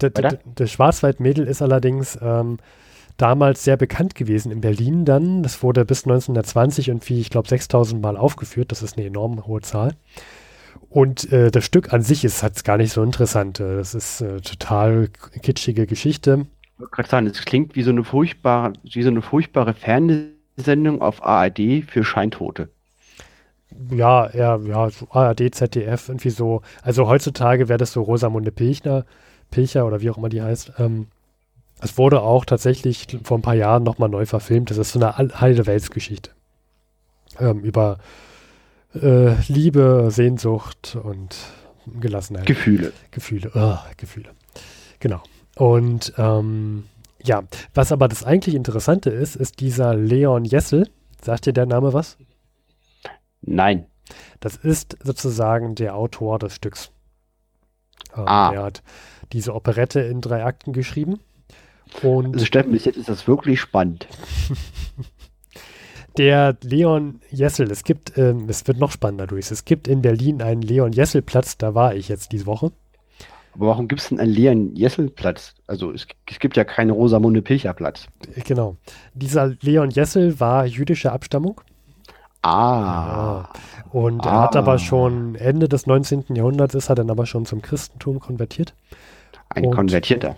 der 0.00 0.66
Schwarzwaldmädel 0.66 1.46
ist 1.46 1.62
allerdings 1.62 2.18
ähm, 2.20 2.58
damals 3.18 3.64
sehr 3.64 3.76
bekannt 3.76 4.14
gewesen 4.14 4.50
in 4.50 4.62
Berlin 4.62 5.04
dann. 5.04 5.42
Das 5.42 5.62
wurde 5.62 5.84
bis 5.84 6.04
1920 6.04 6.90
und 6.90 7.06
wie 7.08 7.20
ich 7.20 7.30
glaube 7.30 7.48
6000 7.48 8.00
Mal 8.00 8.16
aufgeführt. 8.16 8.72
Das 8.72 8.82
ist 8.82 8.96
eine 8.96 9.06
enorm 9.06 9.46
hohe 9.46 9.60
Zahl. 9.60 9.94
Und 10.88 11.30
äh, 11.32 11.50
das 11.50 11.64
Stück 11.64 11.92
an 11.92 12.02
sich 12.02 12.24
ist 12.24 12.42
hat's 12.42 12.64
gar 12.64 12.78
nicht 12.78 12.92
so 12.92 13.02
interessant. 13.02 13.60
Äh, 13.60 13.76
Das 13.76 13.94
ist 13.94 14.20
äh, 14.22 14.40
total 14.40 15.08
kitschige 15.42 15.86
Geschichte. 15.86 16.46
Ich 16.74 16.80
wollte 16.80 16.92
gerade 16.92 17.08
sagen, 17.08 17.26
es 17.26 17.44
klingt 17.44 17.74
wie 17.76 17.82
so 17.82 17.90
eine 17.90 18.04
furchtbare, 18.04 18.72
wie 18.84 19.02
so 19.02 19.10
eine 19.10 19.20
furchtbare 19.20 19.74
Fernsehsendung 19.74 21.02
auf 21.02 21.22
ARD 21.22 21.84
für 21.86 22.04
Scheintote. 22.04 22.68
Ja, 23.90 24.30
ja, 24.34 24.90
so 24.90 25.08
ARD, 25.10 25.54
ZDF, 25.54 26.08
irgendwie 26.08 26.30
so. 26.30 26.62
Also 26.82 27.06
heutzutage 27.06 27.68
wäre 27.68 27.78
das 27.78 27.92
so 27.92 28.02
Rosamunde 28.02 28.50
Pilchner, 28.50 29.04
Pilcher 29.50 29.86
oder 29.86 30.00
wie 30.00 30.08
auch 30.10 30.16
immer 30.16 30.30
die 30.30 30.40
heißt. 30.40 30.72
Ähm, 30.78 31.08
es 31.80 31.98
wurde 31.98 32.22
auch 32.22 32.44
tatsächlich 32.44 33.06
vor 33.22 33.38
ein 33.38 33.42
paar 33.42 33.54
Jahren 33.54 33.82
nochmal 33.82 34.08
neu 34.08 34.26
verfilmt. 34.26 34.70
Das 34.70 34.78
ist 34.78 34.92
so 34.92 35.00
eine 35.00 35.16
heile 35.40 35.66
Weltsgeschichte. 35.66 36.30
Ähm, 37.38 37.60
über 37.60 37.98
äh, 38.94 39.34
Liebe, 39.46 40.08
Sehnsucht 40.10 40.96
und 41.02 41.36
Gelassenheit. 42.00 42.46
Gefühle. 42.46 42.92
Gefühle, 43.10 43.50
ah, 43.54 43.84
Gefühle. 43.96 44.30
Genau. 45.00 45.22
Und 45.56 46.12
ähm, 46.18 46.84
ja, 47.22 47.42
was 47.74 47.92
aber 47.92 48.08
das 48.08 48.24
eigentlich 48.24 48.54
Interessante 48.54 49.10
ist, 49.10 49.36
ist 49.36 49.60
dieser 49.60 49.94
Leon 49.94 50.44
Jessel. 50.44 50.88
Sagt 51.22 51.46
dir 51.46 51.52
der 51.52 51.66
Name 51.66 51.92
was? 51.92 52.16
Nein. 53.42 53.86
Das 54.40 54.56
ist 54.56 54.96
sozusagen 55.02 55.74
der 55.74 55.94
Autor 55.94 56.38
des 56.38 56.54
Stücks. 56.54 56.90
Ähm, 58.16 58.24
Ah. 58.26 58.52
Er 58.52 58.62
hat 58.64 58.82
diese 59.32 59.54
Operette 59.54 60.00
in 60.00 60.20
drei 60.20 60.44
Akten 60.44 60.72
geschrieben. 60.72 61.20
Und 62.02 62.34
Also 62.34 62.46
Steffen, 62.46 62.72
bis 62.72 62.84
jetzt 62.84 62.96
ist 62.96 63.08
das 63.08 63.28
wirklich 63.28 63.60
spannend. 63.60 64.08
der 66.16 66.56
Leon 66.62 67.20
Jessel, 67.30 67.70
es 67.70 67.84
gibt, 67.84 68.18
ähm, 68.18 68.46
es 68.48 68.66
wird 68.66 68.78
noch 68.78 68.90
spannender 68.90 69.26
durch. 69.26 69.50
Es 69.50 69.64
gibt 69.64 69.86
in 69.86 70.02
Berlin 70.02 70.42
einen 70.42 70.62
Leon 70.62 70.92
Jessel 70.92 71.22
Platz, 71.22 71.56
da 71.58 71.74
war 71.74 71.94
ich 71.94 72.08
jetzt 72.08 72.32
diese 72.32 72.46
Woche. 72.46 72.72
Aber 73.54 73.68
warum 73.68 73.88
gibt 73.88 74.00
es 74.00 74.08
denn 74.08 74.20
einen 74.20 74.32
leeren 74.32 74.76
Jesselplatz? 74.76 75.54
Also 75.66 75.90
es, 75.90 76.06
es 76.30 76.38
gibt 76.38 76.56
ja 76.56 76.64
keinen 76.64 76.90
Rosamunde 76.90 77.42
Pilcher 77.42 77.72
Platz. 77.72 78.06
Äh, 78.36 78.40
Genau. 78.42 78.76
Dieser 79.14 79.54
Leon 79.62 79.90
Jessel 79.90 80.38
war 80.38 80.64
jüdischer 80.66 81.12
Abstammung. 81.12 81.60
Ah. 82.42 83.48
Und 83.90 84.24
er 84.24 84.32
Ah. 84.32 84.42
hat 84.44 84.54
aber 84.56 84.78
schon 84.78 85.34
Ende 85.34 85.68
des 85.68 85.86
19. 85.86 86.36
Jahrhunderts 86.36 86.74
ist 86.76 86.88
er 86.88 86.94
dann 86.94 87.10
aber 87.10 87.26
schon 87.26 87.46
zum 87.46 87.60
Christentum 87.62 88.20
konvertiert. 88.20 88.74
Ein 89.48 89.66
Und- 89.66 89.74
Konvertierter. 89.74 90.36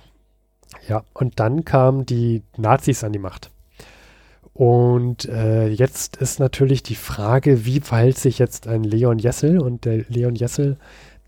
Ja, 0.91 1.05
und 1.15 1.39
dann 1.39 1.65
kamen 1.65 2.05
die 2.05 2.43
Nazis 2.57 3.05
an 3.05 3.13
die 3.13 3.21
Macht. 3.21 3.51
Und 4.53 5.25
äh, 5.27 5.69
jetzt 5.69 6.17
ist 6.17 6.41
natürlich 6.41 6.83
die 6.83 6.97
Frage, 6.97 7.65
wie 7.65 7.79
verhält 7.81 8.19
sich 8.19 8.41
jetzt 8.41 8.67
ein 8.67 8.83
Leon 8.83 9.21
Jessel? 9.21 9.61
Und 9.61 9.85
der 9.85 10.05
Leon 10.09 10.35
Jessel, 10.35 10.79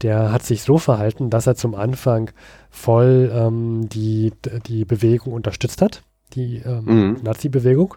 der 0.02 0.32
hat 0.32 0.42
sich 0.42 0.62
so 0.62 0.78
verhalten, 0.78 1.30
dass 1.30 1.46
er 1.46 1.54
zum 1.54 1.76
Anfang 1.76 2.32
voll 2.70 3.30
ähm, 3.32 3.88
die, 3.88 4.32
die 4.66 4.84
Bewegung 4.84 5.32
unterstützt 5.32 5.80
hat, 5.80 6.02
die 6.34 6.56
ähm, 6.56 6.84
Mhm. 6.84 7.16
Nazi-Bewegung. 7.22 7.94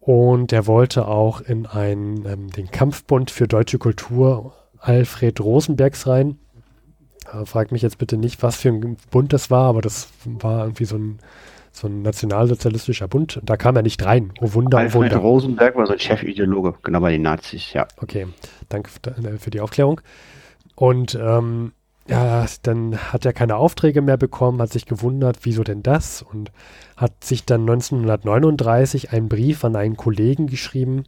Und 0.00 0.52
er 0.52 0.66
wollte 0.66 1.06
auch 1.06 1.42
in 1.42 1.66
einen, 1.66 2.24
ähm, 2.24 2.50
den 2.50 2.70
Kampfbund 2.70 3.30
für 3.30 3.46
deutsche 3.46 3.78
Kultur 3.78 4.54
Alfred 4.78 5.38
Rosenbergs 5.38 6.06
rein. 6.06 6.38
Äh, 7.32 7.44
frag 7.44 7.72
mich 7.72 7.82
jetzt 7.82 7.98
bitte 7.98 8.16
nicht, 8.16 8.42
was 8.42 8.56
für 8.56 8.68
ein 8.68 8.96
Bund 9.10 9.32
das 9.32 9.50
war, 9.50 9.68
aber 9.68 9.80
das 9.80 10.08
war 10.24 10.64
irgendwie 10.64 10.84
so 10.84 10.96
ein, 10.96 11.18
so 11.72 11.88
ein 11.88 12.02
nationalsozialistischer 12.02 13.08
Bund. 13.08 13.36
Und 13.36 13.48
da 13.48 13.56
kam 13.56 13.76
er 13.76 13.82
nicht 13.82 14.04
rein. 14.04 14.32
Oh 14.40 14.54
Wunder, 14.54 14.78
oh 14.78 14.80
Alfred 14.80 15.02
Wunder. 15.02 15.16
Rosenberg 15.16 15.76
war 15.76 15.86
so 15.86 15.92
ein 15.92 15.98
Chefideologe, 15.98 16.74
genau 16.82 17.00
bei 17.00 17.12
den 17.12 17.22
Nazis, 17.22 17.72
ja. 17.72 17.86
Okay, 18.00 18.26
danke 18.68 18.90
äh, 19.10 19.38
für 19.38 19.50
die 19.50 19.60
Aufklärung. 19.60 20.00
Und 20.74 21.14
ähm, 21.14 21.72
ja, 22.08 22.46
dann 22.62 22.96
hat 23.12 23.24
er 23.24 23.32
keine 23.32 23.56
Aufträge 23.56 24.02
mehr 24.02 24.16
bekommen, 24.16 24.60
hat 24.60 24.72
sich 24.72 24.86
gewundert, 24.86 25.38
wieso 25.42 25.62
denn 25.62 25.82
das? 25.82 26.22
Und 26.22 26.50
hat 26.96 27.24
sich 27.24 27.44
dann 27.44 27.62
1939 27.62 29.12
einen 29.12 29.28
Brief 29.28 29.64
an 29.64 29.76
einen 29.76 29.96
Kollegen 29.96 30.46
geschrieben. 30.46 31.04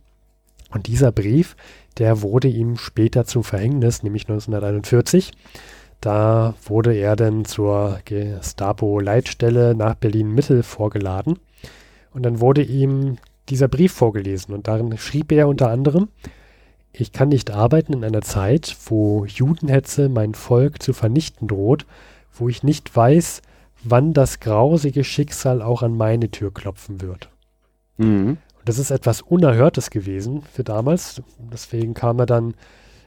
Und 0.71 0.87
dieser 0.87 1.13
Brief, 1.13 1.57
der 1.99 2.23
wurde 2.23 2.49
ihm 2.49 2.77
später 2.77 3.25
zum 3.25 3.45
Verhängnis, 3.45 4.03
nämlich 4.03 4.23
1941. 4.29 5.33
Da 6.01 6.55
wurde 6.67 6.95
er 6.95 7.17
dann 7.17 7.45
zur 7.45 8.01
Gestapo-Leitstelle 8.05 9.75
nach 9.75 9.95
Berlin-Mitte 9.95 10.63
vorgeladen. 10.63 11.39
Und 12.13 12.25
dann 12.25 12.41
wurde 12.41 12.63
ihm 12.63 13.17
dieser 13.49 13.69
Brief 13.69 13.93
vorgelesen. 13.93 14.55
Und 14.55 14.69
darin 14.69 14.97
schrieb 14.99 15.33
er 15.33 15.49
unter 15.49 15.71
anderem, 15.71 16.09
ich 16.93 17.13
kann 17.13 17.29
nicht 17.29 17.51
arbeiten 17.51 17.93
in 17.93 18.05
einer 18.05 18.23
Zeit, 18.23 18.77
wo 18.87 19.25
Judenhetze 19.25 20.09
mein 20.09 20.35
Volk 20.35 20.81
zu 20.83 20.93
vernichten 20.93 21.49
droht, 21.49 21.87
wo 22.33 22.49
ich 22.49 22.63
nicht 22.63 22.95
weiß, 22.95 23.43
wann 23.83 24.13
das 24.13 24.41
grausige 24.41 25.03
Schicksal 25.05 25.61
auch 25.61 25.83
an 25.83 25.97
meine 25.97 26.31
Tür 26.31 26.53
klopfen 26.53 27.01
wird. 27.01 27.29
Mhm. 27.97 28.39
Und 28.59 28.69
das 28.69 28.79
ist 28.79 28.91
etwas 28.91 29.23
Unerhörtes 29.23 29.91
gewesen 29.91 30.43
für 30.53 30.65
damals. 30.65 31.21
Deswegen 31.53 31.95
kam 31.95 32.19
er 32.21 32.27
dann 32.27 32.55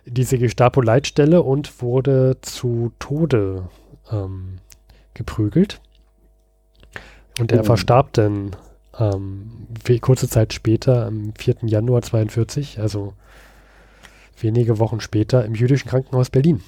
diese 0.08 0.38
Gestapo-Leitstelle 0.38 1.41
und 1.43 1.82
wurde 1.82 2.38
zu 2.41 2.91
Tode 3.00 3.70
ähm, 4.12 4.58
geprügelt. 5.13 5.82
Und 7.39 7.52
er 7.52 7.62
Oh. 7.62 7.63
verstarb 7.63 8.13
dann 8.13 8.56
ähm, 9.00 9.67
kurze 10.02 10.28
Zeit 10.28 10.54
später, 10.54 11.06
am 11.06 11.34
4. 11.38 11.58
Januar 11.63 12.02
42, 12.02 12.80
also 12.80 13.13
wenige 14.39 14.80
Wochen 14.80 15.00
später, 15.00 15.46
im 15.46 15.56
jüdischen 15.56 15.89
Krankenhaus 15.89 16.30
Berlin. 16.30 16.62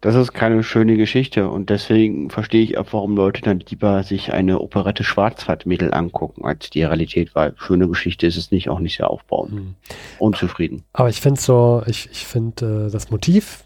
Das 0.00 0.14
ist 0.14 0.32
keine 0.32 0.62
schöne 0.62 0.96
Geschichte 0.96 1.48
und 1.48 1.70
deswegen 1.70 2.30
verstehe 2.30 2.62
ich 2.62 2.78
auch, 2.78 2.86
warum 2.92 3.16
Leute 3.16 3.40
dann 3.42 3.60
lieber 3.60 4.02
sich 4.02 4.32
eine 4.32 4.60
Operette 4.60 5.04
Schwarzwaldmädel 5.04 5.92
angucken, 5.92 6.44
als 6.44 6.70
die 6.70 6.82
Realität, 6.82 7.34
weil 7.34 7.54
schöne 7.56 7.88
Geschichte 7.88 8.26
ist 8.26 8.36
es 8.36 8.50
nicht, 8.50 8.68
auch 8.68 8.78
nicht 8.78 8.98
sehr 8.98 9.10
aufbauend. 9.10 9.52
Hm. 9.52 9.74
Unzufrieden. 10.18 10.84
Aber 10.92 11.08
ich 11.08 11.20
finde 11.20 11.40
so, 11.40 11.82
ich, 11.86 12.08
ich 12.12 12.26
finde 12.26 12.86
äh, 12.86 12.90
das 12.92 13.10
Motiv 13.10 13.64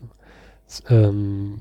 ähm, 0.88 1.60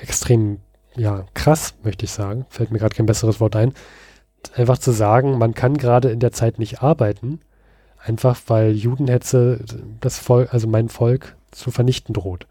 extrem 0.00 0.58
ja, 0.96 1.26
krass, 1.34 1.74
möchte 1.82 2.04
ich 2.04 2.12
sagen. 2.12 2.46
Fällt 2.48 2.70
mir 2.70 2.78
gerade 2.78 2.94
kein 2.94 3.06
besseres 3.06 3.40
Wort 3.40 3.56
ein. 3.56 3.72
Einfach 4.54 4.78
zu 4.78 4.92
sagen, 4.92 5.38
man 5.38 5.54
kann 5.54 5.76
gerade 5.76 6.10
in 6.10 6.20
der 6.20 6.32
Zeit 6.32 6.58
nicht 6.58 6.82
arbeiten, 6.82 7.40
einfach 7.98 8.40
weil 8.46 8.72
Judenhetze 8.72 9.64
das 10.00 10.18
Volk, 10.18 10.52
also 10.52 10.68
mein 10.68 10.88
Volk 10.88 11.36
zu 11.50 11.70
vernichten 11.70 12.12
droht. 12.12 12.46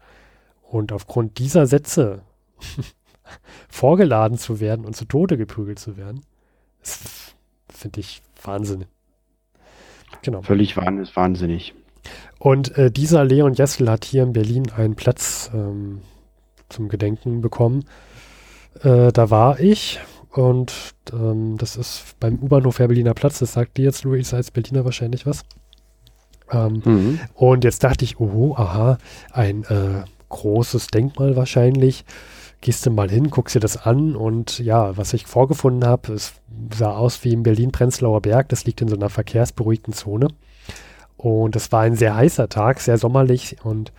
Und 0.74 0.90
aufgrund 0.90 1.38
dieser 1.38 1.68
Sätze 1.68 2.22
vorgeladen 3.68 4.38
zu 4.38 4.58
werden 4.58 4.84
und 4.84 4.96
zu 4.96 5.04
Tode 5.04 5.36
geprügelt 5.36 5.78
zu 5.78 5.96
werden, 5.96 6.22
ist, 6.82 7.36
finde 7.72 8.00
ich 8.00 8.22
Wahnsinn. 8.42 8.86
Genau. 10.22 10.42
Völlig 10.42 10.76
wahn 10.76 11.06
wahnsinnig. 11.14 11.74
Und 12.40 12.76
äh, 12.76 12.90
dieser 12.90 13.24
Leon 13.24 13.54
Jessel 13.54 13.88
hat 13.88 14.04
hier 14.04 14.24
in 14.24 14.32
Berlin 14.32 14.68
einen 14.76 14.96
Platz 14.96 15.48
ähm, 15.54 16.00
zum 16.68 16.88
Gedenken 16.88 17.40
bekommen. 17.40 17.84
Äh, 18.82 19.12
da 19.12 19.30
war 19.30 19.60
ich 19.60 20.00
und 20.30 20.74
ähm, 21.12 21.56
das 21.56 21.76
ist 21.76 22.16
beim 22.18 22.40
U-Bahnhof 22.42 22.80
Herr 22.80 22.88
Berliner 22.88 23.14
Platz. 23.14 23.38
Das 23.38 23.52
sagt 23.52 23.76
dir 23.76 23.84
jetzt, 23.84 24.02
Luis, 24.02 24.34
als 24.34 24.50
Berliner 24.50 24.84
wahrscheinlich 24.84 25.24
was. 25.24 25.44
Ähm, 26.50 26.82
Mhm. 26.84 27.20
und 27.34 27.62
jetzt 27.62 27.84
dachte 27.84 28.04
ich, 28.04 28.18
oh, 28.18 28.56
aha, 28.56 28.98
ein 29.30 29.62
äh, 29.64 30.02
großes 30.34 30.88
Denkmal 30.88 31.36
wahrscheinlich. 31.36 32.04
Gehst 32.60 32.84
du 32.86 32.90
mal 32.90 33.10
hin, 33.10 33.30
guckst 33.30 33.54
dir 33.54 33.60
das 33.60 33.76
an 33.76 34.16
und 34.16 34.58
ja, 34.58 34.96
was 34.96 35.12
ich 35.12 35.26
vorgefunden 35.26 35.88
habe, 35.88 36.14
es 36.14 36.34
sah 36.74 36.96
aus 36.96 37.22
wie 37.22 37.32
im 37.32 37.42
Berlin-Prenzlauer 37.42 38.22
Berg. 38.22 38.48
Das 38.48 38.64
liegt 38.64 38.80
in 38.80 38.88
so 38.88 38.96
einer 38.96 39.10
verkehrsberuhigten 39.10 39.92
Zone. 39.92 40.28
Und 41.16 41.56
es 41.56 41.72
war 41.72 41.82
ein 41.82 41.96
sehr 41.96 42.16
heißer 42.16 42.48
Tag, 42.48 42.80
sehr 42.80 42.98
sommerlich 42.98 43.56
und 43.64 43.92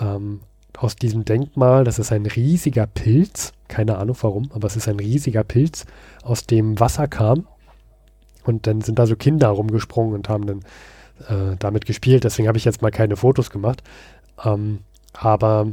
ähm, 0.00 0.40
aus 0.76 0.96
diesem 0.96 1.24
Denkmal, 1.24 1.84
das 1.84 1.98
ist 1.98 2.12
ein 2.12 2.26
riesiger 2.26 2.86
Pilz, 2.86 3.52
keine 3.68 3.98
Ahnung 3.98 4.16
warum, 4.20 4.50
aber 4.52 4.66
es 4.66 4.76
ist 4.76 4.88
ein 4.88 4.98
riesiger 4.98 5.44
Pilz, 5.44 5.84
aus 6.22 6.46
dem 6.46 6.80
Wasser 6.80 7.06
kam. 7.06 7.46
Und 8.44 8.66
dann 8.66 8.80
sind 8.80 8.98
da 8.98 9.06
so 9.06 9.16
Kinder 9.16 9.48
rumgesprungen 9.48 10.14
und 10.14 10.28
haben 10.28 10.46
dann 10.46 10.60
äh, 11.28 11.56
damit 11.58 11.86
gespielt. 11.86 12.24
Deswegen 12.24 12.48
habe 12.48 12.58
ich 12.58 12.64
jetzt 12.64 12.82
mal 12.82 12.90
keine 12.90 13.16
Fotos 13.16 13.50
gemacht. 13.50 13.82
Ähm, 14.44 14.80
aber, 15.14 15.68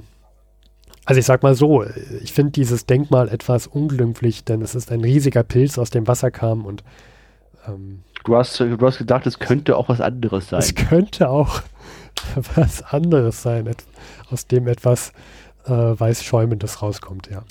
also 1.06 1.20
ich 1.20 1.26
sag 1.26 1.44
mal 1.44 1.56
so, 1.56 1.84
ich 2.22 2.34
finde 2.34 2.52
dieses 2.52 2.86
Denkmal 2.86 3.30
etwas 3.30 3.68
unglimpflich, 3.68 4.44
denn 4.46 4.62
es 4.62 4.76
ist 4.76 4.92
ein 4.92 5.02
riesiger 5.02 5.44
Pilz, 5.44 5.78
aus 5.78 5.90
dem 5.90 6.08
Wasser 6.08 6.32
kam 6.32 6.66
und 6.66 6.84
ähm, 7.68 8.04
du, 8.24 8.36
hast, 8.36 8.60
du 8.60 8.78
hast 8.80 8.98
gedacht, 8.98 9.26
es 9.28 9.40
könnte 9.40 9.78
auch 9.78 9.90
was 9.90 10.02
anderes 10.02 10.50
sein. 10.50 10.60
Es 10.60 10.76
könnte 10.76 11.30
auch 11.30 11.62
was 12.56 12.84
anderes 12.84 13.42
sein, 13.42 13.70
aus 14.30 14.48
dem 14.48 14.68
etwas 14.68 15.12
äh, 15.66 15.72
weiß-schäumendes 15.72 16.82
rauskommt, 16.82 17.30
ja. 17.30 17.44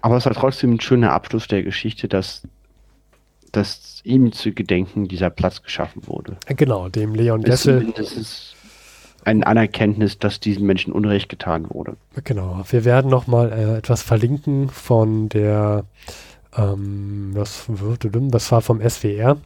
Aber 0.00 0.16
es 0.16 0.26
war 0.26 0.34
trotzdem 0.34 0.74
ein 0.74 0.80
schöner 0.80 1.12
Abschluss 1.12 1.48
der 1.48 1.62
Geschichte, 1.62 2.08
dass, 2.08 2.42
dass 3.50 4.00
ihm 4.04 4.32
zu 4.32 4.52
gedenken 4.52 5.08
dieser 5.08 5.30
Platz 5.30 5.62
geschaffen 5.62 6.06
wurde. 6.06 6.36
Genau, 6.46 6.88
dem 6.88 7.14
Leon 7.14 7.42
Dessel. 7.42 7.90
Ist 7.90 8.55
ein 9.26 9.42
Anerkenntnis, 9.42 10.18
dass 10.18 10.38
diesen 10.38 10.66
Menschen 10.66 10.92
Unrecht 10.92 11.28
getan 11.28 11.66
wurde. 11.68 11.96
Genau, 12.24 12.62
wir 12.70 12.84
werden 12.84 13.10
nochmal 13.10 13.52
äh, 13.52 13.78
etwas 13.78 14.02
verlinken 14.02 14.68
von 14.68 15.28
der, 15.28 15.84
ähm, 16.56 17.32
das, 17.34 17.66
das 18.30 18.52
war 18.52 18.60
vom 18.62 18.80
SWR, 18.80 19.36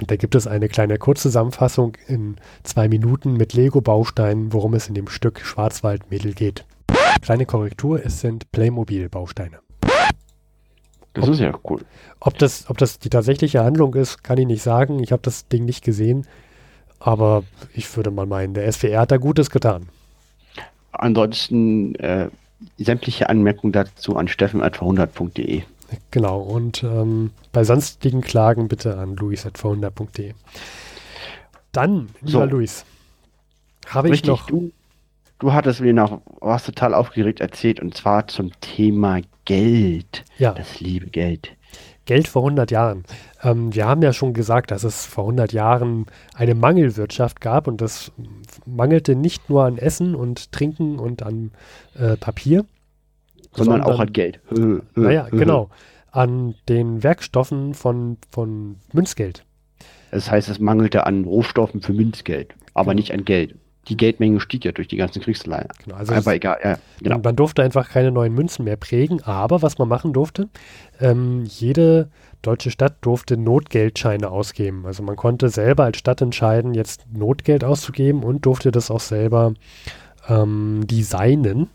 und 0.00 0.10
da 0.10 0.16
gibt 0.16 0.34
es 0.34 0.46
eine 0.46 0.68
kleine 0.68 0.98
Kurzzusammenfassung 0.98 1.96
in 2.06 2.36
zwei 2.64 2.88
Minuten 2.88 3.34
mit 3.34 3.54
Lego-Bausteinen, 3.54 4.52
worum 4.52 4.74
es 4.74 4.88
in 4.88 4.94
dem 4.94 5.08
Stück 5.08 5.40
Schwarzwaldmädel 5.40 6.34
geht. 6.34 6.66
Kleine 7.22 7.46
Korrektur, 7.46 8.04
es 8.04 8.20
sind 8.20 8.50
Playmobil-Bausteine. 8.52 9.60
Das 11.14 11.24
ob, 11.24 11.30
ist 11.30 11.40
ja 11.40 11.58
cool. 11.70 11.80
Ob 12.20 12.36
das, 12.38 12.68
ob 12.68 12.76
das 12.76 12.98
die 12.98 13.08
tatsächliche 13.08 13.64
Handlung 13.64 13.94
ist, 13.94 14.22
kann 14.22 14.36
ich 14.36 14.46
nicht 14.46 14.62
sagen. 14.62 15.02
Ich 15.02 15.12
habe 15.12 15.22
das 15.22 15.48
Ding 15.48 15.64
nicht 15.64 15.82
gesehen. 15.82 16.26
Aber 16.98 17.44
ich 17.74 17.94
würde 17.96 18.10
mal 18.10 18.26
meinen, 18.26 18.54
der 18.54 18.70
SWR 18.70 19.00
hat 19.00 19.10
da 19.10 19.16
Gutes 19.16 19.50
getan. 19.50 19.88
Ansonsten 20.92 21.94
äh, 21.96 22.28
sämtliche 22.78 23.28
Anmerkungen 23.28 23.72
dazu 23.72 24.16
an 24.16 24.28
steffen.100.de. 24.28 25.62
Genau, 26.10 26.40
und 26.40 26.82
ähm, 26.82 27.30
bei 27.52 27.64
sonstigen 27.64 28.20
Klagen 28.20 28.68
bitte 28.68 28.98
an 28.98 29.14
luis.vorhundert.de. 29.16 30.32
Dann, 31.72 32.08
lieber 32.22 32.30
so. 32.30 32.44
Luis, 32.44 32.84
habe 33.86 34.10
ich 34.10 34.24
noch. 34.24 34.46
Du, 34.46 34.72
du 35.38 35.52
hattest 35.52 35.80
mir 35.80 35.92
noch 35.92 36.20
was 36.40 36.64
total 36.64 36.94
aufgeregt 36.94 37.40
erzählt 37.40 37.80
und 37.80 37.96
zwar 37.96 38.26
zum 38.26 38.50
Thema 38.60 39.20
Geld. 39.44 40.24
Ja. 40.38 40.52
Das 40.52 40.80
liebe 40.80 41.06
Geld. 41.06 41.55
Geld 42.06 42.28
vor 42.28 42.42
100 42.42 42.70
Jahren. 42.70 43.04
Ähm, 43.42 43.74
wir 43.74 43.86
haben 43.86 44.00
ja 44.02 44.12
schon 44.12 44.32
gesagt, 44.32 44.70
dass 44.70 44.84
es 44.84 45.04
vor 45.04 45.24
100 45.24 45.52
Jahren 45.52 46.06
eine 46.34 46.54
Mangelwirtschaft 46.54 47.40
gab 47.40 47.68
und 47.68 47.80
das 47.80 48.12
mangelte 48.64 49.14
nicht 49.14 49.50
nur 49.50 49.64
an 49.64 49.76
Essen 49.76 50.14
und 50.14 50.52
Trinken 50.52 50.98
und 50.98 51.22
an 51.22 51.50
äh, 51.98 52.16
Papier, 52.16 52.64
sondern, 53.52 53.82
sondern 53.82 53.94
auch 53.94 54.00
an 54.00 54.12
Geld. 54.12 54.40
Naja, 54.94 55.28
genau. 55.30 55.68
An 56.10 56.54
den 56.68 57.02
Werkstoffen 57.02 57.74
von, 57.74 58.16
von 58.30 58.76
Münzgeld. 58.92 59.44
Das 60.10 60.30
heißt, 60.30 60.48
es 60.48 60.58
mangelte 60.58 61.04
an 61.04 61.24
Rohstoffen 61.24 61.82
für 61.82 61.92
Münzgeld, 61.92 62.54
aber 62.72 62.92
genau. 62.92 63.00
nicht 63.00 63.12
an 63.12 63.24
Geld. 63.24 63.56
Die 63.88 63.96
Geldmenge 63.96 64.40
stieg 64.40 64.64
ja 64.64 64.72
durch 64.72 64.88
die 64.88 64.96
ganzen 64.96 65.22
Kriegsleihen. 65.22 65.68
Genau, 65.84 65.96
also 65.96 66.12
aber 66.12 66.34
egal, 66.34 66.58
ja, 66.62 66.78
genau. 67.00 67.18
Man 67.18 67.36
durfte 67.36 67.62
einfach 67.62 67.88
keine 67.88 68.10
neuen 68.10 68.34
Münzen 68.34 68.64
mehr 68.64 68.76
prägen, 68.76 69.22
aber 69.22 69.62
was 69.62 69.78
man 69.78 69.88
machen 69.88 70.12
durfte, 70.12 70.48
ähm, 71.00 71.44
jede 71.44 72.08
deutsche 72.42 72.70
Stadt 72.70 72.96
durfte 73.00 73.36
Notgeldscheine 73.36 74.30
ausgeben. 74.30 74.86
Also 74.86 75.02
man 75.02 75.16
konnte 75.16 75.48
selber 75.48 75.84
als 75.84 75.98
Stadt 75.98 76.20
entscheiden, 76.20 76.74
jetzt 76.74 77.06
Notgeld 77.12 77.64
auszugeben 77.64 78.24
und 78.24 78.44
durfte 78.44 78.72
das 78.72 78.90
auch 78.90 79.00
selber 79.00 79.54
ähm, 80.28 80.86
designen. 80.86 81.68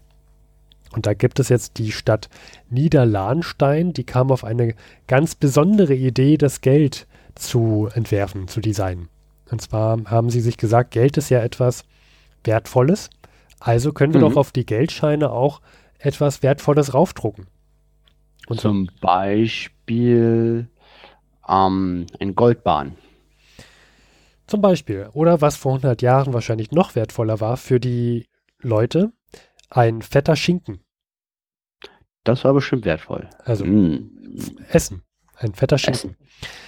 Und 0.94 1.06
da 1.06 1.14
gibt 1.14 1.40
es 1.40 1.50
jetzt 1.50 1.78
die 1.78 1.92
Stadt 1.92 2.30
Niederlahnstein, 2.70 3.94
die 3.94 4.04
kam 4.04 4.32
auf 4.32 4.44
eine 4.44 4.76
ganz 5.08 5.36
besondere 5.36 5.94
Idee, 5.94 6.38
das 6.38 6.60
Geld 6.60 7.08
zu 7.36 7.90
entwerfen, 7.94 8.48
zu 8.48 8.60
designen. 8.60 9.08
Und 9.50 9.62
zwar 9.62 10.00
haben 10.06 10.30
sie 10.30 10.42
sich 10.42 10.58
gesagt, 10.58 10.92
Geld 10.92 11.18
ist 11.18 11.30
ja 11.30 11.42
etwas 11.42 11.84
Wertvolles, 12.44 13.10
also 13.60 13.94
können 13.94 14.14
wir 14.14 14.22
mhm. 14.22 14.30
doch 14.30 14.38
auf 14.38 14.52
die 14.52 14.66
Geldscheine 14.66 15.32
auch 15.32 15.62
etwas 16.00 16.44
Wertvolles 16.44 16.94
raufdrucken. 16.94 17.48
Und 18.48 18.60
Zum 18.60 18.90
Beispiel 19.00 20.68
ähm, 21.48 22.06
ein 22.20 22.36
Goldbahn. 22.36 22.98
Zum 24.48 24.62
Beispiel. 24.62 25.10
Oder 25.14 25.42
was 25.42 25.56
vor 25.56 25.74
100 25.74 26.02
Jahren 26.02 26.34
wahrscheinlich 26.34 26.72
noch 26.72 26.96
wertvoller 26.96 27.40
war 27.40 27.56
für 27.56 27.80
die 27.80 28.26
Leute, 28.60 29.14
ein 29.70 30.02
fetter 30.02 30.36
Schinken. 30.36 30.84
Das 32.24 32.44
war 32.44 32.54
bestimmt 32.54 32.86
wertvoll. 32.86 33.30
Also 33.46 33.66
mm. 33.66 34.12
Essen. 34.70 35.04
Ein 35.38 35.54
fetter 35.54 35.78
Schinken. 35.78 36.12
Essen. 36.12 36.18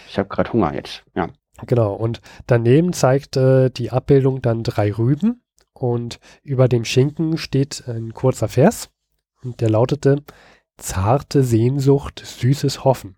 Ich 0.09 0.17
habe 0.17 0.29
gerade 0.29 0.53
Hunger 0.53 0.73
jetzt. 0.73 1.03
Ja. 1.15 1.29
Genau. 1.65 1.93
Und 1.93 2.21
daneben 2.47 2.93
zeigt 2.93 3.36
äh, 3.38 3.69
die 3.69 3.91
Abbildung 3.91 4.41
dann 4.41 4.63
drei 4.63 4.91
Rüben. 4.91 5.43
Und 5.73 6.19
über 6.43 6.67
dem 6.67 6.86
Schinken 6.86 7.38
steht 7.38 7.88
ein 7.88 8.13
kurzer 8.13 8.47
Vers. 8.47 8.89
Und 9.43 9.62
der 9.62 9.69
lautete: 9.69 10.23
Zarte 10.77 11.43
Sehnsucht, 11.43 12.21
süßes 12.23 12.83
Hoffen. 12.83 13.17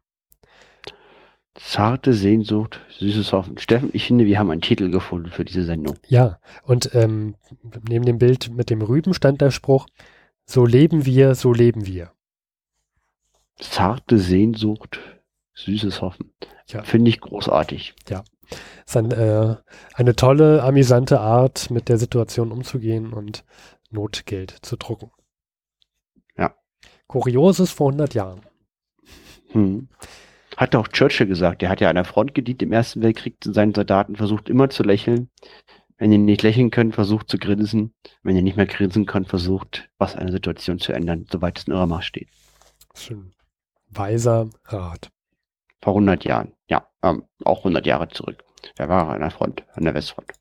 Zarte 1.55 2.13
Sehnsucht, 2.13 2.81
süßes 2.99 3.31
Hoffen. 3.31 3.57
Steffen, 3.57 3.89
ich 3.93 4.07
finde, 4.07 4.25
wir 4.25 4.37
haben 4.39 4.51
einen 4.51 4.61
Titel 4.61 4.89
gefunden 4.89 5.29
für 5.29 5.45
diese 5.45 5.63
Sendung. 5.63 5.95
Ja, 6.07 6.39
und 6.63 6.93
ähm, 6.93 7.35
neben 7.87 8.05
dem 8.05 8.17
Bild 8.17 8.51
mit 8.51 8.69
dem 8.69 8.81
Rüben 8.81 9.13
stand 9.13 9.39
der 9.39 9.51
Spruch, 9.51 9.87
so 10.45 10.65
leben 10.65 11.05
wir, 11.05 11.33
so 11.33 11.53
leben 11.53 11.87
wir. 11.87 12.11
Zarte 13.57 14.17
Sehnsucht, 14.19 14.99
süßes 15.55 16.01
Hoffen. 16.01 16.33
Ja. 16.67 16.83
Finde 16.83 17.09
ich 17.09 17.21
großartig. 17.21 17.95
Ja. 18.09 18.23
Ist 18.85 18.97
ein, 18.97 19.11
äh, 19.11 19.55
eine 19.93 20.15
tolle, 20.15 20.61
amüsante 20.63 21.19
Art, 21.19 21.71
mit 21.71 21.89
der 21.89 21.97
Situation 21.97 22.51
umzugehen 22.51 23.13
und 23.13 23.43
Notgeld 23.89 24.55
zu 24.61 24.75
drucken. 24.75 25.11
Ja. 26.37 26.55
Kurioses 27.07 27.71
vor 27.71 27.87
100 27.89 28.13
Jahren. 28.13 28.41
Hm. 29.51 29.89
Hat 30.57 30.75
auch 30.75 30.87
Churchill 30.87 31.27
gesagt, 31.27 31.61
der 31.61 31.69
hat 31.69 31.81
ja 31.81 31.89
an 31.89 31.95
der 31.95 32.05
Front 32.05 32.33
gedient 32.33 32.61
im 32.61 32.71
Ersten 32.71 33.01
Weltkrieg 33.01 33.37
seinen 33.43 33.73
Soldaten, 33.73 34.15
versucht 34.15 34.49
immer 34.49 34.69
zu 34.69 34.83
lächeln. 34.83 35.29
Wenn 35.97 36.11
ihr 36.11 36.17
nicht 36.17 36.43
lächeln 36.43 36.71
könnt, 36.71 36.93
versucht 36.93 37.29
zu 37.29 37.37
grinsen. 37.37 37.93
Wenn 38.21 38.35
ihr 38.35 38.41
nicht 38.41 38.57
mehr 38.57 38.65
grinsen 38.65 39.05
könnt, 39.05 39.29
versucht, 39.29 39.89
was 39.97 40.15
eine 40.15 40.31
Situation 40.31 40.79
zu 40.79 40.91
ändern, 40.91 41.25
soweit 41.31 41.57
es 41.57 41.67
in 41.67 41.73
eurer 41.73 41.87
Macht 41.87 42.05
steht. 42.05 42.29
Schön. 42.93 43.33
Weiser 43.89 44.49
Rat. 44.65 45.09
Vor 45.85 45.93
100 45.93 46.25
Jahren, 46.25 46.51
ja, 46.67 46.89
ähm, 47.03 47.25
auch 47.43 47.59
100 47.59 47.85
Jahre 47.85 48.07
zurück. 48.07 48.43
Er 48.75 48.89
war 48.89 49.07
an 49.09 49.19
der 49.19 49.29
Front, 49.29 49.63
an 49.73 49.83
der 49.83 49.93
Westfront. 49.93 50.31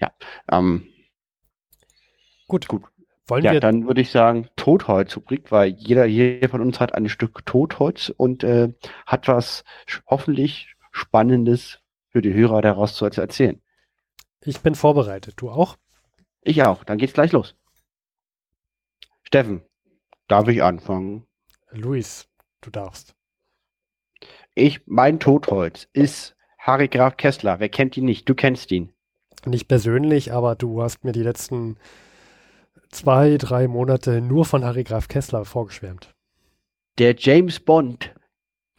Ja, 0.00 0.10
ähm, 0.50 0.88
gut, 2.48 2.66
gut. 2.66 2.82
Wollen 3.26 3.44
ja, 3.44 3.52
wir 3.52 3.60
dann 3.60 3.86
würde 3.86 4.00
ich 4.00 4.10
sagen, 4.10 4.48
Totholzrubrik, 4.56 5.52
weil 5.52 5.68
jeder 5.72 6.06
hier 6.06 6.48
von 6.48 6.62
uns 6.62 6.80
hat 6.80 6.94
ein 6.94 7.10
Stück 7.10 7.44
Totholz 7.44 8.08
und 8.16 8.42
äh, 8.42 8.72
hat 9.04 9.28
was 9.28 9.64
hoffentlich 10.06 10.74
Spannendes 10.92 11.80
für 12.08 12.22
die 12.22 12.32
Hörer 12.32 12.62
daraus 12.62 12.94
zu 12.94 13.04
erzählen. 13.04 13.60
Ich 14.40 14.60
bin 14.60 14.74
vorbereitet. 14.74 15.34
Du 15.36 15.50
auch? 15.50 15.76
Ich 16.40 16.62
auch. 16.62 16.84
Dann 16.84 16.96
geht's 16.96 17.12
gleich 17.12 17.32
los. 17.32 17.54
Steffen, 19.24 19.60
darf 20.26 20.48
ich 20.48 20.62
anfangen? 20.62 21.26
Luis, 21.70 22.30
du 22.62 22.70
darfst. 22.70 23.15
Ich, 24.58 24.80
mein 24.86 25.20
Totholz 25.20 25.86
ist 25.92 26.34
Harry 26.56 26.88
Graf 26.88 27.18
Kessler. 27.18 27.60
Wer 27.60 27.68
kennt 27.68 27.94
ihn 27.98 28.06
nicht? 28.06 28.26
Du 28.26 28.34
kennst 28.34 28.72
ihn. 28.72 28.90
Nicht 29.44 29.68
persönlich, 29.68 30.32
aber 30.32 30.54
du 30.54 30.82
hast 30.82 31.04
mir 31.04 31.12
die 31.12 31.22
letzten 31.22 31.76
zwei, 32.88 33.36
drei 33.36 33.68
Monate 33.68 34.22
nur 34.22 34.46
von 34.46 34.64
Harry 34.64 34.82
Graf 34.82 35.08
Kessler 35.08 35.44
vorgeschwärmt. 35.44 36.14
Der 36.96 37.14
James 37.18 37.60
Bond 37.60 38.14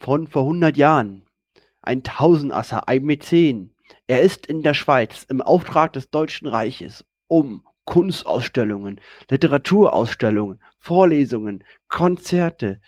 von 0.00 0.26
vor 0.26 0.42
100 0.42 0.76
Jahren. 0.76 1.22
Ein 1.80 2.02
Tausendasser, 2.02 2.88
ein 2.88 3.04
Mäzen. 3.04 3.72
Er 4.08 4.22
ist 4.22 4.46
in 4.46 4.64
der 4.64 4.74
Schweiz 4.74 5.26
im 5.28 5.40
Auftrag 5.40 5.92
des 5.92 6.10
Deutschen 6.10 6.48
Reiches, 6.48 7.04
um 7.28 7.64
Kunstausstellungen, 7.84 9.00
Literaturausstellungen, 9.30 10.60
Vorlesungen, 10.80 11.62
Konzerte, 11.86 12.80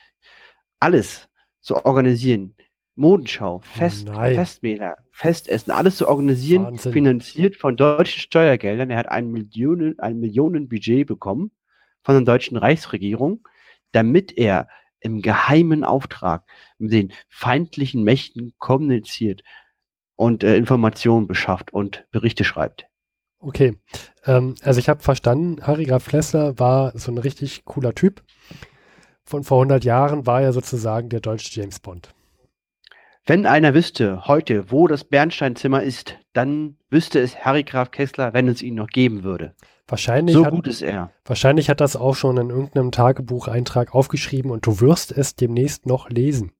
alles 0.80 1.28
zu 1.60 1.86
organisieren. 1.86 2.56
Modenschau, 3.00 3.60
Fest, 3.60 4.08
Nein. 4.08 4.34
Festmäler, 4.34 4.98
Festessen, 5.10 5.72
alles 5.72 5.96
zu 5.96 6.06
organisieren, 6.06 6.64
Wahnsinn. 6.64 6.92
finanziert 6.92 7.56
von 7.56 7.74
deutschen 7.74 8.20
Steuergeldern. 8.20 8.90
Er 8.90 8.98
hat 8.98 9.08
ein 9.08 9.30
Millionen, 9.30 9.98
ein 10.00 10.20
Millionenbudget 10.20 11.06
bekommen 11.06 11.50
von 12.02 12.14
der 12.14 12.24
deutschen 12.24 12.58
Reichsregierung, 12.58 13.48
damit 13.92 14.36
er 14.36 14.68
im 15.00 15.22
geheimen 15.22 15.82
Auftrag 15.82 16.44
mit 16.76 16.92
den 16.92 17.12
feindlichen 17.30 18.04
Mächten 18.04 18.52
kommuniziert 18.58 19.42
und 20.14 20.44
äh, 20.44 20.56
Informationen 20.56 21.26
beschafft 21.26 21.72
und 21.72 22.04
Berichte 22.10 22.44
schreibt. 22.44 22.86
Okay, 23.38 23.78
ähm, 24.26 24.56
also 24.62 24.78
ich 24.78 24.90
habe 24.90 25.02
verstanden, 25.02 25.66
Harry 25.66 25.86
Graf 25.86 26.02
Flessler 26.02 26.58
war 26.58 26.92
so 26.98 27.10
ein 27.10 27.16
richtig 27.16 27.64
cooler 27.64 27.94
Typ. 27.94 28.22
Von 29.24 29.42
vor 29.42 29.56
100 29.56 29.84
Jahren 29.84 30.26
war 30.26 30.42
er 30.42 30.52
sozusagen 30.52 31.08
der 31.08 31.20
deutsche 31.20 31.58
James 31.58 31.80
Bond. 31.80 32.12
Wenn 33.26 33.46
einer 33.46 33.74
wüsste 33.74 34.26
heute, 34.26 34.70
wo 34.70 34.86
das 34.88 35.04
Bernsteinzimmer 35.04 35.82
ist, 35.82 36.16
dann 36.32 36.76
wüsste 36.88 37.20
es 37.20 37.44
Harry 37.44 37.62
Graf 37.64 37.90
Kessler, 37.90 38.32
wenn 38.32 38.48
es 38.48 38.62
ihn 38.62 38.74
noch 38.74 38.88
geben 38.88 39.22
würde. 39.22 39.54
Wahrscheinlich, 39.86 40.34
So 40.34 40.44
hat, 40.46 40.52
gut 40.54 40.66
ist 40.68 40.82
er. 40.82 41.10
wahrscheinlich 41.24 41.68
hat 41.68 41.80
das 41.80 41.96
auch 41.96 42.14
schon 42.14 42.36
in 42.38 42.50
irgendeinem 42.50 42.92
Tagebucheintrag 42.92 43.94
aufgeschrieben 43.94 44.50
und 44.50 44.64
du 44.66 44.80
wirst 44.80 45.12
es 45.12 45.34
demnächst 45.36 45.86
noch 45.86 46.08
lesen. 46.10 46.52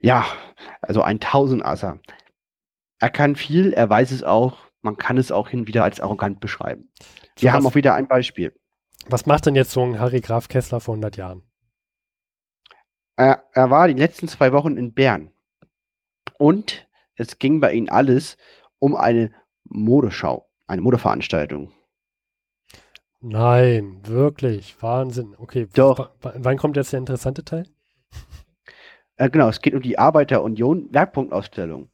Ja, 0.00 0.26
also 0.82 1.02
ein 1.02 1.20
Tausendasser. 1.20 1.98
Er 2.98 3.10
kann 3.10 3.36
viel, 3.36 3.72
er 3.72 3.88
weiß 3.88 4.10
es 4.10 4.22
auch, 4.22 4.58
man 4.82 4.96
kann 4.96 5.16
es 5.18 5.32
auch 5.32 5.48
hin 5.48 5.60
und 5.60 5.68
wieder 5.68 5.84
als 5.84 6.00
arrogant 6.00 6.40
beschreiben. 6.40 6.90
Wir 7.38 7.50
So, 7.50 7.54
haben 7.56 7.66
auch 7.66 7.74
wieder 7.74 7.94
ein 7.94 8.08
Beispiel. 8.08 8.52
was 9.06 9.26
macht 9.26 9.46
denn 9.46 9.54
jetzt 9.54 9.70
so 9.72 9.82
ein 9.82 9.98
Harry 9.98 10.20
Graf 10.20 10.48
Kessler 10.48 10.80
vor 10.80 10.94
100 10.94 11.16
Jahren? 11.16 11.42
Er, 13.16 13.44
er 13.52 13.70
war 13.70 13.88
die 13.88 13.94
letzten 13.94 14.28
zwei 14.28 14.52
Wochen 14.52 14.76
in 14.76 14.92
Bern. 14.92 15.30
Und 16.38 16.86
es 17.14 17.38
ging 17.38 17.60
bei 17.60 17.72
ihm 17.72 17.88
alles 17.88 18.36
um 18.78 18.94
eine 18.94 19.32
Modeschau, 19.64 20.46
eine 20.66 20.82
Modeveranstaltung. 20.82 21.72
Nein, 23.20 24.00
wirklich, 24.04 24.80
Wahnsinn. 24.82 25.34
Okay, 25.38 25.66
Doch. 25.74 26.10
wann 26.20 26.58
kommt 26.58 26.76
jetzt 26.76 26.92
der 26.92 27.00
interessante 27.00 27.44
Teil? 27.44 27.66
Äh, 29.16 29.30
genau, 29.30 29.48
es 29.48 29.62
geht 29.62 29.74
um 29.74 29.80
die 29.80 29.98
Arbeiterunion 29.98 30.92
Werkpunktausstellung. 30.92 31.88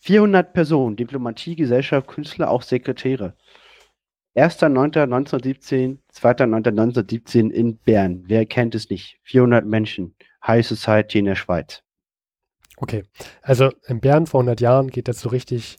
400 0.00 0.54
Personen, 0.54 0.96
Diplomatie, 0.96 1.54
Gesellschaft, 1.54 2.08
Künstler, 2.08 2.50
auch 2.50 2.62
Sekretäre. 2.62 3.36
1.9.1917, 4.34 5.98
2.9.1917 6.14 7.50
in 7.50 7.76
Bern. 7.76 8.24
Wer 8.26 8.46
kennt 8.46 8.74
es 8.74 8.88
nicht? 8.88 9.20
400 9.24 9.66
Menschen. 9.66 10.14
High 10.46 10.66
Society 10.66 11.18
in 11.18 11.26
der 11.26 11.34
Schweiz. 11.34 11.82
Okay, 12.76 13.04
also 13.42 13.70
in 13.86 14.00
Bern 14.00 14.26
vor 14.26 14.40
100 14.40 14.60
Jahren 14.60 14.88
geht 14.88 15.08
jetzt 15.08 15.20
so 15.20 15.28
richtig 15.28 15.78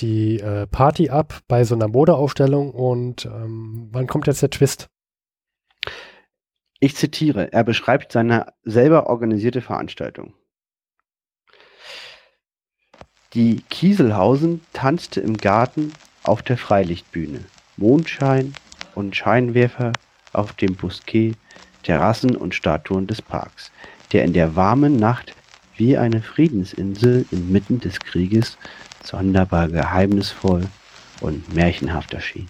die 0.00 0.40
äh, 0.40 0.66
Party 0.66 1.08
ab 1.08 1.40
bei 1.48 1.64
so 1.64 1.74
einer 1.74 1.88
Modeausstellung 1.88 2.72
und 2.72 3.24
ähm, 3.26 3.88
wann 3.92 4.06
kommt 4.06 4.26
jetzt 4.26 4.42
der 4.42 4.50
Twist? 4.50 4.88
Ich 6.80 6.96
zitiere, 6.96 7.52
er 7.52 7.64
beschreibt 7.64 8.12
seine 8.12 8.52
selber 8.64 9.06
organisierte 9.06 9.62
Veranstaltung. 9.62 10.34
Die 13.32 13.62
Kieselhausen 13.70 14.60
tanzte 14.72 15.20
im 15.20 15.36
Garten 15.36 15.92
auf 16.22 16.42
der 16.42 16.58
Freilichtbühne. 16.58 17.44
Mondschein 17.76 18.54
und 18.94 19.16
Scheinwerfer 19.16 19.92
auf 20.32 20.52
dem 20.52 20.76
Bousquet, 20.76 21.34
Terrassen 21.82 22.36
und 22.36 22.54
Statuen 22.54 23.06
des 23.06 23.22
Parks, 23.22 23.72
der 24.14 24.24
in 24.24 24.32
der 24.32 24.54
warmen 24.54 24.96
Nacht 24.96 25.34
wie 25.76 25.98
eine 25.98 26.22
Friedensinsel 26.22 27.26
inmitten 27.32 27.80
des 27.80 27.98
Krieges 27.98 28.56
sonderbar 29.02 29.68
geheimnisvoll 29.68 30.62
und 31.20 31.52
märchenhaft 31.52 32.14
erschien. 32.14 32.48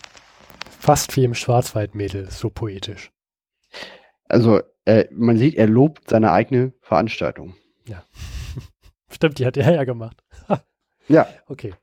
Fast 0.79 1.17
wie 1.17 1.25
im 1.25 1.35
Schwarzwaldmädel, 1.35 2.31
so 2.31 2.51
poetisch. 2.51 3.11
Also, 4.29 4.61
äh, 4.85 5.07
man 5.11 5.39
sieht, 5.39 5.55
er 5.55 5.67
lobt 5.67 6.11
seine 6.11 6.33
eigene 6.33 6.75
Veranstaltung. 6.83 7.55
Stimmt, 9.11 9.39
die 9.39 9.47
hat 9.47 9.57
er 9.57 9.75
ja 9.75 9.85
gemacht. 9.85 10.23
Ja. 11.07 11.29
Okay. 11.49 11.75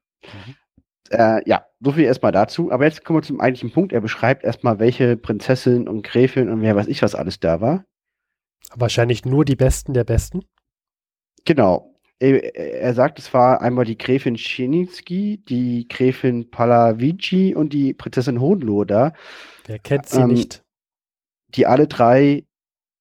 Äh, 1.12 1.48
ja, 1.48 1.67
so 1.80 1.91
viel 1.91 2.06
erstmal 2.06 2.32
dazu. 2.32 2.72
Aber 2.72 2.86
jetzt 2.86 3.06
kommen 3.06 3.20
wir 3.20 3.24
zum 3.24 3.39
eigentlichen 3.39 3.72
Punkt. 3.72 3.94
Er 3.94 4.02
beschreibt 4.02 4.44
erstmal, 4.44 4.80
welche 4.80 5.15
Prinzessin 5.15 5.88
und 5.88 6.02
Gräfin 6.02 6.50
und 6.50 6.63
wer 6.63 6.76
weiß 6.76 6.88
ich 6.88 7.04
was 7.04 7.13
alles 7.13 7.39
da 7.39 7.62
war. 7.62 7.86
Wahrscheinlich 8.76 9.26
nur 9.26 9.45
die 9.45 9.56
Besten 9.56 9.93
der 9.93 10.04
Besten. 10.04 10.41
Genau. 11.45 11.95
Er, 12.19 12.56
er 12.56 12.93
sagt, 12.93 13.17
es 13.19 13.34
war 13.34 13.62
einmal 13.62 13.86
die 13.86 13.97
Gräfin 13.97 14.38
Schenitzky, 14.38 15.39
die 15.43 15.88
Gräfin 15.88 16.52
Palavici 16.52 17.56
und 17.56 17.74
die 17.74 17.93
Prinzessin 17.93 18.39
Hohenlohe 18.39 18.86
da, 18.86 19.13
Wer 19.65 19.80
kennt 19.80 20.08
sie 20.08 20.21
Ähm, 20.21 20.28
nicht? 20.28 20.63
die 21.56 21.65
alle 21.67 21.88
drei 21.88 22.45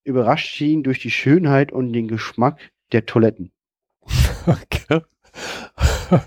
überrascht 0.04 0.48
schienen 0.48 0.82
durch 0.82 0.98
die 1.00 1.10
Schönheit 1.10 1.72
und 1.72 1.92
den 1.92 2.08
Geschmack 2.08 2.70
der 2.92 3.06
Toiletten. 3.06 3.52
Okay. 4.46 5.00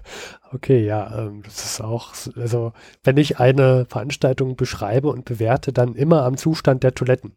Okay, 0.52 0.86
ja, 0.86 1.26
ähm, 1.28 1.41
das 1.43 1.65
ist 1.65 1.82
auch, 1.82 2.13
also 2.36 2.74
wenn 3.04 3.17
ich 3.17 3.39
eine 3.39 3.86
Veranstaltung 3.89 4.56
beschreibe 4.56 5.10
und 5.10 5.26
bewerte, 5.26 5.74
dann 5.74 5.96
immer 5.96 6.24
am 6.24 6.38
Zustand 6.38 6.84
der 6.84 6.93
Toiletten. 6.93 7.36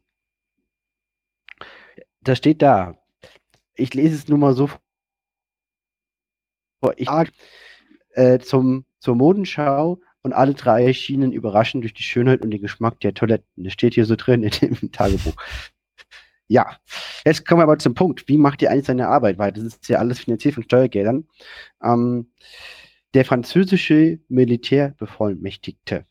Das 2.27 2.39
steht 2.39 2.61
da. 2.61 2.99
Ich 3.77 3.95
lese 3.95 4.17
es 4.17 4.27
nur 4.27 4.39
mal 4.39 4.53
so 4.53 4.67
vor. 4.67 4.81
Ich 6.97 7.09
sag, 7.09 7.31
äh, 8.15 8.41
zum, 8.41 8.85
zur 8.99 9.15
Modenschau 9.15 10.01
und 10.23 10.33
alle 10.33 10.55
drei 10.55 10.87
erschienen 10.87 11.31
überraschend 11.31 11.85
durch 11.85 11.95
die 11.95 12.03
Schönheit 12.03 12.43
und 12.43 12.51
den 12.51 12.61
Geschmack 12.61 12.99
der 12.99 13.15
Toiletten. 13.15 13.63
Das 13.63 13.73
steht 13.73 13.95
hier 13.95 14.07
so 14.07 14.17
drin 14.17 14.43
in 14.43 14.51
dem 14.51 14.91
Tagebuch. 14.93 15.37
Ja, 16.49 16.77
jetzt 17.25 17.47
kommen 17.47 17.61
wir 17.61 17.65
aber 17.65 17.79
zum 17.79 17.95
Punkt. 17.95 18.27
Wie 18.27 18.39
macht 18.39 18.61
ihr 18.61 18.73
eigentlich 18.73 18.87
seine 18.87 19.07
Arbeit? 19.07 19.39
Weil 19.39 19.53
das 19.53 19.63
ist 19.63 19.89
ja 19.89 19.99
alles 19.99 20.19
finanziert 20.19 20.55
von 20.55 20.65
Steuergeldern. 20.65 21.29
Ähm, 21.81 22.33
der 23.15 23.25
französische 23.25 24.19
Militärbevollmächtigte, 24.29 26.07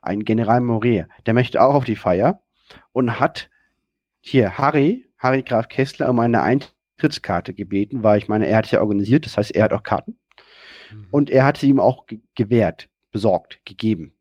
ein 0.00 0.24
General 0.24 0.60
Moret, 0.60 1.06
der 1.26 1.34
möchte 1.34 1.60
auch 1.60 1.74
auf 1.74 1.84
die 1.84 1.96
Feier 1.96 2.40
und 2.92 3.18
hat 3.18 3.50
hier 4.20 4.58
Harry, 4.58 5.05
Harry 5.18 5.42
Graf 5.42 5.68
Kessler, 5.68 6.10
um 6.10 6.18
eine 6.18 6.42
Eintrittskarte 6.42 7.54
gebeten, 7.54 8.02
weil 8.02 8.18
ich 8.18 8.28
meine, 8.28 8.46
er 8.46 8.58
hat 8.58 8.66
es 8.66 8.70
ja 8.70 8.80
organisiert, 8.80 9.26
das 9.26 9.36
heißt, 9.36 9.54
er 9.54 9.64
hat 9.64 9.72
auch 9.72 9.82
Karten. 9.82 10.18
Und 11.10 11.30
er 11.30 11.44
hat 11.44 11.58
sie 11.58 11.68
ihm 11.68 11.80
auch 11.80 12.06
ge 12.06 12.20
gewährt, 12.34 12.88
besorgt, 13.10 13.60
gegeben. 13.64 14.14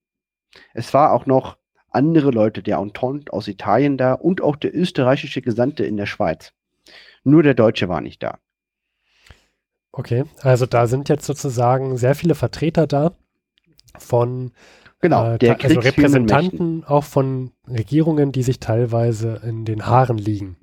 Es 0.74 0.94
war 0.94 1.14
auch 1.14 1.26
noch 1.26 1.58
andere 1.90 2.32
Leute, 2.32 2.64
der 2.64 2.78
Entente 2.78 3.32
aus 3.32 3.48
Italien 3.48 3.98
da 3.98 4.14
und 4.14 4.42
auch 4.42 4.56
der 4.56 4.76
österreichische 4.76 5.42
Gesandte 5.42 5.86
in 5.86 5.98
der 5.98 6.06
Schweiz. 6.06 6.54
Nur 7.24 7.44
der 7.44 7.54
Deutsche 7.54 7.88
war 7.88 8.02
nicht 8.02 8.22
da. 8.24 8.40
Okay, 9.92 10.26
also 10.42 10.66
da 10.66 10.88
sind 10.88 11.08
jetzt 11.08 11.26
sozusagen 11.26 11.98
sehr 11.98 12.16
viele 12.16 12.36
Vertreter 12.36 12.86
da 12.86 13.16
von 13.98 14.52
Genau, 15.02 15.36
äh, 15.36 15.50
also. 15.50 15.80
Repräsentanten 15.80 16.84
auch 16.84 17.04
von 17.04 17.52
Regierungen, 17.68 18.32
die 18.32 18.44
sich 18.44 18.60
teilweise 18.60 19.42
in 19.44 19.64
den 19.64 19.86
Haaren 19.86 20.18
liegen. 20.18 20.58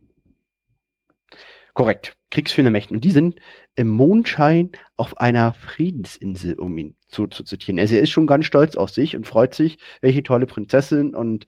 Korrekt, 1.75 2.17
kriegsführende 2.31 2.71
Mächten. 2.71 2.97
Und 2.97 3.05
die 3.05 3.11
sind 3.11 3.41
im 3.75 3.89
Mondschein 3.89 4.73
auf 4.97 5.19
einer 5.19 5.55
Friedensinsel, 5.55 6.59
um 6.59 6.77
ihn 6.77 6.97
zu, 7.09 7.27
zu 7.27 7.45
zitieren. 7.45 7.79
Also 7.79 7.95
er 7.95 8.03
ist 8.03 8.11
schon 8.11 8.27
ganz 8.27 8.45
stolz 8.45 8.77
auf 8.77 8.91
sich 8.91 9.17
und 9.17 9.27
freut 9.27 9.55
sich, 9.55 9.79
welche 10.03 10.23
tolle 10.23 10.47
Prinzessin 10.47 11.15
und 11.15 11.47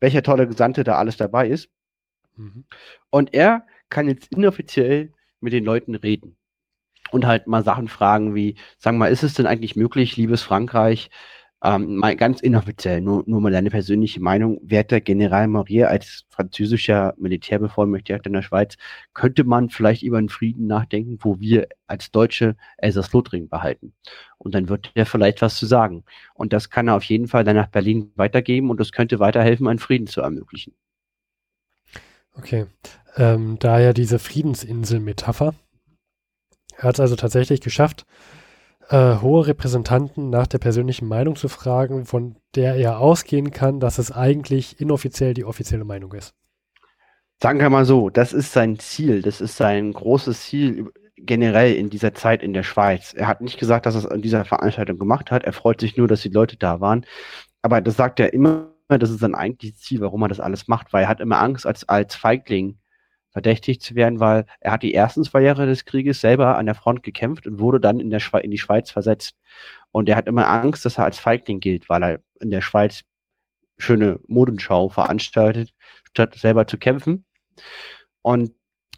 welcher 0.00 0.22
tolle 0.22 0.46
Gesandte 0.46 0.84
da 0.84 0.96
alles 0.96 1.16
dabei 1.16 1.48
ist. 1.48 1.70
Mhm. 2.36 2.66
Und 3.10 3.34
er 3.34 3.66
kann 3.88 4.08
jetzt 4.08 4.32
inoffiziell 4.32 5.12
mit 5.40 5.52
den 5.52 5.64
Leuten 5.64 5.94
reden. 5.94 6.36
Und 7.10 7.26
halt 7.26 7.46
mal 7.46 7.64
Sachen 7.64 7.88
fragen 7.88 8.34
wie, 8.34 8.56
sagen 8.78 8.96
wir 8.96 9.06
mal, 9.06 9.12
ist 9.12 9.22
es 9.22 9.34
denn 9.34 9.46
eigentlich 9.46 9.76
möglich, 9.76 10.16
liebes 10.16 10.42
Frankreich, 10.42 11.10
ähm, 11.62 11.96
mal 11.96 12.14
ganz 12.14 12.40
inoffiziell, 12.40 13.00
nur, 13.00 13.24
nur 13.26 13.40
mal 13.40 13.50
deine 13.50 13.70
persönliche 13.70 14.20
Meinung, 14.20 14.60
werter 14.62 15.00
General 15.00 15.48
Maurier 15.48 15.88
als 15.88 16.24
französischer 16.28 17.14
Militärbevollmächtigter 17.18 18.26
in 18.26 18.32
der 18.32 18.42
Schweiz, 18.42 18.76
könnte 19.12 19.42
man 19.42 19.68
vielleicht 19.68 20.02
über 20.02 20.18
einen 20.18 20.28
Frieden 20.28 20.68
nachdenken, 20.68 21.18
wo 21.20 21.40
wir 21.40 21.68
als 21.88 22.12
Deutsche 22.12 22.56
Elsass-Lothringen 22.76 23.48
behalten. 23.48 23.92
Und 24.38 24.54
dann 24.54 24.68
wird 24.68 24.92
er 24.94 25.06
vielleicht 25.06 25.42
was 25.42 25.56
zu 25.56 25.66
sagen. 25.66 26.04
Und 26.34 26.52
das 26.52 26.70
kann 26.70 26.86
er 26.86 26.96
auf 26.96 27.04
jeden 27.04 27.26
Fall 27.26 27.42
dann 27.42 27.56
nach 27.56 27.68
Berlin 27.68 28.12
weitergeben 28.14 28.70
und 28.70 28.78
das 28.78 28.92
könnte 28.92 29.18
weiterhelfen, 29.18 29.66
einen 29.66 29.80
Frieden 29.80 30.06
zu 30.06 30.20
ermöglichen. 30.20 30.74
Okay, 32.34 32.66
ähm, 33.16 33.58
daher 33.58 33.92
diese 33.94 34.20
Friedensinsel-Metapher. 34.20 35.54
Er 36.76 36.82
hat 36.84 36.94
es 36.94 37.00
also 37.00 37.16
tatsächlich 37.16 37.60
geschafft, 37.60 38.06
äh, 38.88 39.16
hohe 39.20 39.46
Repräsentanten 39.46 40.30
nach 40.30 40.46
der 40.46 40.58
persönlichen 40.58 41.08
Meinung 41.08 41.36
zu 41.36 41.48
fragen, 41.48 42.06
von 42.06 42.36
der 42.54 42.74
er 42.76 43.00
ausgehen 43.00 43.50
kann, 43.50 43.80
dass 43.80 43.98
es 43.98 44.10
eigentlich 44.12 44.80
inoffiziell 44.80 45.34
die 45.34 45.44
offizielle 45.44 45.84
Meinung 45.84 46.12
ist. 46.12 46.34
Sagen 47.40 47.60
wir 47.60 47.70
mal 47.70 47.84
so, 47.84 48.10
das 48.10 48.32
ist 48.32 48.52
sein 48.52 48.78
Ziel, 48.78 49.22
das 49.22 49.40
ist 49.40 49.56
sein 49.56 49.92
großes 49.92 50.42
Ziel 50.42 50.90
generell 51.16 51.74
in 51.74 51.90
dieser 51.90 52.14
Zeit 52.14 52.42
in 52.42 52.52
der 52.52 52.62
Schweiz. 52.62 53.12
Er 53.14 53.28
hat 53.28 53.40
nicht 53.40 53.58
gesagt, 53.58 53.86
dass 53.86 53.94
er 53.94 54.00
es 54.00 54.06
an 54.06 54.22
dieser 54.22 54.44
Veranstaltung 54.44 54.98
gemacht 54.98 55.30
hat. 55.30 55.44
Er 55.44 55.52
freut 55.52 55.80
sich 55.80 55.96
nur, 55.96 56.08
dass 56.08 56.22
die 56.22 56.30
Leute 56.30 56.56
da 56.56 56.80
waren. 56.80 57.04
Aber 57.62 57.80
das 57.80 57.96
sagt 57.96 58.20
er 58.20 58.32
immer, 58.32 58.72
das 58.88 59.10
ist 59.10 59.20
sein 59.20 59.34
eigentliches 59.34 59.80
Ziel, 59.80 60.00
warum 60.00 60.22
er 60.22 60.28
das 60.28 60.40
alles 60.40 60.68
macht, 60.68 60.92
weil 60.92 61.04
er 61.04 61.08
hat 61.08 61.20
immer 61.20 61.40
Angst, 61.40 61.66
als, 61.66 61.88
als 61.88 62.14
Feigling 62.14 62.78
verdächtig 63.38 63.80
zu 63.80 63.94
werden, 63.94 64.18
weil 64.18 64.46
er 64.58 64.72
hat 64.72 64.82
die 64.82 64.92
ersten 64.92 65.22
zwei 65.22 65.42
Jahre 65.42 65.66
des 65.66 65.84
Krieges 65.84 66.20
selber 66.20 66.58
an 66.58 66.66
der 66.66 66.74
Front 66.74 67.04
gekämpft 67.04 67.46
und 67.46 67.60
wurde 67.60 67.78
dann 67.78 68.00
in, 68.00 68.10
der 68.10 68.18
Schwe 68.18 68.40
in 68.40 68.50
die 68.50 68.58
Schweiz 68.58 68.90
versetzt. 68.90 69.36
Und 69.92 70.08
er 70.08 70.16
hat 70.16 70.26
immer 70.26 70.48
Angst, 70.48 70.84
dass 70.84 70.98
er 70.98 71.04
als 71.04 71.20
Feigling 71.20 71.60
gilt, 71.60 71.88
weil 71.88 72.02
er 72.02 72.20
in 72.40 72.50
der 72.50 72.62
Schweiz 72.62 73.04
schöne 73.78 74.18
Modenschau 74.26 74.88
veranstaltet, 74.88 75.72
statt 76.08 76.34
selber 76.34 76.66
zu 76.66 76.78
kämpfen. 76.78 77.26
Und 78.22 78.50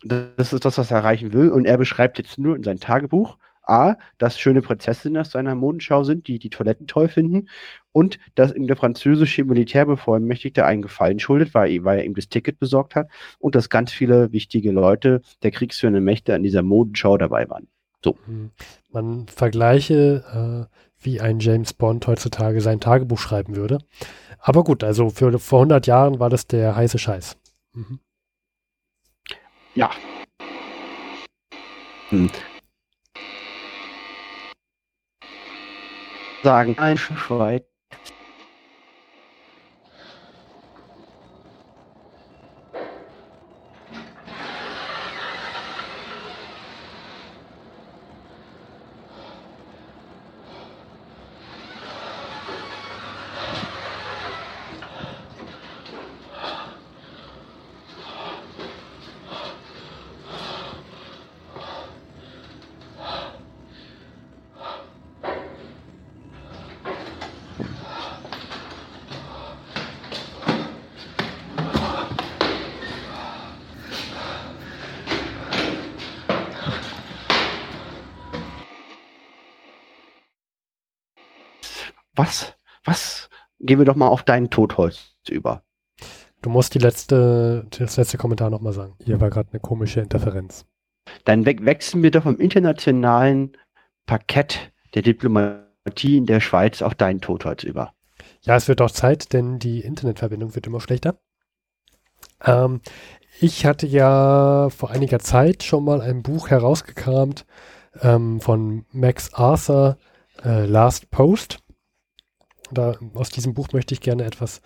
das 0.03 0.55
ist 0.55 0.65
das, 0.65 0.79
was 0.79 0.91
er 0.91 0.97
erreichen 0.97 1.35
will. 1.35 1.51
Und 1.51 1.67
er 1.67 1.77
beschreibt 1.77 2.17
jetzt 2.17 2.39
nur 2.39 2.57
in 2.57 2.63
seinem 2.63 2.81
Tagebuch, 2.81 3.37
A, 3.63 3.97
dass 4.19 4.39
schöne 4.39 4.63
Prinzessinnen 4.63 5.21
aus 5.21 5.31
seiner 5.31 5.55
Modenschau 5.55 6.05
sind, 6.05 6.29
die 6.29 6.39
die 6.39 6.51
Toiletten 6.51 6.87
toll 6.87 7.09
finden. 7.09 7.49
Und 7.93 8.19
dass 8.35 8.53
ihm 8.53 8.67
der 8.67 8.77
französische 8.77 9.45
Militärbevollmächtigte 9.45 10.65
einen 10.65 10.83
Gefallen 10.83 11.19
schuldet, 11.19 11.55
weil, 11.55 11.85
weil 11.85 11.99
er 11.99 12.05
ihm 12.05 12.15
das 12.15 12.29
Ticket 12.29 12.59
besorgt 12.59 12.95
hat. 12.95 13.09
Und 13.39 13.55
dass 13.55 13.69
ganz 13.69 13.93
viele 13.93 14.33
wichtige 14.33 14.73
Leute 14.73 15.23
der 15.43 15.51
kriegsführenden 15.51 16.05
Mächte 16.05 16.35
an 16.35 16.43
dieser 16.43 16.63
Modenschau 16.63 17.19
dabei 17.19 17.49
waren. 17.49 17.69
So. 18.05 18.17
Hm. 18.27 18.51
Man 18.91 19.27
vergleiche, 19.29 20.69
äh, 20.71 20.77
wie 21.03 21.21
ein 21.21 21.41
James 21.41 21.73
Bond 21.73 22.07
heutzutage 22.07 22.61
sein 22.61 22.81
Tagebuch 22.81 23.19
schreiben 23.19 23.57
würde. 23.57 23.79
Aber 24.39 24.65
gut, 24.65 24.85
also 24.85 25.11
für 25.11 25.39
vor 25.39 25.61
100 25.61 25.87
Jahren 25.87 26.19
war 26.19 26.31
das 26.31 26.47
der 26.47 26.77
heiße 26.77 26.99
Scheiß. 26.99 27.37
Mhm. 27.73 28.01
Ja. 29.75 29.91
Hm. 32.09 32.31
Sagen, 36.43 36.79
ein 36.79 36.97
Schweiz 36.97 37.65
was, 82.21 82.55
was, 82.85 83.29
gehen 83.71 83.79
wir 83.79 83.87
doch 83.87 83.95
mal 83.95 84.09
auf 84.09 84.25
deinen 84.25 84.51
Totholz 84.51 85.15
über. 85.29 85.63
Du 86.43 86.51
musst 86.51 86.75
die 86.75 86.81
letzte, 86.81 87.69
das 87.71 87.97
letzte 87.97 88.19
Kommentar 88.19 88.51
nochmal 88.51 88.73
sagen. 88.73 88.97
Hier 89.01 89.21
war 89.21 89.31
gerade 89.31 89.49
eine 89.53 89.61
komische 89.61 90.01
Interferenz. 90.01 90.67
Dann 91.25 91.47
we 91.47 91.55
wechseln 91.61 92.03
wir 92.03 92.11
doch 92.11 92.25
vom 92.25 92.41
internationalen 92.41 93.57
Parkett 94.07 94.73
der 94.95 95.03
Diplomatie 95.03 96.17
in 96.17 96.27
der 96.27 96.41
Schweiz 96.41 96.83
auf 96.83 96.97
deinen 96.97 97.21
Totholz 97.21 97.63
über. 97.63 97.95
Ja, 98.43 98.57
es 98.57 98.67
wird 98.67 98.81
auch 98.81 98.91
Zeit, 98.91 99.33
denn 99.33 99.61
die 99.61 99.83
Internetverbindung 99.83 100.57
wird 100.57 100.67
immer 100.67 100.81
schlechter. 100.81 101.21
Ähm, 102.45 102.81
ich 103.39 103.67
hatte 103.67 103.87
ja 103.87 104.69
vor 104.71 104.91
einiger 104.91 105.21
Zeit 105.21 105.63
schon 105.63 105.85
mal 105.85 106.01
ein 106.01 106.25
Buch 106.25 106.51
herausgekramt 106.51 107.47
ähm, 108.03 108.41
von 108.41 108.85
Max 108.91 109.33
Arthur, 109.33 109.97
äh, 110.45 110.67
Last 110.67 111.13
Post. 111.13 111.61
Da, 112.73 112.97
aus 113.15 113.31
diesem 113.31 113.55
Buch 113.55 113.69
möchte 113.73 113.95
ich 113.95 114.01
gerne 114.01 114.25
etwas 114.25 114.61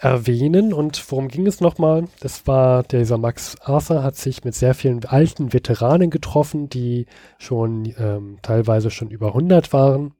erwähnen. 0.00 0.72
Und 0.72 1.02
worum 1.10 1.28
ging 1.28 1.46
es 1.46 1.60
nochmal? 1.60 2.04
Das 2.20 2.46
war, 2.46 2.82
dieser 2.82 3.18
Max 3.18 3.56
Arthur 3.60 4.02
hat 4.02 4.16
sich 4.16 4.44
mit 4.44 4.54
sehr 4.54 4.74
vielen 4.74 5.04
alten 5.04 5.52
Veteranen 5.52 6.10
getroffen, 6.10 6.68
die 6.68 7.06
schon 7.38 7.94
ähm, 7.98 8.38
teilweise 8.42 8.90
schon 8.90 9.10
über 9.10 9.28
100 9.28 9.72
waren. 9.72 10.14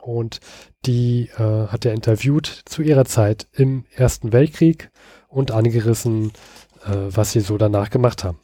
Und 0.00 0.40
die 0.86 1.30
äh, 1.36 1.66
hat 1.66 1.84
er 1.84 1.92
interviewt 1.92 2.46
zu 2.64 2.82
ihrer 2.82 3.04
Zeit 3.04 3.48
im 3.52 3.84
Ersten 3.94 4.32
Weltkrieg 4.32 4.90
und 5.28 5.50
angerissen, 5.50 6.32
äh, 6.84 6.94
was 7.08 7.32
sie 7.32 7.40
so 7.40 7.58
danach 7.58 7.90
gemacht 7.90 8.24
haben. 8.24 8.38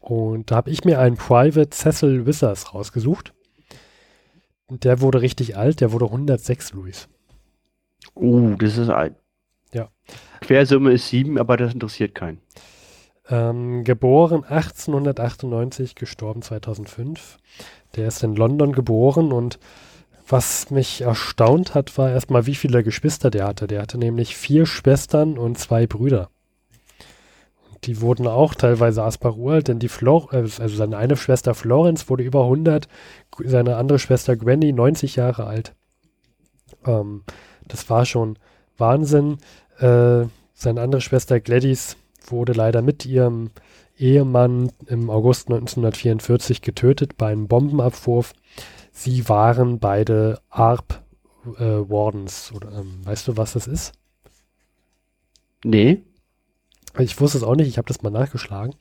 Und 0.00 0.50
da 0.50 0.56
habe 0.56 0.70
ich 0.70 0.84
mir 0.84 0.98
einen 0.98 1.16
Private 1.16 1.70
Cecil 1.70 2.26
Wissers 2.26 2.74
rausgesucht. 2.74 3.32
Und 4.70 4.84
der 4.84 5.00
wurde 5.00 5.20
richtig 5.20 5.56
alt, 5.56 5.80
der 5.80 5.90
wurde 5.90 6.04
106, 6.06 6.72
Luis. 6.74 7.08
Uh, 8.14 8.54
das 8.54 8.78
ist 8.78 8.88
alt. 8.88 9.16
Ja. 9.72 9.88
Quersumme 10.40 10.92
ist 10.92 11.08
7, 11.08 11.38
aber 11.38 11.56
das 11.56 11.74
interessiert 11.74 12.14
keinen. 12.14 12.40
Ähm, 13.28 13.82
geboren 13.82 14.44
1898, 14.44 15.96
gestorben 15.96 16.42
2005. 16.42 17.38
Der 17.96 18.08
ist 18.08 18.22
in 18.22 18.36
London 18.36 18.72
geboren 18.72 19.32
und 19.32 19.58
was 20.28 20.70
mich 20.70 21.00
erstaunt 21.00 21.74
hat, 21.74 21.98
war 21.98 22.10
erstmal, 22.10 22.46
wie 22.46 22.54
viele 22.54 22.84
Geschwister 22.84 23.30
der 23.30 23.48
hatte. 23.48 23.66
Der 23.66 23.82
hatte 23.82 23.98
nämlich 23.98 24.36
vier 24.36 24.66
Schwestern 24.66 25.36
und 25.36 25.58
zwei 25.58 25.88
Brüder. 25.88 26.30
Die 27.84 28.00
wurden 28.00 28.26
auch 28.26 28.54
teilweise 28.54 29.02
Asparual, 29.02 29.62
denn 29.62 29.78
die 29.78 29.88
Flor 29.88 30.32
äh, 30.32 30.38
also 30.38 30.68
seine 30.68 30.96
eine 30.96 31.16
Schwester 31.16 31.54
Florence 31.54 32.08
wurde 32.08 32.22
über 32.22 32.42
100, 32.42 32.88
seine 33.44 33.76
andere 33.76 33.98
Schwester 33.98 34.36
Gwenny 34.36 34.72
90 34.72 35.16
Jahre 35.16 35.46
alt. 35.46 35.74
Ähm, 36.86 37.22
das 37.66 37.88
war 37.88 38.04
schon 38.04 38.38
Wahnsinn. 38.76 39.38
Äh, 39.78 40.26
seine 40.54 40.80
andere 40.82 41.00
Schwester 41.00 41.40
Gladys 41.40 41.96
wurde 42.26 42.52
leider 42.52 42.82
mit 42.82 43.06
ihrem 43.06 43.50
Ehemann 43.96 44.72
im 44.86 45.10
August 45.10 45.48
1944 45.48 46.62
getötet 46.62 47.16
bei 47.16 47.32
einem 47.32 47.48
Bombenabwurf. 47.48 48.32
Sie 48.92 49.28
waren 49.28 49.78
beide 49.78 50.40
ARP 50.48 51.02
äh, 51.58 51.60
Wardens. 51.60 52.52
Oder, 52.54 52.72
ähm, 52.72 53.00
weißt 53.04 53.28
du, 53.28 53.36
was 53.36 53.52
das 53.52 53.66
ist? 53.66 53.92
Nee. 55.64 56.02
Ich 56.98 57.20
wusste 57.20 57.38
es 57.38 57.44
auch 57.44 57.56
nicht, 57.56 57.68
ich 57.68 57.78
habe 57.78 57.88
das 57.88 58.02
mal 58.02 58.10
nachgeschlagen. 58.10 58.74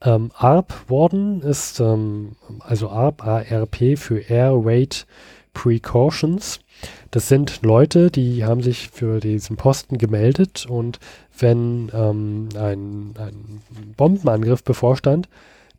Ähm, 0.00 0.30
ARP 0.34 0.72
Warden 0.88 1.42
ist, 1.42 1.80
ähm, 1.80 2.36
also 2.60 2.88
ARP, 2.88 3.24
ARP 3.24 3.96
für 3.96 4.20
Air 4.20 4.52
Raid 4.54 5.06
Precautions. 5.54 6.60
Das 7.10 7.26
sind 7.26 7.62
Leute, 7.62 8.10
die 8.10 8.44
haben 8.44 8.62
sich 8.62 8.90
für 8.90 9.18
diesen 9.18 9.56
Posten 9.56 9.98
gemeldet 9.98 10.66
und 10.68 11.00
wenn 11.36 11.90
ähm, 11.92 12.48
ein, 12.54 13.14
ein 13.18 13.62
Bombenangriff 13.96 14.62
bevorstand, 14.62 15.28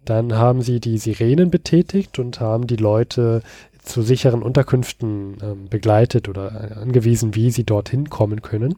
dann 0.04 0.36
haben 0.36 0.62
sie 0.62 0.80
die 0.80 0.98
Sirenen 0.98 1.50
betätigt 1.50 2.20
und 2.20 2.42
haben 2.42 2.68
die 2.68 2.76
Leute 2.76 3.42
zu 3.82 4.02
sicheren 4.02 4.44
Unterkünften 4.44 5.38
ähm, 5.42 5.70
begleitet 5.70 6.28
oder 6.28 6.78
angewiesen, 6.82 7.36
wie 7.36 7.52
sie 7.52 7.64
dorthin 7.64 8.10
kommen 8.10 8.42
können 8.42 8.76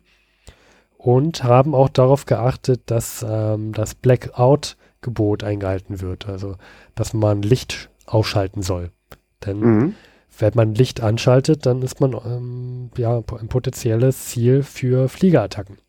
und 1.02 1.44
haben 1.44 1.74
auch 1.74 1.90
darauf 1.90 2.26
geachtet, 2.26 2.84
dass 2.86 3.26
ähm, 3.28 3.74
das 3.74 3.96
Blackout-Gebot 3.96 5.44
eingehalten 5.44 6.00
wird, 6.00 6.28
also 6.28 6.58
dass 6.94 7.14
man 7.14 7.42
Licht 7.42 7.90
ausschalten 8.06 8.62
soll. 8.62 8.92
Denn 9.44 9.60
mhm. 9.60 9.96
wenn 10.38 10.52
man 10.54 10.76
Licht 10.76 11.02
anschaltet, 11.02 11.66
dann 11.66 11.82
ist 11.82 12.02
man 12.02 12.14
ähm, 12.14 12.92
ja 12.98 13.18
ein 13.18 13.48
potenzielles 13.48 14.28
Ziel 14.28 14.62
für 14.62 15.10
Fliegerattacken. 15.10 15.80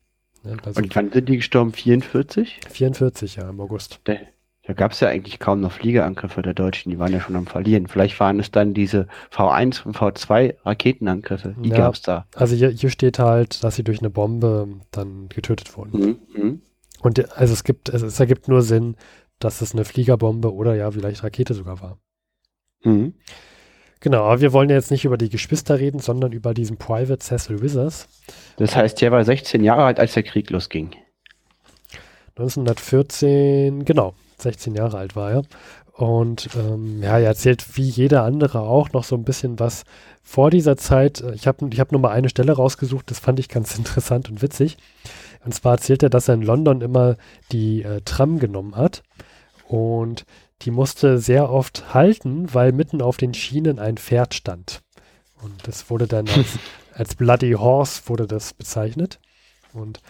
Ja, 0.44 0.56
also 0.64 0.80
und 0.80 0.96
wann 0.96 1.12
sind 1.12 1.28
die 1.28 1.36
gestorben? 1.36 1.72
44? 1.72 2.60
44, 2.70 3.36
ja, 3.36 3.50
im 3.50 3.60
August. 3.60 4.00
Der, 4.06 4.20
da 4.64 4.74
gab 4.74 4.92
es 4.92 5.00
ja 5.00 5.08
eigentlich 5.08 5.40
kaum 5.40 5.60
noch 5.60 5.72
Fliegerangriffe 5.72 6.40
der 6.40 6.54
Deutschen, 6.54 6.90
die 6.90 6.98
waren 6.98 7.12
ja 7.12 7.20
schon 7.20 7.34
am 7.34 7.46
Verlieren. 7.46 7.88
Vielleicht 7.88 8.18
waren 8.20 8.38
es 8.38 8.52
dann 8.52 8.74
diese 8.74 9.08
V1 9.32 9.84
und 9.84 9.96
V2 9.96 10.54
Raketenangriffe, 10.64 11.56
die 11.58 11.70
ja, 11.70 11.78
gab 11.78 11.94
es 11.94 12.02
da. 12.02 12.26
Also 12.36 12.54
hier, 12.54 12.68
hier, 12.68 12.90
steht 12.90 13.18
halt, 13.18 13.64
dass 13.64 13.74
sie 13.74 13.82
durch 13.82 13.98
eine 13.98 14.10
Bombe 14.10 14.68
dann 14.92 15.28
getötet 15.28 15.76
wurden. 15.76 15.98
Mhm, 15.98 16.18
mh. 16.34 16.58
Und 17.00 17.36
also 17.36 17.52
es 17.52 17.64
gibt, 17.64 17.88
es, 17.88 18.02
es, 18.02 18.20
ergibt 18.20 18.46
nur 18.46 18.62
Sinn, 18.62 18.96
dass 19.40 19.60
es 19.62 19.72
eine 19.72 19.84
Fliegerbombe 19.84 20.54
oder 20.54 20.76
ja, 20.76 20.92
vielleicht 20.92 21.24
Rakete 21.24 21.54
sogar 21.54 21.80
war. 21.80 21.98
Mhm. 22.84 23.14
Genau, 23.98 24.24
aber 24.24 24.40
wir 24.40 24.52
wollen 24.52 24.68
ja 24.68 24.76
jetzt 24.76 24.92
nicht 24.92 25.04
über 25.04 25.18
die 25.18 25.28
Geschwister 25.28 25.80
reden, 25.80 25.98
sondern 25.98 26.32
über 26.32 26.54
diesen 26.54 26.76
Private 26.76 27.18
Cecil 27.18 27.62
Withers. 27.62 28.08
Das 28.56 28.76
heißt, 28.76 29.00
der 29.00 29.10
war 29.10 29.24
16 29.24 29.64
Jahre 29.64 29.84
alt, 29.84 29.98
als 29.98 30.14
der 30.14 30.22
Krieg 30.22 30.50
losging. 30.50 30.90
1914, 32.36 33.84
genau, 33.84 34.14
16 34.43 34.74
Jahre 34.74 34.99
alt 34.99 35.16
war 35.16 35.30
er. 35.30 35.43
Und 35.93 36.49
ähm, 36.57 37.03
ja, 37.03 37.18
er 37.18 37.26
erzählt 37.26 37.76
wie 37.76 37.88
jeder 37.88 38.24
andere 38.24 38.61
auch 38.61 38.93
noch 38.93 39.05
so 39.05 39.14
ein 39.14 39.24
bisschen 39.24 39.59
was 39.59 39.84
vor 40.22 40.51
dieser 40.51 40.76
Zeit. 40.76 41.22
Ich 41.34 41.47
habe 41.47 41.68
ich 41.70 41.80
hab 41.80 41.93
nur 41.93 42.01
mal 42.01 42.11
eine 42.11 42.30
Stelle 42.30 42.53
rausgesucht, 42.53 43.11
das 43.11 43.18
fand 43.18 43.38
ich 43.38 43.49
ganz 43.49 43.76
interessant 43.78 44.30
und 44.30 44.43
witzig. 44.43 44.78
Und 45.45 45.55
zwar 45.55 45.72
erzählt 45.72 46.03
er, 46.03 46.11
dass 46.11 46.28
er 46.28 46.34
in 46.34 46.43
London 46.43 46.80
immer 46.80 47.16
die 47.51 47.82
äh, 47.82 48.01
Tram 48.03 48.38
genommen 48.38 48.76
hat. 48.76 49.03
Und 49.68 50.24
die 50.62 50.70
musste 50.70 51.18
sehr 51.18 51.51
oft 51.51 51.93
halten, 51.93 52.55
weil 52.55 52.72
mitten 52.72 53.03
auf 53.03 53.16
den 53.16 53.34
Schienen 53.34 53.78
ein 53.78 53.97
Pferd 53.97 54.34
stand. 54.34 54.82
Und 55.43 55.66
das 55.66 55.90
wurde 55.90 56.07
dann 56.07 56.28
als, 56.28 56.59
als 56.95 57.14
Bloody 57.16 57.53
Horse 57.53 58.03
wurde 58.07 58.26
das 58.26 58.55
bezeichnet. 58.55 59.18
Und 59.72 60.01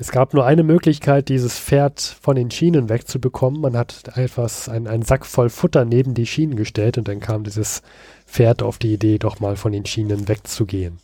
es 0.00 0.12
gab 0.12 0.32
nur 0.32 0.46
eine 0.46 0.62
Möglichkeit, 0.62 1.28
dieses 1.28 1.58
Pferd 1.58 2.00
von 2.00 2.34
den 2.34 2.50
Schienen 2.50 2.88
wegzubekommen. 2.88 3.60
Man 3.60 3.76
hat 3.76 4.16
etwas, 4.16 4.66
ein, 4.70 4.86
einen 4.86 5.02
Sack 5.02 5.26
voll 5.26 5.50
Futter 5.50 5.84
neben 5.84 6.14
die 6.14 6.24
Schienen 6.24 6.56
gestellt 6.56 6.96
und 6.96 7.06
dann 7.06 7.20
kam 7.20 7.44
dieses 7.44 7.82
Pferd 8.26 8.62
auf 8.62 8.78
die 8.78 8.94
Idee, 8.94 9.18
doch 9.18 9.40
mal 9.40 9.56
von 9.56 9.72
den 9.72 9.84
Schienen 9.84 10.26
wegzugehen. 10.26 11.00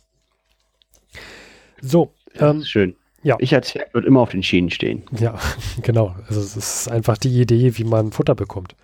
So. 1.79 2.11
Ähm, 2.39 2.63
schön. 2.63 2.95
Ja. 3.21 3.35
Ich 3.37 3.53
als 3.53 3.71
Pferd 3.71 3.93
würde 3.93 4.07
immer 4.07 4.21
auf 4.21 4.31
den 4.31 4.41
Schienen 4.41 4.71
stehen. 4.71 5.03
Ja, 5.11 5.37
genau. 5.83 6.15
Also 6.27 6.41
es 6.41 6.57
ist 6.57 6.89
einfach 6.89 7.19
die 7.19 7.39
Idee, 7.39 7.77
wie 7.77 7.83
man 7.83 8.11
Futter 8.11 8.33
bekommt. 8.33 8.75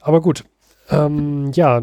Aber 0.00 0.20
gut. 0.20 0.44
Ähm, 0.90 1.50
ja, 1.54 1.80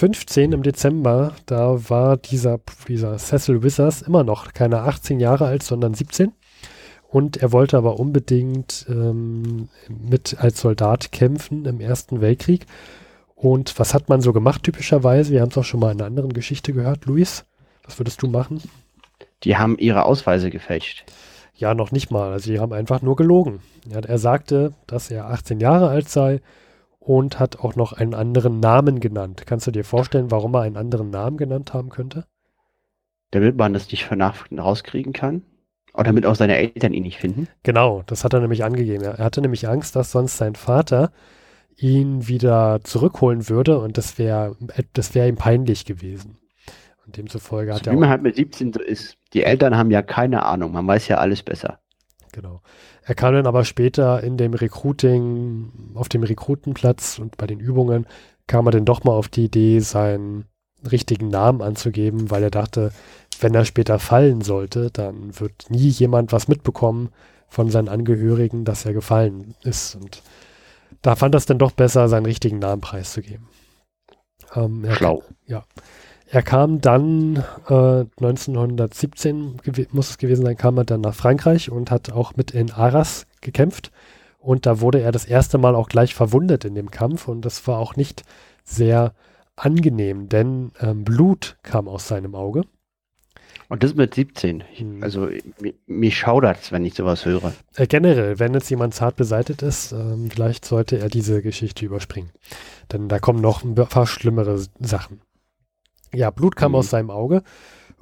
1915 0.00 0.52
im 0.52 0.62
Dezember, 0.62 1.34
da 1.44 1.90
war 1.90 2.16
dieser, 2.16 2.58
dieser 2.88 3.18
Cecil 3.18 3.62
Withers 3.62 4.00
immer 4.00 4.24
noch 4.24 4.54
keine 4.54 4.80
18 4.80 5.20
Jahre 5.20 5.44
alt, 5.44 5.62
sondern 5.62 5.92
17. 5.92 6.32
Und 7.10 7.36
er 7.36 7.52
wollte 7.52 7.76
aber 7.76 8.00
unbedingt 8.00 8.86
ähm, 8.88 9.68
mit 9.90 10.38
als 10.38 10.62
Soldat 10.62 11.12
kämpfen 11.12 11.66
im 11.66 11.80
Ersten 11.80 12.22
Weltkrieg. 12.22 12.64
Und 13.34 13.78
was 13.78 13.92
hat 13.92 14.08
man 14.08 14.22
so 14.22 14.32
gemacht 14.32 14.62
typischerweise? 14.62 15.32
Wir 15.32 15.42
haben 15.42 15.50
es 15.50 15.58
auch 15.58 15.64
schon 15.64 15.80
mal 15.80 15.92
in 15.92 15.98
einer 15.98 16.06
anderen 16.06 16.32
Geschichte 16.32 16.72
gehört. 16.72 17.04
Luis, 17.04 17.44
was 17.84 18.00
würdest 18.00 18.22
du 18.22 18.28
machen? 18.28 18.62
Die 19.42 19.58
haben 19.58 19.76
ihre 19.76 20.06
Ausweise 20.06 20.48
gefälscht. 20.48 21.04
Ja, 21.56 21.74
noch 21.74 21.92
nicht 21.92 22.10
mal. 22.10 22.32
Also, 22.32 22.50
die 22.50 22.58
haben 22.58 22.72
einfach 22.72 23.02
nur 23.02 23.16
gelogen. 23.16 23.60
Ja, 23.86 24.00
er 24.00 24.18
sagte, 24.18 24.72
dass 24.86 25.10
er 25.10 25.26
18 25.26 25.60
Jahre 25.60 25.90
alt 25.90 26.08
sei 26.08 26.40
und 27.00 27.40
hat 27.40 27.58
auch 27.58 27.74
noch 27.74 27.92
einen 27.92 28.14
anderen 28.14 28.60
Namen 28.60 29.00
genannt. 29.00 29.42
Kannst 29.46 29.66
du 29.66 29.70
dir 29.70 29.84
vorstellen, 29.84 30.30
warum 30.30 30.54
er 30.54 30.60
einen 30.60 30.76
anderen 30.76 31.10
Namen 31.10 31.38
genannt 31.38 31.74
haben 31.74 31.88
könnte? 31.88 32.26
Damit 33.32 33.56
man 33.56 33.72
das 33.72 33.90
nicht 33.90 34.04
von 34.04 34.20
rauskriegen 34.20 35.12
kann? 35.12 35.42
Oder 35.94 36.04
damit 36.04 36.26
auch 36.26 36.36
seine 36.36 36.56
Eltern 36.56 36.92
ihn 36.92 37.02
nicht 37.02 37.18
finden? 37.18 37.48
Genau, 37.62 38.02
das 38.06 38.22
hat 38.22 38.32
er 38.34 38.40
nämlich 38.40 38.62
angegeben. 38.62 39.02
Er 39.02 39.18
hatte 39.18 39.40
nämlich 39.40 39.66
Angst, 39.66 39.96
dass 39.96 40.12
sonst 40.12 40.36
sein 40.36 40.54
Vater 40.54 41.10
ihn 41.76 42.28
wieder 42.28 42.80
zurückholen 42.84 43.48
würde 43.48 43.78
und 43.78 43.98
das 43.98 44.18
wäre 44.18 44.56
das 44.92 45.14
wär 45.14 45.26
ihm 45.26 45.36
peinlich 45.36 45.86
gewesen. 45.86 46.38
Und 47.06 47.16
demzufolge 47.16 47.74
hat 47.74 47.84
so 47.84 47.90
er. 47.90 47.96
Wie 47.96 48.00
man 48.00 48.10
halt 48.10 48.22
mit 48.22 48.36
17 48.36 48.72
so 48.72 48.80
ist. 48.80 49.16
Die 49.32 49.42
Eltern 49.42 49.76
haben 49.76 49.90
ja 49.90 50.02
keine 50.02 50.44
Ahnung, 50.44 50.72
man 50.72 50.86
weiß 50.86 51.08
ja 51.08 51.18
alles 51.18 51.42
besser. 51.42 51.79
Genau. 52.32 52.60
Er 53.02 53.14
kam 53.14 53.34
dann 53.34 53.46
aber 53.46 53.64
später 53.64 54.22
in 54.22 54.36
dem 54.36 54.54
Recruiting, 54.54 55.92
auf 55.94 56.08
dem 56.08 56.22
Rekrutenplatz 56.22 57.18
und 57.18 57.36
bei 57.36 57.46
den 57.46 57.60
Übungen, 57.60 58.06
kam 58.46 58.66
er 58.66 58.72
dann 58.72 58.84
doch 58.84 59.04
mal 59.04 59.12
auf 59.12 59.28
die 59.28 59.44
Idee, 59.44 59.80
seinen 59.80 60.44
richtigen 60.90 61.28
Namen 61.28 61.62
anzugeben, 61.62 62.30
weil 62.30 62.42
er 62.42 62.50
dachte, 62.50 62.92
wenn 63.40 63.54
er 63.54 63.64
später 63.64 63.98
fallen 63.98 64.40
sollte, 64.42 64.90
dann 64.90 65.38
wird 65.38 65.70
nie 65.70 65.88
jemand 65.88 66.32
was 66.32 66.48
mitbekommen 66.48 67.10
von 67.48 67.70
seinen 67.70 67.88
Angehörigen, 67.88 68.64
dass 68.64 68.84
er 68.84 68.92
gefallen 68.92 69.54
ist. 69.62 69.96
Und 69.96 70.22
da 71.02 71.16
fand 71.16 71.34
er 71.34 71.38
es 71.38 71.46
dann 71.46 71.58
doch 71.58 71.72
besser, 71.72 72.08
seinen 72.08 72.26
richtigen 72.26 72.58
Namen 72.58 72.80
preiszugeben. 72.80 73.48
Ähm, 74.54 74.86
Schlau. 74.92 75.22
ja. 75.46 75.64
Er 76.32 76.42
kam 76.42 76.80
dann, 76.80 77.44
äh, 77.68 78.04
1917 78.20 79.56
muss 79.90 80.10
es 80.10 80.18
gewesen 80.18 80.44
sein, 80.44 80.56
kam 80.56 80.78
er 80.78 80.84
dann 80.84 81.00
nach 81.00 81.14
Frankreich 81.14 81.72
und 81.72 81.90
hat 81.90 82.12
auch 82.12 82.36
mit 82.36 82.52
in 82.52 82.70
Arras 82.70 83.26
gekämpft. 83.40 83.90
Und 84.38 84.64
da 84.64 84.80
wurde 84.80 85.00
er 85.00 85.10
das 85.10 85.24
erste 85.24 85.58
Mal 85.58 85.74
auch 85.74 85.88
gleich 85.88 86.14
verwundet 86.14 86.64
in 86.64 86.76
dem 86.76 86.92
Kampf. 86.92 87.26
Und 87.26 87.44
das 87.44 87.66
war 87.66 87.78
auch 87.78 87.96
nicht 87.96 88.22
sehr 88.64 89.12
angenehm, 89.56 90.28
denn 90.28 90.70
ähm, 90.80 91.04
Blut 91.04 91.56
kam 91.64 91.88
aus 91.88 92.06
seinem 92.06 92.36
Auge. 92.36 92.62
Und 93.68 93.82
das 93.82 93.94
mit 93.94 94.14
17. 94.14 94.62
Hm. 94.74 95.02
Also 95.02 95.28
mir, 95.60 95.74
mir 95.86 96.10
schaudert 96.12 96.70
wenn 96.70 96.84
ich 96.84 96.94
sowas 96.94 97.24
höre. 97.24 97.52
Äh, 97.74 97.88
generell, 97.88 98.38
wenn 98.38 98.54
jetzt 98.54 98.70
jemand 98.70 98.94
zart 98.94 99.16
beseitigt 99.16 99.62
ist, 99.62 99.90
ähm, 99.90 100.30
vielleicht 100.30 100.64
sollte 100.64 100.98
er 100.98 101.08
diese 101.08 101.42
Geschichte 101.42 101.84
überspringen. 101.84 102.30
Denn 102.92 103.08
da 103.08 103.18
kommen 103.18 103.40
noch 103.40 103.64
ein 103.64 103.74
paar 103.74 104.06
schlimmere 104.06 104.64
Sachen. 104.78 105.20
Ja, 106.14 106.30
Blut 106.30 106.56
kam 106.56 106.72
mhm. 106.72 106.76
aus 106.76 106.90
seinem 106.90 107.10
Auge 107.10 107.42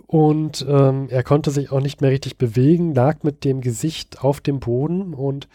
und 0.07 0.65
ähm, 0.69 1.09
er 1.11 1.23
konnte 1.23 1.51
sich 1.51 1.71
auch 1.71 1.81
nicht 1.81 2.01
mehr 2.01 2.11
richtig 2.11 2.39
bewegen, 2.39 2.95
lag 2.95 3.23
mit 3.23 3.45
dem 3.45 3.61
Gesicht 3.61 4.25
auf 4.25 4.41
dem 4.41 4.61
Boden 4.61 5.13
und 5.13 5.49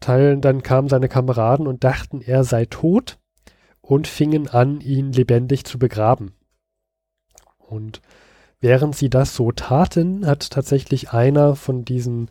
teilen, 0.00 0.40
dann 0.40 0.62
kamen 0.62 0.88
seine 0.88 1.08
Kameraden 1.08 1.66
und 1.66 1.84
dachten, 1.84 2.20
er 2.20 2.44
sei 2.44 2.66
tot 2.66 3.18
und 3.80 4.06
fingen 4.06 4.48
an, 4.48 4.80
ihn 4.80 5.12
lebendig 5.12 5.64
zu 5.64 5.78
begraben. 5.78 6.32
Und 7.58 8.00
während 8.60 8.96
sie 8.96 9.10
das 9.10 9.36
so 9.36 9.52
taten, 9.52 10.26
hat 10.26 10.50
tatsächlich 10.50 11.12
einer 11.12 11.54
von 11.54 11.84
diesen 11.84 12.28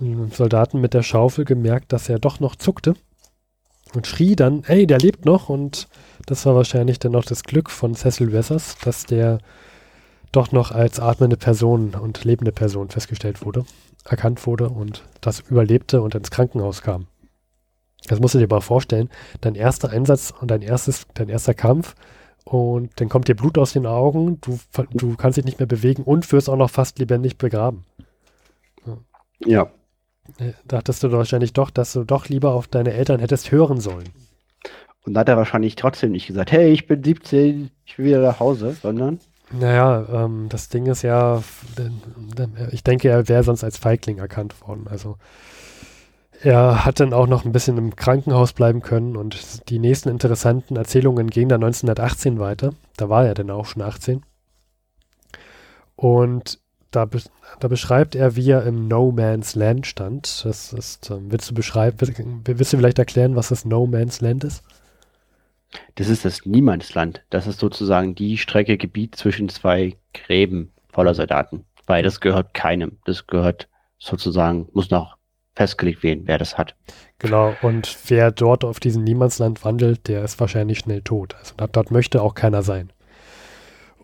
äh, 0.00 0.30
Soldaten 0.30 0.80
mit 0.80 0.94
der 0.94 1.02
Schaufel 1.02 1.44
gemerkt, 1.44 1.92
dass 1.92 2.08
er 2.08 2.18
doch 2.18 2.40
noch 2.40 2.56
zuckte 2.56 2.94
und 3.94 4.06
schrie 4.06 4.36
dann, 4.36 4.64
ey, 4.64 4.86
der 4.86 4.98
lebt 4.98 5.24
noch 5.24 5.48
und 5.48 5.88
das 6.26 6.44
war 6.46 6.54
wahrscheinlich 6.54 6.98
dann 6.98 7.12
noch 7.12 7.24
das 7.24 7.44
Glück 7.44 7.70
von 7.70 7.94
Cecil 7.94 8.32
Wessers, 8.32 8.76
dass 8.84 9.04
der 9.04 9.38
doch 10.32 10.52
noch 10.52 10.72
als 10.72 11.00
atmende 11.00 11.36
Person 11.36 11.94
und 11.94 12.24
lebende 12.24 12.52
Person 12.52 12.88
festgestellt 12.90 13.44
wurde, 13.44 13.64
erkannt 14.04 14.46
wurde 14.46 14.68
und 14.68 15.04
das 15.20 15.40
überlebte 15.40 16.02
und 16.02 16.14
ins 16.14 16.30
Krankenhaus 16.30 16.82
kam. 16.82 17.06
Das 18.08 18.20
musst 18.20 18.34
du 18.34 18.38
dir 18.38 18.48
mal 18.48 18.60
vorstellen. 18.60 19.08
Dein 19.40 19.54
erster 19.54 19.90
Einsatz 19.90 20.32
und 20.38 20.50
dein 20.50 20.62
erstes, 20.62 21.06
dein 21.14 21.28
erster 21.28 21.54
Kampf 21.54 21.94
und 22.44 23.00
dann 23.00 23.08
kommt 23.08 23.28
dir 23.28 23.34
Blut 23.34 23.58
aus 23.58 23.72
den 23.72 23.86
Augen, 23.86 24.40
du, 24.40 24.58
du 24.92 25.16
kannst 25.16 25.36
dich 25.36 25.44
nicht 25.44 25.58
mehr 25.58 25.66
bewegen 25.66 26.04
und 26.04 26.30
wirst 26.30 26.48
auch 26.48 26.56
noch 26.56 26.70
fast 26.70 26.98
lebendig 26.98 27.38
begraben. 27.38 27.84
Ja. 29.44 29.70
Äh, 30.38 30.52
dachtest 30.66 31.02
du 31.02 31.12
wahrscheinlich 31.12 31.52
doch, 31.52 31.70
dass 31.70 31.92
du 31.92 32.04
doch 32.04 32.28
lieber 32.28 32.52
auf 32.52 32.68
deine 32.68 32.92
Eltern 32.92 33.20
hättest 33.20 33.50
hören 33.50 33.80
sollen. 33.80 34.08
Und 35.04 35.14
da 35.14 35.20
hat 35.20 35.28
er 35.28 35.36
wahrscheinlich 35.36 35.76
trotzdem 35.76 36.12
nicht 36.12 36.26
gesagt, 36.26 36.50
hey, 36.50 36.70
ich 36.72 36.86
bin 36.86 37.02
17, 37.02 37.70
ich 37.84 37.98
will 37.98 38.06
wieder 38.06 38.20
nach 38.20 38.40
Hause, 38.40 38.76
sondern. 38.82 39.20
Naja, 39.52 40.04
ähm, 40.12 40.48
das 40.48 40.68
Ding 40.68 40.86
ist 40.86 41.02
ja, 41.02 41.42
ich 42.72 42.82
denke, 42.82 43.08
er 43.08 43.28
wäre 43.28 43.44
sonst 43.44 43.62
als 43.62 43.78
Feigling 43.78 44.18
erkannt 44.18 44.60
worden. 44.66 44.86
Also 44.90 45.16
er 46.42 46.84
hat 46.84 46.98
dann 47.00 47.12
auch 47.12 47.28
noch 47.28 47.44
ein 47.44 47.52
bisschen 47.52 47.78
im 47.78 47.94
Krankenhaus 47.94 48.52
bleiben 48.52 48.82
können 48.82 49.16
und 49.16 49.68
die 49.70 49.78
nächsten 49.78 50.08
interessanten 50.08 50.76
Erzählungen 50.76 51.30
gingen 51.30 51.48
dann 51.48 51.62
1918 51.62 52.38
weiter. 52.40 52.72
Da 52.96 53.08
war 53.08 53.24
er 53.24 53.34
dann 53.34 53.50
auch 53.50 53.66
schon 53.66 53.82
18. 53.82 54.22
Und 55.94 56.58
da, 56.90 57.04
be 57.04 57.20
da 57.60 57.68
beschreibt 57.68 58.14
er, 58.14 58.36
wie 58.36 58.50
er 58.50 58.64
im 58.64 58.88
No 58.88 59.12
Man's 59.12 59.54
Land 59.54 59.86
stand. 59.86 60.44
Das 60.44 60.72
ist, 60.72 61.10
ähm, 61.10 61.30
willst 61.30 61.50
du 61.50 61.54
beschreiben, 61.54 61.96
willst 62.44 62.72
du 62.72 62.76
vielleicht 62.76 62.98
erklären, 62.98 63.36
was 63.36 63.48
das 63.48 63.64
No 63.64 63.86
Man's 63.86 64.20
Land 64.20 64.44
ist? 64.44 64.62
Das 65.96 66.08
ist 66.08 66.24
das 66.24 66.46
Niemandsland. 66.46 67.22
Das 67.30 67.46
ist 67.46 67.58
sozusagen 67.58 68.14
die 68.14 68.38
Strecke 68.38 68.76
Gebiet 68.76 69.16
zwischen 69.16 69.48
zwei 69.48 69.96
Gräben 70.14 70.72
voller 70.88 71.14
Soldaten. 71.14 71.64
Weil 71.86 72.02
das 72.02 72.20
gehört 72.20 72.54
keinem. 72.54 72.98
Das 73.04 73.26
gehört 73.26 73.68
sozusagen, 73.98 74.68
muss 74.72 74.90
noch 74.90 75.16
festgelegt 75.54 76.02
werden, 76.02 76.24
wer 76.26 76.38
das 76.38 76.58
hat. 76.58 76.76
Genau, 77.18 77.54
und 77.62 77.96
wer 78.08 78.30
dort 78.30 78.64
auf 78.64 78.78
diesem 78.78 79.04
Niemandsland 79.04 79.64
wandelt, 79.64 80.06
der 80.06 80.22
ist 80.22 80.38
wahrscheinlich 80.38 80.80
schnell 80.80 81.00
tot. 81.00 81.34
Also 81.38 81.54
dort 81.72 81.90
möchte 81.90 82.22
auch 82.22 82.34
keiner 82.34 82.62
sein. 82.62 82.92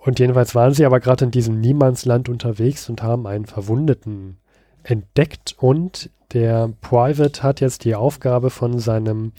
Und 0.05 0.19
jedenfalls 0.19 0.55
waren 0.57 0.75
sie 0.75 0.85
aber 0.85 0.99
gerade 0.99 1.27
in 1.27 1.31
diesem 1.31 1.61
Niemandsland 1.61 2.29
unterwegs 2.29 2.89
und 2.89 3.03
haben 3.03 3.27
einen 3.27 3.47
Verwundeten 3.47 4.39
entdeckt 4.83 5.55
und 5.59 6.11
der 6.33 6.73
Private 6.81 7.43
hat 7.43 7.61
jetzt 7.61 7.85
die 7.85 7.95
Aufgabe 7.95 8.51
von 8.51 8.81
seinem 8.81 9.33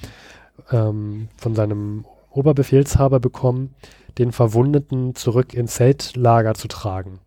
ähm, 0.71 1.27
von 1.35 1.53
seinem 1.53 2.05
Oberbefehlshaber 2.29 3.19
bekommen, 3.19 3.75
den 4.17 4.31
Verwundeten 4.31 5.15
zurück 5.15 5.53
ins 5.53 5.75
Zeltlager 5.75 6.53
zu 6.53 6.69
tragen. 6.69 7.19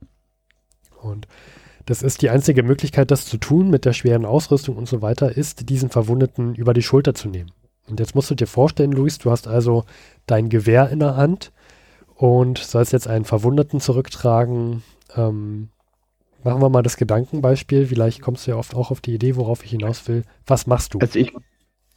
Und 1.03 1.28
das 1.84 2.03
ist 2.03 2.22
die 2.22 2.30
einzige 2.30 2.62
Möglichkeit, 2.62 3.11
das 3.11 3.26
zu 3.26 3.37
tun 3.37 3.68
mit 3.68 3.84
der 3.84 3.93
schweren 3.93 4.24
Ausrüstung 4.24 4.76
und 4.76 4.89
so 4.89 5.03
weiter, 5.03 5.37
ist, 5.37 5.68
diesen 5.68 5.91
Verwundeten 5.91 6.55
über 6.55 6.72
die 6.72 6.82
Schulter 6.82 7.14
zu 7.14 7.28
nehmen. 7.28 7.53
Und 7.89 8.01
jetzt 8.01 8.14
musst 8.14 8.30
du 8.30 8.34
dir 8.34 8.47
vorstellen, 8.47 8.93
Luis, 8.93 9.18
du 9.18 9.30
hast 9.30 9.47
also 9.47 9.84
dein 10.26 10.49
Gewehr 10.49 10.89
in 10.91 11.01
der 11.01 11.16
Hand 11.16 11.53
und 12.17 12.59
sollst 12.59 12.93
jetzt 12.93 13.09
einen 13.09 13.25
Verwundeten 13.25 13.81
zurücktragen. 13.81 14.83
Ähm, 15.14 15.69
machen 16.43 16.62
wir 16.62 16.69
mal 16.69 16.83
das 16.83 16.97
Gedankenbeispiel. 16.97 17.87
Vielleicht 17.87 18.23
kommst 18.23 18.47
du 18.47 18.53
ja 18.53 18.57
oft 18.57 18.75
auch 18.75 18.91
auf 18.91 19.01
die 19.01 19.14
Idee, 19.14 19.37
worauf 19.37 19.64
ich 19.64 19.71
hinaus 19.71 20.09
will. 20.09 20.25
Was 20.47 20.67
machst 20.67 20.95
du? 20.95 20.99
Also 20.99 21.19
ich, 21.19 21.33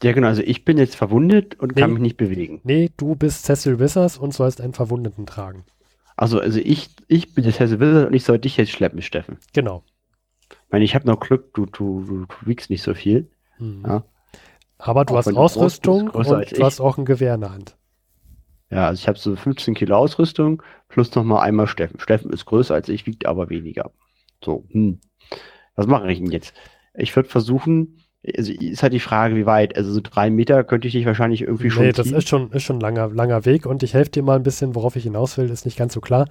ja 0.04 0.12
genau, 0.12 0.28
also 0.28 0.42
ich 0.42 0.66
bin 0.66 0.78
jetzt 0.78 0.96
verwundet 0.96 1.60
und 1.60 1.76
Nee. 1.76 1.82
kann 1.82 1.94
mich 1.94 2.02
nicht 2.02 2.18
bewegen. 2.18 2.62
Nee, 2.64 2.90
du 2.98 3.16
bist 3.16 3.46
Cecil 3.46 3.80
Wissers 3.80 4.18
und 4.18 4.34
sollst 4.34 4.62
einen 4.62 4.74
Verwundeten 4.74 5.26
tragen. 5.26 5.66
Also, 6.18 6.40
also 6.42 6.60
ich, 6.60 6.90
ich 7.08 7.34
bin 7.34 7.46
jetzt 7.46 7.60
Hesse 7.62 7.80
Wizard 7.80 8.08
und 8.08 8.14
ich 8.14 8.26
soll 8.26 8.40
dich 8.40 8.58
jetzt 8.58 8.72
schleppen, 8.72 9.02
Steffen. 9.02 9.38
Genau. 9.54 9.84
Ich 10.52 10.72
meine, 10.72 10.84
ich 10.84 10.94
habe 10.94 11.08
noch 11.08 11.22
Glück, 11.22 11.54
du, 11.54 11.66
du, 11.66 12.04
du, 12.04 12.26
du 12.26 12.36
wiegst 12.46 12.70
nicht 12.70 12.82
so 12.84 12.94
viel. 12.94 13.30
Mhm. 13.58 13.86
Ja. 13.88 14.04
Aber 14.78 15.06
du 15.06 15.14
Auch 15.14 15.18
hast 15.18 15.36
Ausrüstung 15.36 16.10
und 16.10 16.28
du 16.28 16.64
hast 16.66 16.82
auch 16.82 16.98
ein 16.98 17.06
Gewehr 17.06 17.36
in 17.36 17.42
der 17.42 17.52
Hand. 17.54 17.78
Ja, 18.72 18.88
also 18.88 19.00
ich 19.00 19.08
habe 19.08 19.18
so 19.18 19.36
15 19.36 19.74
Kilo 19.74 19.96
Ausrüstung 19.96 20.62
plus 20.90 21.14
nochmal 21.16 21.42
einmal 21.48 21.68
Steffen. 21.68 22.00
Steffen 22.00 22.32
ist 22.32 22.46
größer 22.46 22.76
als 22.76 22.90
ich, 22.90 23.06
wiegt 23.08 23.26
aber 23.26 23.50
weniger. 23.50 23.92
So, 24.44 24.66
hm. 24.70 25.00
Was 25.76 25.88
mache 25.88 26.12
ich 26.12 26.20
denn 26.20 26.32
jetzt? 26.32 26.54
Ich 26.94 27.16
würde 27.16 27.30
versuchen, 27.30 28.00
also 28.38 28.52
ist 28.52 28.84
halt 28.84 28.94
die 28.94 29.00
Frage, 29.00 29.36
wie 29.36 29.46
weit. 29.46 29.78
Also 29.78 29.92
so 29.94 30.02
drei 30.04 30.30
Meter 30.30 30.64
könnte 30.64 30.88
ich 30.88 30.94
dich 30.94 31.06
wahrscheinlich 31.06 31.42
irgendwie 31.42 31.70
schon 31.70 31.84
Nee, 31.86 31.94
das 31.94 32.08
ziehen. 32.08 32.18
ist 32.18 32.28
schon, 32.30 32.52
ist 32.52 32.64
schon 32.64 32.78
ein 32.78 32.82
langer, 32.82 33.08
langer 33.10 33.46
Weg 33.46 33.66
und 33.66 33.82
ich 33.82 33.94
helfe 33.94 34.12
dir 34.12 34.24
mal 34.24 34.36
ein 34.36 34.44
bisschen, 34.44 34.76
worauf 34.76 34.96
ich 34.96 35.04
hinaus 35.04 35.38
will, 35.38 35.50
ist 35.50 35.66
nicht 35.66 35.78
ganz 35.78 35.94
so 35.94 36.02
klar. 36.02 36.28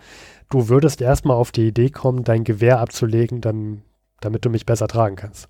Du 0.50 0.68
würdest 0.68 1.00
erstmal 1.00 1.36
auf 1.36 1.50
die 1.50 1.68
Idee 1.68 1.90
kommen, 1.90 2.24
dein 2.24 2.44
Gewehr 2.44 2.78
abzulegen, 2.80 3.40
dann, 3.40 3.82
damit 4.20 4.44
du 4.44 4.50
mich 4.50 4.66
besser 4.66 4.86
tragen 4.86 5.16
kannst. 5.16 5.48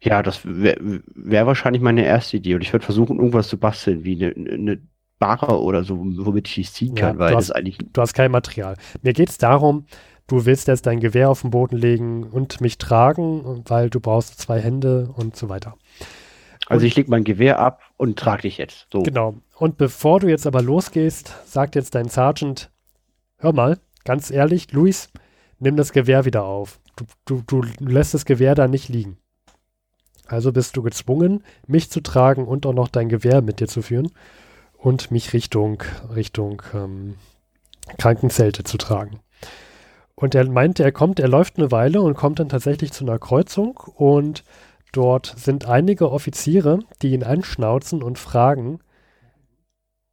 Ja, 0.00 0.22
das 0.22 0.40
wäre 0.44 1.02
wär 1.14 1.46
wahrscheinlich 1.46 1.82
meine 1.82 2.04
erste 2.04 2.36
Idee. 2.36 2.54
Und 2.54 2.62
ich 2.62 2.72
würde 2.72 2.84
versuchen, 2.84 3.16
irgendwas 3.18 3.48
zu 3.48 3.58
basteln, 3.58 4.04
wie 4.04 4.22
eine, 4.24 4.50
eine 4.50 4.82
Barre 5.18 5.60
oder 5.60 5.84
so, 5.84 5.98
womit 5.98 6.48
ich 6.48 6.54
dich 6.54 6.72
ziehen 6.72 6.96
Ja, 6.96 7.08
kann, 7.08 7.18
weil 7.18 7.30
du 7.30 7.36
das 7.36 7.48
hast- 7.50 7.56
eigentlich. 7.56 7.78
Du 7.92 8.00
hast 8.00 8.14
kein 8.14 8.30
Material. 8.30 8.76
Mir 9.02 9.12
geht 9.12 9.30
es 9.30 9.38
darum, 9.38 9.86
du 10.26 10.44
willst 10.44 10.68
jetzt 10.68 10.86
dein 10.86 11.00
Gewehr 11.00 11.30
auf 11.30 11.42
den 11.42 11.50
Boden 11.50 11.76
legen 11.76 12.24
und 12.24 12.60
mich 12.60 12.78
tragen, 12.78 13.62
weil 13.66 13.90
du 13.90 14.00
brauchst 14.00 14.38
zwei 14.40 14.60
Hände 14.60 15.12
und 15.16 15.36
so 15.36 15.48
weiter. 15.48 15.74
Also 16.66 16.86
ich 16.86 16.96
leg 16.96 17.08
mein 17.08 17.24
Gewehr 17.24 17.58
ab 17.58 17.82
und 17.96 18.18
trage 18.18 18.42
dich 18.42 18.56
jetzt. 18.58 18.86
So. 18.92 19.02
Genau. 19.02 19.34
Und 19.56 19.76
bevor 19.76 20.20
du 20.20 20.28
jetzt 20.28 20.46
aber 20.46 20.62
losgehst, 20.62 21.34
sagt 21.44 21.74
jetzt 21.74 21.94
dein 21.94 22.08
Sergeant, 22.08 22.70
hör 23.36 23.52
mal, 23.52 23.78
ganz 24.04 24.30
ehrlich, 24.30 24.72
Luis, 24.72 25.10
nimm 25.58 25.76
das 25.76 25.92
Gewehr 25.92 26.24
wieder 26.24 26.44
auf. 26.44 26.80
Du, 26.96 27.04
du, 27.26 27.42
du 27.42 27.62
lässt 27.86 28.14
das 28.14 28.24
Gewehr 28.24 28.54
da 28.54 28.66
nicht 28.66 28.88
liegen. 28.88 29.18
Also 30.26 30.52
bist 30.52 30.74
du 30.76 30.82
gezwungen, 30.82 31.44
mich 31.66 31.90
zu 31.90 32.00
tragen 32.00 32.46
und 32.46 32.64
auch 32.64 32.72
noch 32.72 32.88
dein 32.88 33.10
Gewehr 33.10 33.42
mit 33.42 33.60
dir 33.60 33.68
zu 33.68 33.82
führen 33.82 34.10
und 34.84 35.10
mich 35.10 35.32
Richtung, 35.32 35.82
Richtung 36.14 36.62
ähm, 36.74 37.16
Krankenzelte 37.96 38.64
zu 38.64 38.76
tragen. 38.76 39.20
Und 40.14 40.34
er 40.34 40.46
meinte, 40.48 40.84
er 40.84 40.92
kommt, 40.92 41.18
er 41.20 41.28
läuft 41.28 41.56
eine 41.56 41.72
Weile 41.72 42.02
und 42.02 42.14
kommt 42.14 42.38
dann 42.38 42.50
tatsächlich 42.50 42.92
zu 42.92 43.04
einer 43.04 43.18
Kreuzung 43.18 43.78
und 43.78 44.44
dort 44.92 45.34
sind 45.38 45.66
einige 45.66 46.10
Offiziere, 46.10 46.80
die 47.00 47.12
ihn 47.12 47.24
anschnauzen 47.24 48.02
und 48.02 48.18
fragen, 48.18 48.80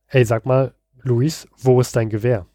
ey, 0.08 0.24
sag 0.24 0.46
mal, 0.46 0.74
Luis, 1.02 1.50
wo 1.58 1.82
ist 1.82 1.98
dein 1.98 2.10
Gewehr? 2.10 2.46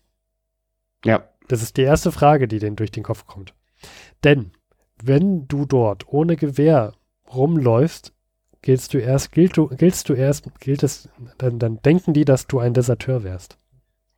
Ja. 1.04 1.28
Das 1.48 1.62
ist 1.62 1.76
die 1.76 1.82
erste 1.82 2.12
Frage, 2.12 2.48
die 2.48 2.58
denen 2.58 2.76
durch 2.76 2.90
den 2.92 3.02
Kopf 3.04 3.26
kommt. 3.26 3.54
Denn 4.24 4.52
wenn 5.02 5.46
du 5.48 5.66
dort 5.66 6.08
ohne 6.08 6.36
Gewehr 6.36 6.94
rumläufst, 7.32 8.14
giltst 8.66 8.94
du 8.94 8.98
erst, 8.98 9.30
gilt 9.30 9.56
du, 9.56 9.68
giltst 9.68 10.08
du 10.08 10.14
erst, 10.14 10.50
gilt 10.58 10.82
es, 10.82 11.08
dann, 11.38 11.60
dann 11.60 11.80
denken 11.82 12.12
die, 12.14 12.24
dass 12.24 12.48
du 12.48 12.58
ein 12.58 12.74
Deserteur 12.74 13.22
wärst. 13.22 13.58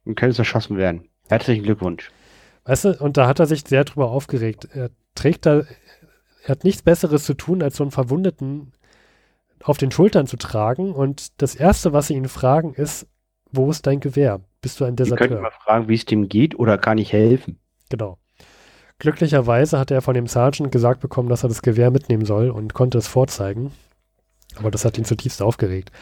Du 0.06 0.14
könntest 0.14 0.38
erschossen 0.38 0.78
werden. 0.78 1.06
Herzlichen 1.28 1.64
Glückwunsch. 1.64 2.10
Weißt 2.64 2.86
du, 2.86 2.98
und 2.98 3.18
da 3.18 3.26
hat 3.26 3.40
er 3.40 3.46
sich 3.46 3.62
sehr 3.68 3.84
drüber 3.84 4.10
aufgeregt. 4.10 4.66
Er 4.72 4.88
trägt 5.14 5.44
da, 5.44 5.64
er 6.44 6.48
hat 6.48 6.64
nichts 6.64 6.80
Besseres 6.80 7.24
zu 7.24 7.34
tun, 7.34 7.62
als 7.62 7.76
so 7.76 7.84
einen 7.84 7.90
Verwundeten 7.90 8.72
auf 9.62 9.76
den 9.76 9.90
Schultern 9.90 10.26
zu 10.26 10.38
tragen. 10.38 10.94
Und 10.94 11.42
das 11.42 11.54
Erste, 11.54 11.92
was 11.92 12.06
sie 12.06 12.14
ihn 12.14 12.28
fragen, 12.28 12.72
ist, 12.72 13.06
wo 13.52 13.70
ist 13.70 13.86
dein 13.86 14.00
Gewehr? 14.00 14.40
Bist 14.62 14.80
du 14.80 14.86
ein 14.86 14.96
Die 14.96 15.02
könnten 15.02 15.18
Deserteur? 15.18 15.40
mal 15.42 15.52
fragen, 15.62 15.88
wie 15.88 15.94
es 15.94 16.06
dem 16.06 16.26
geht 16.30 16.58
oder 16.58 16.78
kann 16.78 16.96
ich 16.96 17.12
helfen? 17.12 17.58
Genau. 17.90 18.16
Glücklicherweise 18.98 19.78
hat 19.78 19.90
er 19.90 20.00
von 20.00 20.14
dem 20.14 20.26
Sergeant 20.26 20.72
gesagt 20.72 21.00
bekommen, 21.00 21.28
dass 21.28 21.42
er 21.42 21.50
das 21.50 21.60
Gewehr 21.60 21.90
mitnehmen 21.90 22.24
soll 22.24 22.48
und 22.48 22.72
konnte 22.72 22.96
es 22.96 23.08
vorzeigen. 23.08 23.72
Aber 24.56 24.70
das 24.70 24.84
hat 24.84 24.98
ihn 24.98 25.04
zutiefst 25.04 25.42
aufgeregt. 25.42 25.92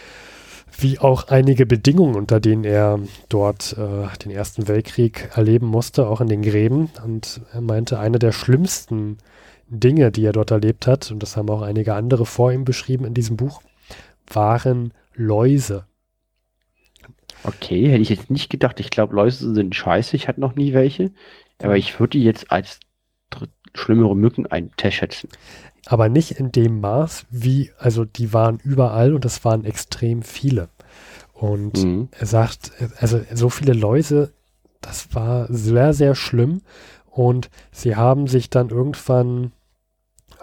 Wie 0.79 0.99
auch 0.99 1.29
einige 1.29 1.65
Bedingungen, 1.65 2.17
unter 2.17 2.41
denen 2.41 2.65
er 2.65 3.01
dort 3.29 3.77
äh, 3.79 4.07
den 4.19 4.31
Ersten 4.31 4.69
Weltkrieg 4.69 5.31
erleben 5.35 5.67
musste, 5.67 6.07
auch 6.09 6.21
in 6.21 6.29
den 6.29 6.43
Gräben. 6.43 6.91
Und 7.05 7.41
er 7.53 7.61
meinte, 7.61 7.99
eine 7.99 8.19
der 8.19 8.33
schlimmsten 8.33 9.19
Dinge, 9.69 10.13
die 10.13 10.25
er 10.25 10.33
dort 10.33 10.51
erlebt 10.51 10.87
hat, 10.87 11.11
und 11.11 11.23
das 11.23 11.37
haben 11.37 11.51
auch 11.51 11.63
einige 11.63 11.95
andere 11.95 12.27
vor 12.27 12.53
ihm 12.53 12.65
beschrieben 12.65 13.05
in 13.05 13.15
diesem 13.15 13.37
Buch, 13.37 13.63
waren 14.33 14.93
Läuse. 15.15 15.87
Okay, 17.43 17.89
hätte 17.89 18.03
ich 18.03 18.09
jetzt 18.09 18.31
nicht 18.31 18.51
gedacht. 18.51 18.81
Ich 18.81 18.91
glaube, 18.91 19.15
Läuse 19.15 19.55
sind 19.55 19.75
scheiße. 19.75 20.17
Ich 20.17 20.29
hatte 20.29 20.41
noch 20.41 20.57
nie 20.57 20.73
welche. 20.73 21.13
Aber 21.63 21.77
ich 21.77 21.99
würde 21.99 22.19
jetzt 22.19 22.51
als 22.51 22.81
schlimmere 23.75 24.17
Mücken 24.17 24.47
einschätzen. 24.47 25.29
Aber 25.87 26.09
nicht 26.09 26.33
in 26.33 26.53
dem 26.53 26.81
Maß, 26.81 27.27
wie, 27.31 27.71
also 27.79 28.05
die 28.05 28.33
waren 28.33 28.59
überall 28.63 29.15
und 29.15 29.25
es 29.25 29.45
waren 29.45 29.65
extrem 29.65 30.23
viele. 30.23 30.69
Und 31.33 31.83
Mhm. 31.85 32.09
er 32.19 32.27
sagt, 32.27 32.73
also 32.99 33.21
so 33.35 33.51
viele 33.51 33.73
Läuse, 33.73 34.33
das 34.81 35.15
war 35.15 35.47
sehr, 35.51 35.93
sehr 35.93 36.15
schlimm. 36.15 36.63
Und 37.11 37.51
sie 37.73 37.97
haben 37.97 38.27
sich 38.27 38.51
dann 38.51 38.71
irgendwann, 38.71 39.53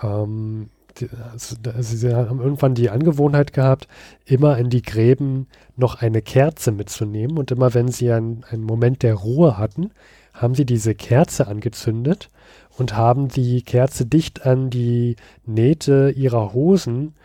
ähm, 0.02 0.70
die, 0.98 1.10
also 1.34 1.56
sie 1.96 2.16
haben 2.16 2.40
irgendwann 2.40 2.76
die 2.76 2.90
Angewohnheit 2.90 3.54
gehabt, 3.54 3.88
immer 4.26 4.58
in 4.58 4.70
die 4.70 4.82
Gräben 4.82 5.48
noch 5.76 5.96
eine 6.02 6.22
Kerze 6.22 6.72
mitzunehmen. 6.72 7.38
Und 7.38 7.52
immer 7.52 7.74
wenn 7.74 7.90
sie 7.90 8.12
einen, 8.12 8.44
einen 8.50 8.64
Moment 8.64 9.04
der 9.04 9.16
Ruhe 9.16 9.58
hatten, 9.58 9.92
haben 10.34 10.56
sie 10.56 10.66
diese 10.66 10.96
Kerze 10.96 11.48
angezündet 11.48 12.30
und 12.78 12.96
haben 12.96 13.28
die 13.28 13.62
Kerze 13.62 14.06
dicht 14.06 14.46
an 14.46 14.70
die 14.70 15.16
Nähte 15.46 16.14
ihrer 16.16 16.54
Hosen 16.54 17.16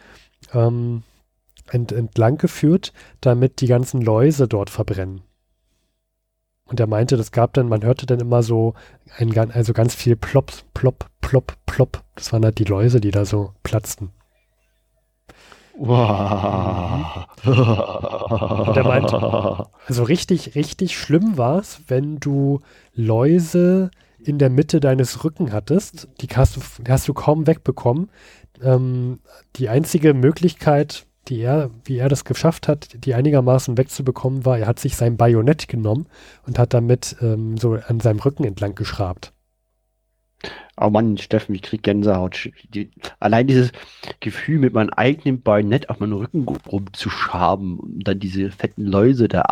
ähm, 0.53 1.03
ent, 1.71 1.93
entlang 1.93 2.39
geführt, 2.39 2.93
damit 3.21 3.61
die 3.61 3.67
ganzen 3.67 4.01
Läuse 4.01 4.49
dort 4.49 4.71
verbrennen. 4.71 5.23
Und 6.67 6.81
er 6.81 6.87
meinte, 6.87 7.17
das 7.17 7.33
gab 7.33 7.55
dann, 7.55 7.69
man 7.69 7.83
hörte 7.83 8.05
dann 8.05 8.21
immer 8.21 8.43
so 8.43 8.75
ein, 9.17 9.37
also 9.53 9.73
ganz 9.73 9.95
viel 9.95 10.17
Plopp, 10.17 10.53
Plopp, 10.75 11.07
Plopp, 11.23 11.57
Plopp. 11.65 12.03
Das 12.15 12.33
waren 12.33 12.45
halt 12.45 12.59
die 12.59 12.65
Läuse, 12.65 13.01
die 13.01 13.11
da 13.11 13.25
so 13.25 13.53
platzten. 13.63 14.11
Wow. 15.79 17.27
Und 17.47 18.77
er 18.77 18.85
meinte, 18.85 19.67
Also 19.87 20.03
richtig, 20.03 20.57
richtig 20.57 20.99
schlimm 20.99 21.39
war 21.39 21.59
es, 21.59 21.81
wenn 21.87 22.19
du 22.19 22.61
Läuse 22.95 23.91
in 24.23 24.39
der 24.39 24.51
Mitte 24.51 24.81
deines 24.81 25.25
Rücken 25.25 25.53
hattest. 25.53 26.09
Die 26.21 26.29
hast 26.29 26.57
du, 26.57 26.61
die 26.83 26.91
hast 26.91 27.09
du 27.09 27.15
kaum 27.15 27.47
wegbekommen. 27.47 28.11
Ähm, 28.63 29.21
die 29.57 29.69
einzige 29.69 30.15
Möglichkeit, 30.15 31.07
die 31.29 31.41
er, 31.41 31.71
wie 31.85 31.99
er 31.99 32.09
das 32.09 32.25
geschafft 32.25 32.69
hat, 32.69 33.05
die 33.05 33.15
einigermaßen 33.15 33.77
wegzubekommen, 33.77 34.45
war, 34.45 34.59
er 34.59 34.67
hat 34.67 34.79
sich 34.79 34.97
sein 34.97 35.17
Bajonett 35.17 35.69
genommen 35.69 36.07
und 36.47 36.59
hat 36.59 36.75
damit 36.75 37.17
ähm, 37.21 37.57
so 37.57 37.75
an 37.75 38.01
seinem 38.01 38.21
Rücken 38.21 38.45
entlang 38.45 38.75
geschrabt. 38.75 39.33
Oh 40.81 40.91
Mann, 40.91 41.19
Steffen, 41.19 41.57
ich 41.57 41.63
krieg 41.63 41.83
Gänsehaut. 41.83 42.51
Die, 42.73 42.91
allein 43.19 43.49
dieses 43.49 43.73
Gefühl, 44.21 44.61
mit 44.61 44.75
meinem 44.75 44.91
eigenen 44.91 45.43
Bajonett 45.43 45.91
auf 45.91 45.99
meinen 45.99 46.13
Rücken 46.13 46.47
rumzuschaben 46.47 47.81
und 47.81 48.07
dann 48.07 48.21
diese 48.21 48.51
fetten 48.53 48.85
Läuse 48.85 49.27
da 49.27 49.43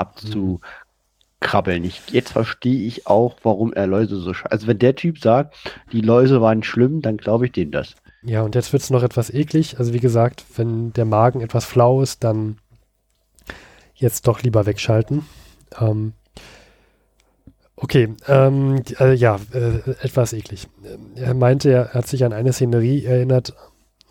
abzukrabbeln. 1.46 1.84
Ich, 1.84 2.02
jetzt 2.10 2.32
verstehe 2.32 2.86
ich 2.86 3.06
auch, 3.06 3.36
warum 3.42 3.72
er 3.72 3.86
Läuse 3.86 4.16
so 4.16 4.30
scha- 4.32 4.48
Also 4.48 4.66
wenn 4.66 4.78
der 4.78 4.94
Typ 4.96 5.18
sagt, 5.18 5.54
die 5.92 6.00
Läuse 6.00 6.40
waren 6.40 6.62
schlimm, 6.62 7.02
dann 7.02 7.16
glaube 7.16 7.46
ich 7.46 7.52
dem 7.52 7.70
das. 7.70 7.94
Ja, 8.22 8.42
und 8.42 8.54
jetzt 8.54 8.72
wird 8.72 8.82
es 8.82 8.90
noch 8.90 9.02
etwas 9.02 9.30
eklig. 9.30 9.78
Also 9.78 9.92
wie 9.92 10.00
gesagt, 10.00 10.44
wenn 10.56 10.92
der 10.92 11.04
Magen 11.04 11.40
etwas 11.40 11.64
flau 11.64 12.02
ist, 12.02 12.24
dann 12.24 12.58
jetzt 13.94 14.26
doch 14.26 14.42
lieber 14.42 14.66
wegschalten. 14.66 15.24
Ähm, 15.80 16.12
okay, 17.76 18.14
ähm, 18.26 18.82
äh, 18.98 19.14
ja, 19.14 19.38
äh, 19.52 19.90
etwas 20.02 20.32
eklig. 20.32 20.66
Ähm, 20.84 21.12
Er 21.14 21.34
meinte, 21.34 21.70
er 21.70 21.94
hat 21.94 22.06
sich 22.06 22.24
an 22.24 22.32
eine 22.32 22.52
Szenerie 22.52 23.04
erinnert 23.04 23.54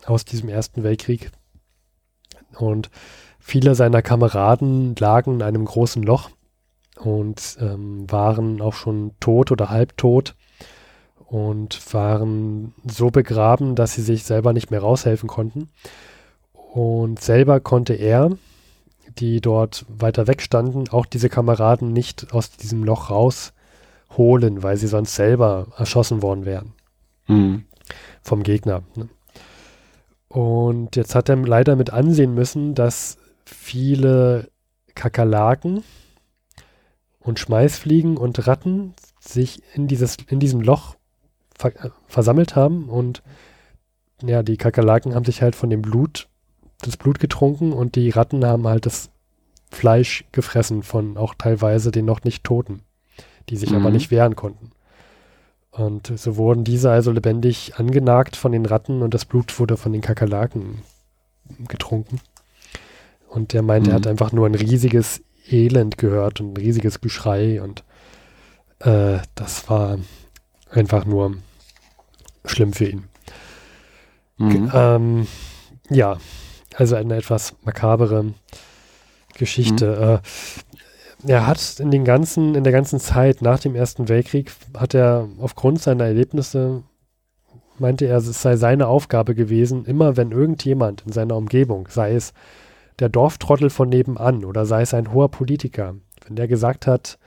aus 0.06 0.24
diesem 0.24 0.48
Ersten 0.48 0.82
Weltkrieg. 0.82 1.30
Und 2.58 2.90
viele 3.38 3.74
seiner 3.74 4.00
Kameraden 4.02 4.96
lagen 4.98 5.34
in 5.34 5.42
einem 5.42 5.64
großen 5.66 6.02
Loch 6.02 6.30
und 7.06 7.56
ähm, 7.60 8.10
waren 8.10 8.60
auch 8.60 8.74
schon 8.74 9.12
tot 9.20 9.52
oder 9.52 9.70
halbtot 9.70 10.34
und 11.18 11.94
waren 11.94 12.74
so 12.84 13.10
begraben, 13.10 13.76
dass 13.76 13.94
sie 13.94 14.02
sich 14.02 14.24
selber 14.24 14.52
nicht 14.52 14.70
mehr 14.70 14.80
raushelfen 14.80 15.28
konnten. 15.28 15.68
Und 16.52 17.20
selber 17.20 17.60
konnte 17.60 17.94
er 17.94 18.36
die 19.18 19.40
dort 19.40 19.86
weiter 19.88 20.26
weg 20.26 20.42
standen, 20.42 20.88
auch 20.90 21.06
diese 21.06 21.28
Kameraden 21.28 21.92
nicht 21.92 22.34
aus 22.34 22.50
diesem 22.50 22.84
Loch 22.84 23.08
rausholen, 23.08 24.62
weil 24.62 24.76
sie 24.76 24.88
sonst 24.88 25.14
selber 25.14 25.68
erschossen 25.78 26.22
worden 26.22 26.44
wären. 26.44 26.74
Mhm. 27.28 27.64
Vom 28.20 28.42
Gegner. 28.42 28.82
Ne? 28.94 29.08
Und 30.28 30.96
jetzt 30.96 31.14
hat 31.14 31.28
er 31.28 31.36
leider 31.36 31.76
mit 31.76 31.90
ansehen 31.90 32.34
müssen, 32.34 32.74
dass 32.74 33.16
viele 33.46 34.50
Kakerlaken 34.94 35.82
und 37.26 37.40
Schmeißfliegen 37.40 38.16
und 38.16 38.46
Ratten 38.46 38.94
sich 39.20 39.60
in, 39.74 39.88
dieses, 39.88 40.16
in 40.28 40.38
diesem 40.38 40.60
Loch 40.60 40.94
ver 41.58 41.72
versammelt 42.06 42.54
haben 42.54 42.88
und 42.88 43.22
ja, 44.22 44.42
die 44.42 44.56
Kakerlaken 44.56 45.14
haben 45.14 45.24
sich 45.24 45.42
halt 45.42 45.56
von 45.56 45.68
dem 45.68 45.82
Blut, 45.82 46.28
das 46.80 46.96
Blut 46.96 47.18
getrunken 47.18 47.72
und 47.72 47.96
die 47.96 48.10
Ratten 48.10 48.44
haben 48.44 48.66
halt 48.66 48.86
das 48.86 49.10
Fleisch 49.70 50.24
gefressen 50.32 50.82
von 50.82 51.16
auch 51.16 51.34
teilweise 51.34 51.90
den 51.90 52.04
noch 52.04 52.22
nicht 52.22 52.44
Toten, 52.44 52.82
die 53.48 53.56
sich 53.56 53.70
mhm. 53.70 53.76
aber 53.76 53.90
nicht 53.90 54.10
wehren 54.10 54.36
konnten. 54.36 54.70
Und 55.70 56.18
so 56.18 56.36
wurden 56.36 56.64
diese 56.64 56.90
also 56.90 57.10
lebendig 57.10 57.74
angenagt 57.76 58.36
von 58.36 58.52
den 58.52 58.64
Ratten 58.64 59.02
und 59.02 59.12
das 59.12 59.26
Blut 59.26 59.58
wurde 59.58 59.76
von 59.76 59.92
den 59.92 60.00
Kakerlaken 60.00 60.82
getrunken. 61.68 62.20
Und 63.28 63.52
der 63.52 63.62
meint, 63.62 63.86
mhm. 63.86 63.92
er 63.92 63.96
hat 63.96 64.06
einfach 64.06 64.32
nur 64.32 64.46
ein 64.46 64.54
riesiges 64.54 65.22
Elend 65.50 65.98
gehört 65.98 66.40
und 66.40 66.52
ein 66.52 66.56
riesiges 66.56 67.00
Geschrei 67.00 67.62
und 67.62 67.84
äh, 68.80 69.18
das 69.34 69.68
war 69.68 69.98
einfach 70.70 71.04
nur 71.04 71.36
schlimm 72.44 72.72
für 72.72 72.86
ihn. 72.86 73.04
Mhm. 74.38 74.70
Ähm, 74.74 75.26
ja, 75.90 76.18
also 76.74 76.96
eine 76.96 77.16
etwas 77.16 77.54
makabere 77.64 78.34
Geschichte. 79.34 80.20
Mhm. 81.22 81.28
Äh, 81.28 81.32
er 81.32 81.46
hat 81.46 81.80
in 81.80 81.90
den 81.90 82.04
ganzen, 82.04 82.54
in 82.54 82.64
der 82.64 82.72
ganzen 82.72 83.00
Zeit 83.00 83.42
nach 83.42 83.58
dem 83.58 83.74
Ersten 83.74 84.08
Weltkrieg 84.08 84.52
hat 84.76 84.94
er 84.94 85.28
aufgrund 85.38 85.80
seiner 85.80 86.04
Erlebnisse 86.04 86.82
meinte 87.78 88.06
er, 88.06 88.18
es 88.18 88.42
sei 88.42 88.56
seine 88.56 88.86
Aufgabe 88.86 89.34
gewesen, 89.34 89.84
immer 89.84 90.16
wenn 90.16 90.32
irgendjemand 90.32 91.02
in 91.06 91.12
seiner 91.12 91.36
Umgebung, 91.36 91.88
sei 91.90 92.14
es 92.14 92.32
der 92.98 93.08
Dorftrottel 93.08 93.70
von 93.70 93.88
nebenan 93.88 94.44
oder 94.44 94.66
sei 94.66 94.82
es 94.82 94.94
ein 94.94 95.12
hoher 95.12 95.30
Politiker, 95.30 95.94
wenn 96.26 96.36
der 96.36 96.48
gesagt 96.48 96.86
hat, 96.86 97.18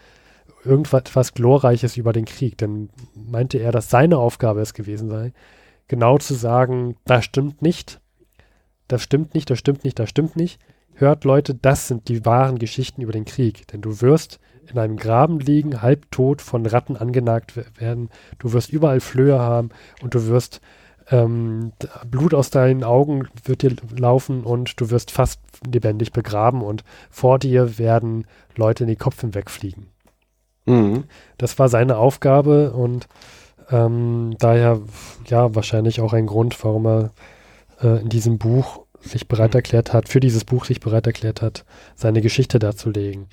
irgendwas 0.66 1.34
Glorreiches 1.34 1.98
über 1.98 2.14
den 2.14 2.26
Krieg, 2.26 2.58
dann 2.58 2.90
meinte 3.16 3.60
er, 3.60 3.72
dass 3.72 3.90
seine 3.90 4.18
Aufgabe 4.18 4.62
es 4.62 4.74
gewesen 4.74 5.10
sei, 5.10 5.34
genau 5.88 6.18
zu 6.18 6.34
sagen, 6.34 6.96
das 7.06 7.26
stimmt 7.26 7.62
nicht, 7.62 8.02
das 8.88 9.04
stimmt 9.04 9.34
nicht, 9.34 9.50
das 9.50 9.60
stimmt 9.60 9.84
nicht, 9.84 10.00
das 10.00 10.10
stimmt 10.10 10.36
nicht. 10.36 10.60
Hört 10.94 11.24
Leute, 11.24 11.56
das 11.56 11.88
sind 11.88 12.10
die 12.10 12.26
wahren 12.26 12.60
Geschichten 12.60 13.02
über 13.02 13.14
den 13.14 13.24
Krieg, 13.24 13.68
denn 13.68 13.82
du 13.82 14.02
wirst 14.02 14.40
in 14.70 14.78
einem 14.78 14.98
Graben 14.98 15.40
liegen, 15.40 15.82
halbtot 15.82 16.42
von 16.42 16.66
Ratten 16.66 16.98
angenagt 16.98 17.56
werden, 17.80 18.10
du 18.38 18.52
wirst 18.52 18.72
überall 18.72 19.00
Flöhe 19.00 19.40
haben 19.40 19.70
und 20.02 20.14
du 20.14 20.28
wirst 20.28 20.60
ähm, 21.12 21.72
Blut 22.10 22.34
aus 22.34 22.50
deinen 22.50 22.84
Augen 22.84 23.28
wird 23.44 23.62
dir 23.62 23.76
laufen 23.98 24.44
und 24.44 24.80
du 24.80 24.90
wirst 24.90 25.12
fast 25.12 25.40
lebendig 25.66 26.12
begraben 26.12 26.62
und 26.62 26.84
vor 27.10 27.40
dir 27.40 27.78
werden 27.78 28.26
Leute 28.56 28.84
in 28.84 28.90
die 28.90 28.96
Kopfen 28.96 29.34
wegfliegen. 29.34 29.88
Mhm. 30.66 31.06
Das 31.38 31.58
war 31.58 31.70
seine 31.70 31.98
Aufgabe 31.98 32.72
und 32.72 33.08
ähm, 33.72 34.36
daher 34.40 34.82
ja 35.26 35.56
wahrscheinlich 35.56 36.02
auch 36.02 36.14
ein 36.14 36.28
Grund, 36.28 36.64
warum 36.64 36.86
er 36.86 37.12
äh, 37.82 38.02
in 38.02 38.10
diesem 38.10 38.38
Buch 38.38 38.86
sich 39.02 39.28
bereit 39.28 39.56
erklärt 39.56 39.94
hat, 39.94 40.10
für 40.10 40.20
dieses 40.20 40.44
Buch 40.44 40.66
sich 40.66 40.80
bereit 40.80 41.08
erklärt 41.08 41.42
hat, 41.42 41.66
seine 41.96 42.22
Geschichte 42.22 42.60
darzulegen. 42.60 43.28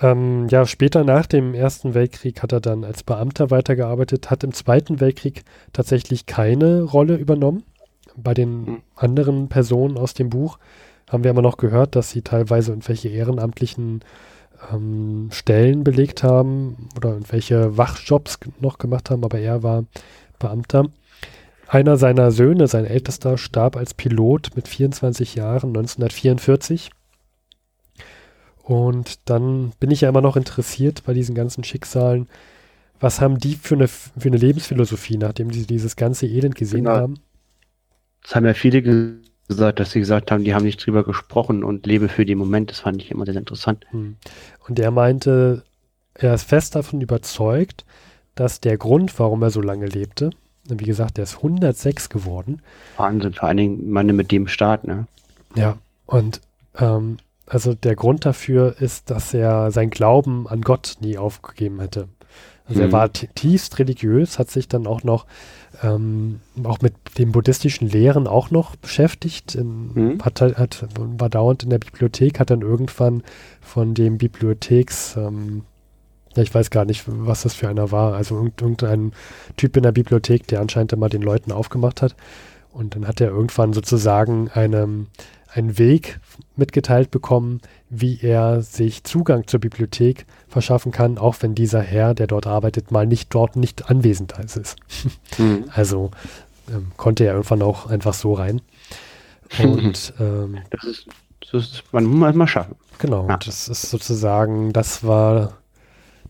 Ähm, 0.00 0.48
ja, 0.48 0.66
später 0.66 1.04
nach 1.04 1.26
dem 1.26 1.54
Ersten 1.54 1.94
Weltkrieg 1.94 2.42
hat 2.42 2.52
er 2.52 2.60
dann 2.60 2.84
als 2.84 3.02
Beamter 3.02 3.50
weitergearbeitet, 3.50 4.30
hat 4.30 4.44
im 4.44 4.52
Zweiten 4.52 5.00
Weltkrieg 5.00 5.44
tatsächlich 5.72 6.26
keine 6.26 6.82
Rolle 6.82 7.16
übernommen. 7.16 7.64
Bei 8.16 8.34
den 8.34 8.66
hm. 8.66 8.82
anderen 8.96 9.48
Personen 9.48 9.96
aus 9.96 10.14
dem 10.14 10.30
Buch 10.30 10.58
haben 11.08 11.24
wir 11.24 11.30
immer 11.30 11.42
noch 11.42 11.56
gehört, 11.56 11.94
dass 11.94 12.10
sie 12.10 12.22
teilweise 12.22 12.72
irgendwelche 12.72 13.08
ehrenamtlichen 13.08 14.00
ähm, 14.72 15.28
Stellen 15.30 15.84
belegt 15.84 16.22
haben 16.22 16.88
oder 16.96 17.10
irgendwelche 17.10 17.76
Wachjobs 17.76 18.38
noch 18.60 18.78
gemacht 18.78 19.10
haben, 19.10 19.24
aber 19.24 19.38
er 19.38 19.62
war 19.62 19.84
Beamter. 20.38 20.86
Einer 21.72 21.96
seiner 21.96 22.32
Söhne, 22.32 22.66
sein 22.66 22.84
ältester, 22.84 23.38
starb 23.38 23.78
als 23.78 23.94
Pilot 23.94 24.50
mit 24.56 24.68
24 24.68 25.36
Jahren 25.36 25.68
1944. 25.68 26.90
Und 28.62 29.20
dann 29.30 29.72
bin 29.80 29.90
ich 29.90 30.02
ja 30.02 30.10
immer 30.10 30.20
noch 30.20 30.36
interessiert 30.36 31.02
bei 31.06 31.14
diesen 31.14 31.34
ganzen 31.34 31.64
Schicksalen. 31.64 32.28
Was 33.00 33.22
haben 33.22 33.38
die 33.38 33.54
für 33.54 33.74
eine, 33.74 33.88
für 33.88 34.12
eine 34.26 34.36
Lebensphilosophie, 34.36 35.16
nachdem 35.16 35.50
sie 35.50 35.66
dieses 35.66 35.96
ganze 35.96 36.26
Elend 36.26 36.56
gesehen 36.56 36.84
genau. 36.84 36.96
haben? 36.96 37.14
Das 38.22 38.34
haben 38.34 38.44
ja 38.44 38.52
viele 38.52 38.82
gesagt, 39.48 39.80
dass 39.80 39.92
sie 39.92 40.00
gesagt 40.00 40.30
haben, 40.30 40.44
die 40.44 40.54
haben 40.54 40.66
nicht 40.66 40.84
drüber 40.84 41.04
gesprochen 41.04 41.64
und 41.64 41.86
lebe 41.86 42.10
für 42.10 42.26
den 42.26 42.36
Moment. 42.36 42.70
Das 42.70 42.80
fand 42.80 43.00
ich 43.00 43.10
immer 43.10 43.24
sehr 43.24 43.36
interessant. 43.36 43.86
Hm. 43.92 44.16
Und 44.68 44.78
er 44.78 44.90
meinte, 44.90 45.64
er 46.12 46.34
ist 46.34 46.46
fest 46.46 46.74
davon 46.74 47.00
überzeugt, 47.00 47.86
dass 48.34 48.60
der 48.60 48.76
Grund, 48.76 49.18
warum 49.18 49.40
er 49.40 49.48
so 49.48 49.62
lange 49.62 49.86
lebte, 49.86 50.32
wie 50.68 50.84
gesagt, 50.84 51.16
der 51.16 51.24
ist 51.24 51.36
106 51.36 52.08
geworden. 52.08 52.62
Wahnsinn, 52.96 53.34
vor 53.34 53.48
allen 53.48 53.56
Dingen 53.56 53.90
meine 53.90 54.12
mit 54.12 54.30
dem 54.30 54.46
Start, 54.48 54.86
ne? 54.86 55.06
Ja, 55.54 55.76
und 56.06 56.40
ähm, 56.78 57.18
also 57.46 57.74
der 57.74 57.96
Grund 57.96 58.24
dafür 58.24 58.76
ist, 58.80 59.10
dass 59.10 59.34
er 59.34 59.70
sein 59.70 59.90
Glauben 59.90 60.48
an 60.48 60.62
Gott 60.62 60.96
nie 61.00 61.18
aufgegeben 61.18 61.80
hätte. 61.80 62.08
Also 62.64 62.80
mhm. 62.80 62.86
er 62.86 62.92
war 62.92 63.12
tiefst 63.12 63.78
religiös, 63.78 64.38
hat 64.38 64.50
sich 64.50 64.68
dann 64.68 64.86
auch 64.86 65.02
noch 65.02 65.26
ähm, 65.82 66.40
auch 66.64 66.80
mit 66.80 66.94
den 67.18 67.32
buddhistischen 67.32 67.88
Lehren 67.88 68.26
auch 68.26 68.50
noch 68.50 68.76
beschäftigt, 68.76 69.54
in, 69.54 69.92
mhm. 69.92 70.22
hat, 70.22 70.40
hat, 70.40 70.86
war 70.96 71.28
dauernd 71.28 71.64
in 71.64 71.70
der 71.70 71.78
Bibliothek, 71.78 72.38
hat 72.38 72.50
dann 72.50 72.62
irgendwann 72.62 73.22
von 73.60 73.94
dem 73.94 74.18
Bibliotheks 74.18 75.16
ähm, 75.16 75.64
ich 76.36 76.54
weiß 76.54 76.70
gar 76.70 76.84
nicht, 76.84 77.04
was 77.06 77.42
das 77.42 77.54
für 77.54 77.68
einer 77.68 77.90
war. 77.90 78.14
Also 78.14 78.36
irgendein 78.36 79.12
Typ 79.56 79.76
in 79.76 79.82
der 79.82 79.92
Bibliothek, 79.92 80.46
der 80.46 80.60
anscheinend 80.60 80.92
immer 80.92 81.08
den 81.08 81.22
Leuten 81.22 81.52
aufgemacht 81.52 82.02
hat. 82.02 82.14
Und 82.72 82.94
dann 82.94 83.06
hat 83.06 83.20
er 83.20 83.28
irgendwann 83.28 83.72
sozusagen 83.72 84.48
eine, 84.50 85.06
einen 85.48 85.78
Weg 85.78 86.20
mitgeteilt 86.56 87.10
bekommen, 87.10 87.60
wie 87.90 88.18
er 88.22 88.62
sich 88.62 89.04
Zugang 89.04 89.46
zur 89.46 89.60
Bibliothek 89.60 90.26
verschaffen 90.48 90.92
kann, 90.92 91.18
auch 91.18 91.36
wenn 91.40 91.54
dieser 91.54 91.82
Herr, 91.82 92.14
der 92.14 92.26
dort 92.26 92.46
arbeitet, 92.46 92.90
mal 92.90 93.06
nicht 93.06 93.34
dort 93.34 93.56
nicht 93.56 93.90
anwesend 93.90 94.34
ist. 94.38 94.76
Mhm. 95.38 95.64
Also 95.74 96.10
ähm, 96.70 96.92
konnte 96.96 97.24
er 97.24 97.32
irgendwann 97.32 97.62
auch 97.62 97.86
einfach 97.86 98.14
so 98.14 98.32
rein. 98.34 98.62
Und 99.58 100.14
ähm, 100.20 100.58
das 100.70 100.84
ist, 100.84 101.06
das 101.40 101.64
ist 101.64 101.84
man 101.92 102.04
muss 102.04 102.34
mal 102.34 102.46
schaffen. 102.46 102.76
Genau, 102.98 103.28
ja. 103.28 103.36
das 103.36 103.68
ist 103.68 103.90
sozusagen, 103.90 104.72
das 104.72 105.04
war 105.04 105.58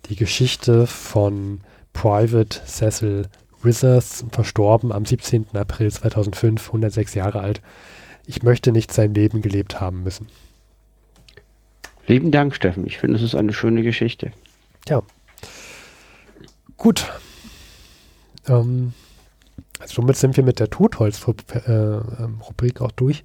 die 0.09 0.16
Geschichte 0.16 0.86
von 0.86 1.61
Private 1.92 2.61
Cecil 2.66 3.28
Withers, 3.62 4.24
verstorben 4.32 4.92
am 4.92 5.07
17. 5.07 5.46
April 5.55 5.90
2005, 5.90 6.66
106 6.68 7.14
Jahre 7.14 7.40
alt. 7.40 7.62
Ich 8.26 8.42
möchte 8.42 8.72
nicht 8.72 8.92
sein 8.92 9.14
Leben 9.14 9.42
gelebt 9.42 9.80
haben 9.80 10.03
müssen. 10.03 10.28
Lieben 12.07 12.30
Dank, 12.30 12.55
Steffen. 12.55 12.86
Ich 12.86 12.98
finde, 12.98 13.16
es 13.16 13.22
ist 13.22 13.34
eine 13.34 13.53
schöne 13.53 13.82
Geschichte. 13.82 14.32
Ja. 14.88 15.03
Gut. 16.76 17.12
Ähm, 18.48 18.92
also 19.78 19.94
somit 19.94 20.16
sind 20.16 20.36
wir 20.36 20.44
mit 20.44 20.59
der 20.59 20.70
Totholz-Rubrik 20.70 21.68
äh, 21.68 22.80
auch 22.80 22.92
durch. 22.92 23.24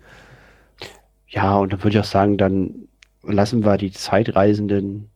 Ja, 1.27 1.57
und 1.57 1.73
dann 1.73 1.83
würde 1.83 1.97
ich 1.97 2.03
auch 2.03 2.09
sagen, 2.09 2.37
dann 2.37 2.87
lassen 3.23 3.65
wir 3.65 3.77
die 3.77 3.91
Zeitreisenden 3.91 5.09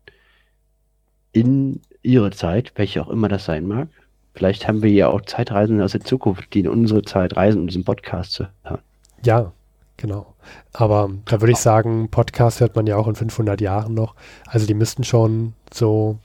in 1.32 1.82
ihre 2.02 2.32
Zeit, 2.32 2.74
welche 2.76 3.02
auch 3.02 3.10
immer 3.10 3.28
das 3.28 3.46
sein 3.46 3.68
mag. 3.68 3.90
Vielleicht 4.34 4.68
haben 4.68 4.82
wir 4.82 4.90
ja 4.92 5.10
auch 5.10 5.22
Zeitreisende 5.22 5.84
aus 5.84 5.92
der 5.92 6.02
Zukunft, 6.02 6.54
die 6.54 6.62
in 6.62 6.68
unsere 6.68 7.02
Zeit 7.02 7.36
reisen, 7.36 7.62
um 7.62 7.68
diesen 7.68 7.84
Podcast 7.84 8.32
zu 8.34 8.48
hören. 8.64 8.82
Ja, 9.24 9.52
genau. 9.98 10.34
Aber 10.74 11.12
da 11.26 11.42
würde 11.42 11.52
ich 11.52 11.58
sagen, 11.58 12.10
Podcast 12.10 12.62
hört 12.62 12.76
man 12.76 12.88
ja 12.88 12.96
auch 12.96 13.08
in 13.08 13.16
500 13.16 13.60
Jahren 13.60 13.94
noch. 13.94 14.16
Also 14.48 14.66
die 14.66 14.74
müssten 14.74 15.04
schon 15.04 15.54
so 15.72 16.20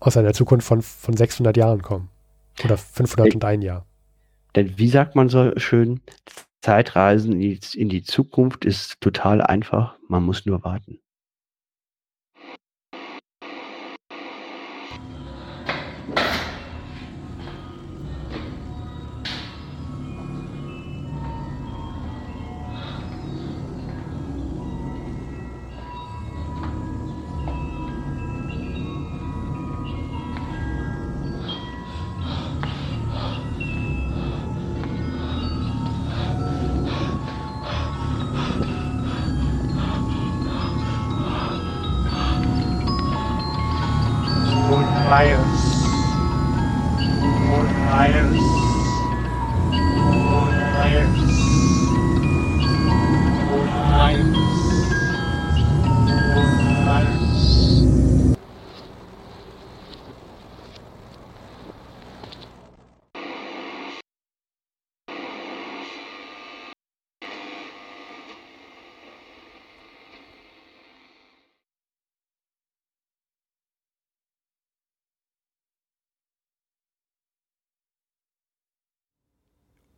aus 0.00 0.16
einer 0.16 0.34
Zukunft 0.34 0.66
von, 0.66 0.82
von 0.82 1.16
600 1.16 1.56
Jahren 1.56 1.82
kommen. 1.82 2.10
Oder 2.64 2.76
501 2.76 3.64
Jahr. 3.64 3.86
Denn 4.54 4.78
wie 4.78 4.88
sagt 4.88 5.16
man 5.16 5.28
so 5.28 5.52
schön, 5.56 6.00
Zeitreisen 6.60 7.32
in 7.32 7.40
die, 7.40 7.60
in 7.78 7.88
die 7.88 8.02
Zukunft 8.02 8.64
ist 8.64 9.00
total 9.00 9.40
einfach. 9.42 9.96
Man 10.08 10.22
muss 10.22 10.46
nur 10.46 10.62
warten. 10.64 10.98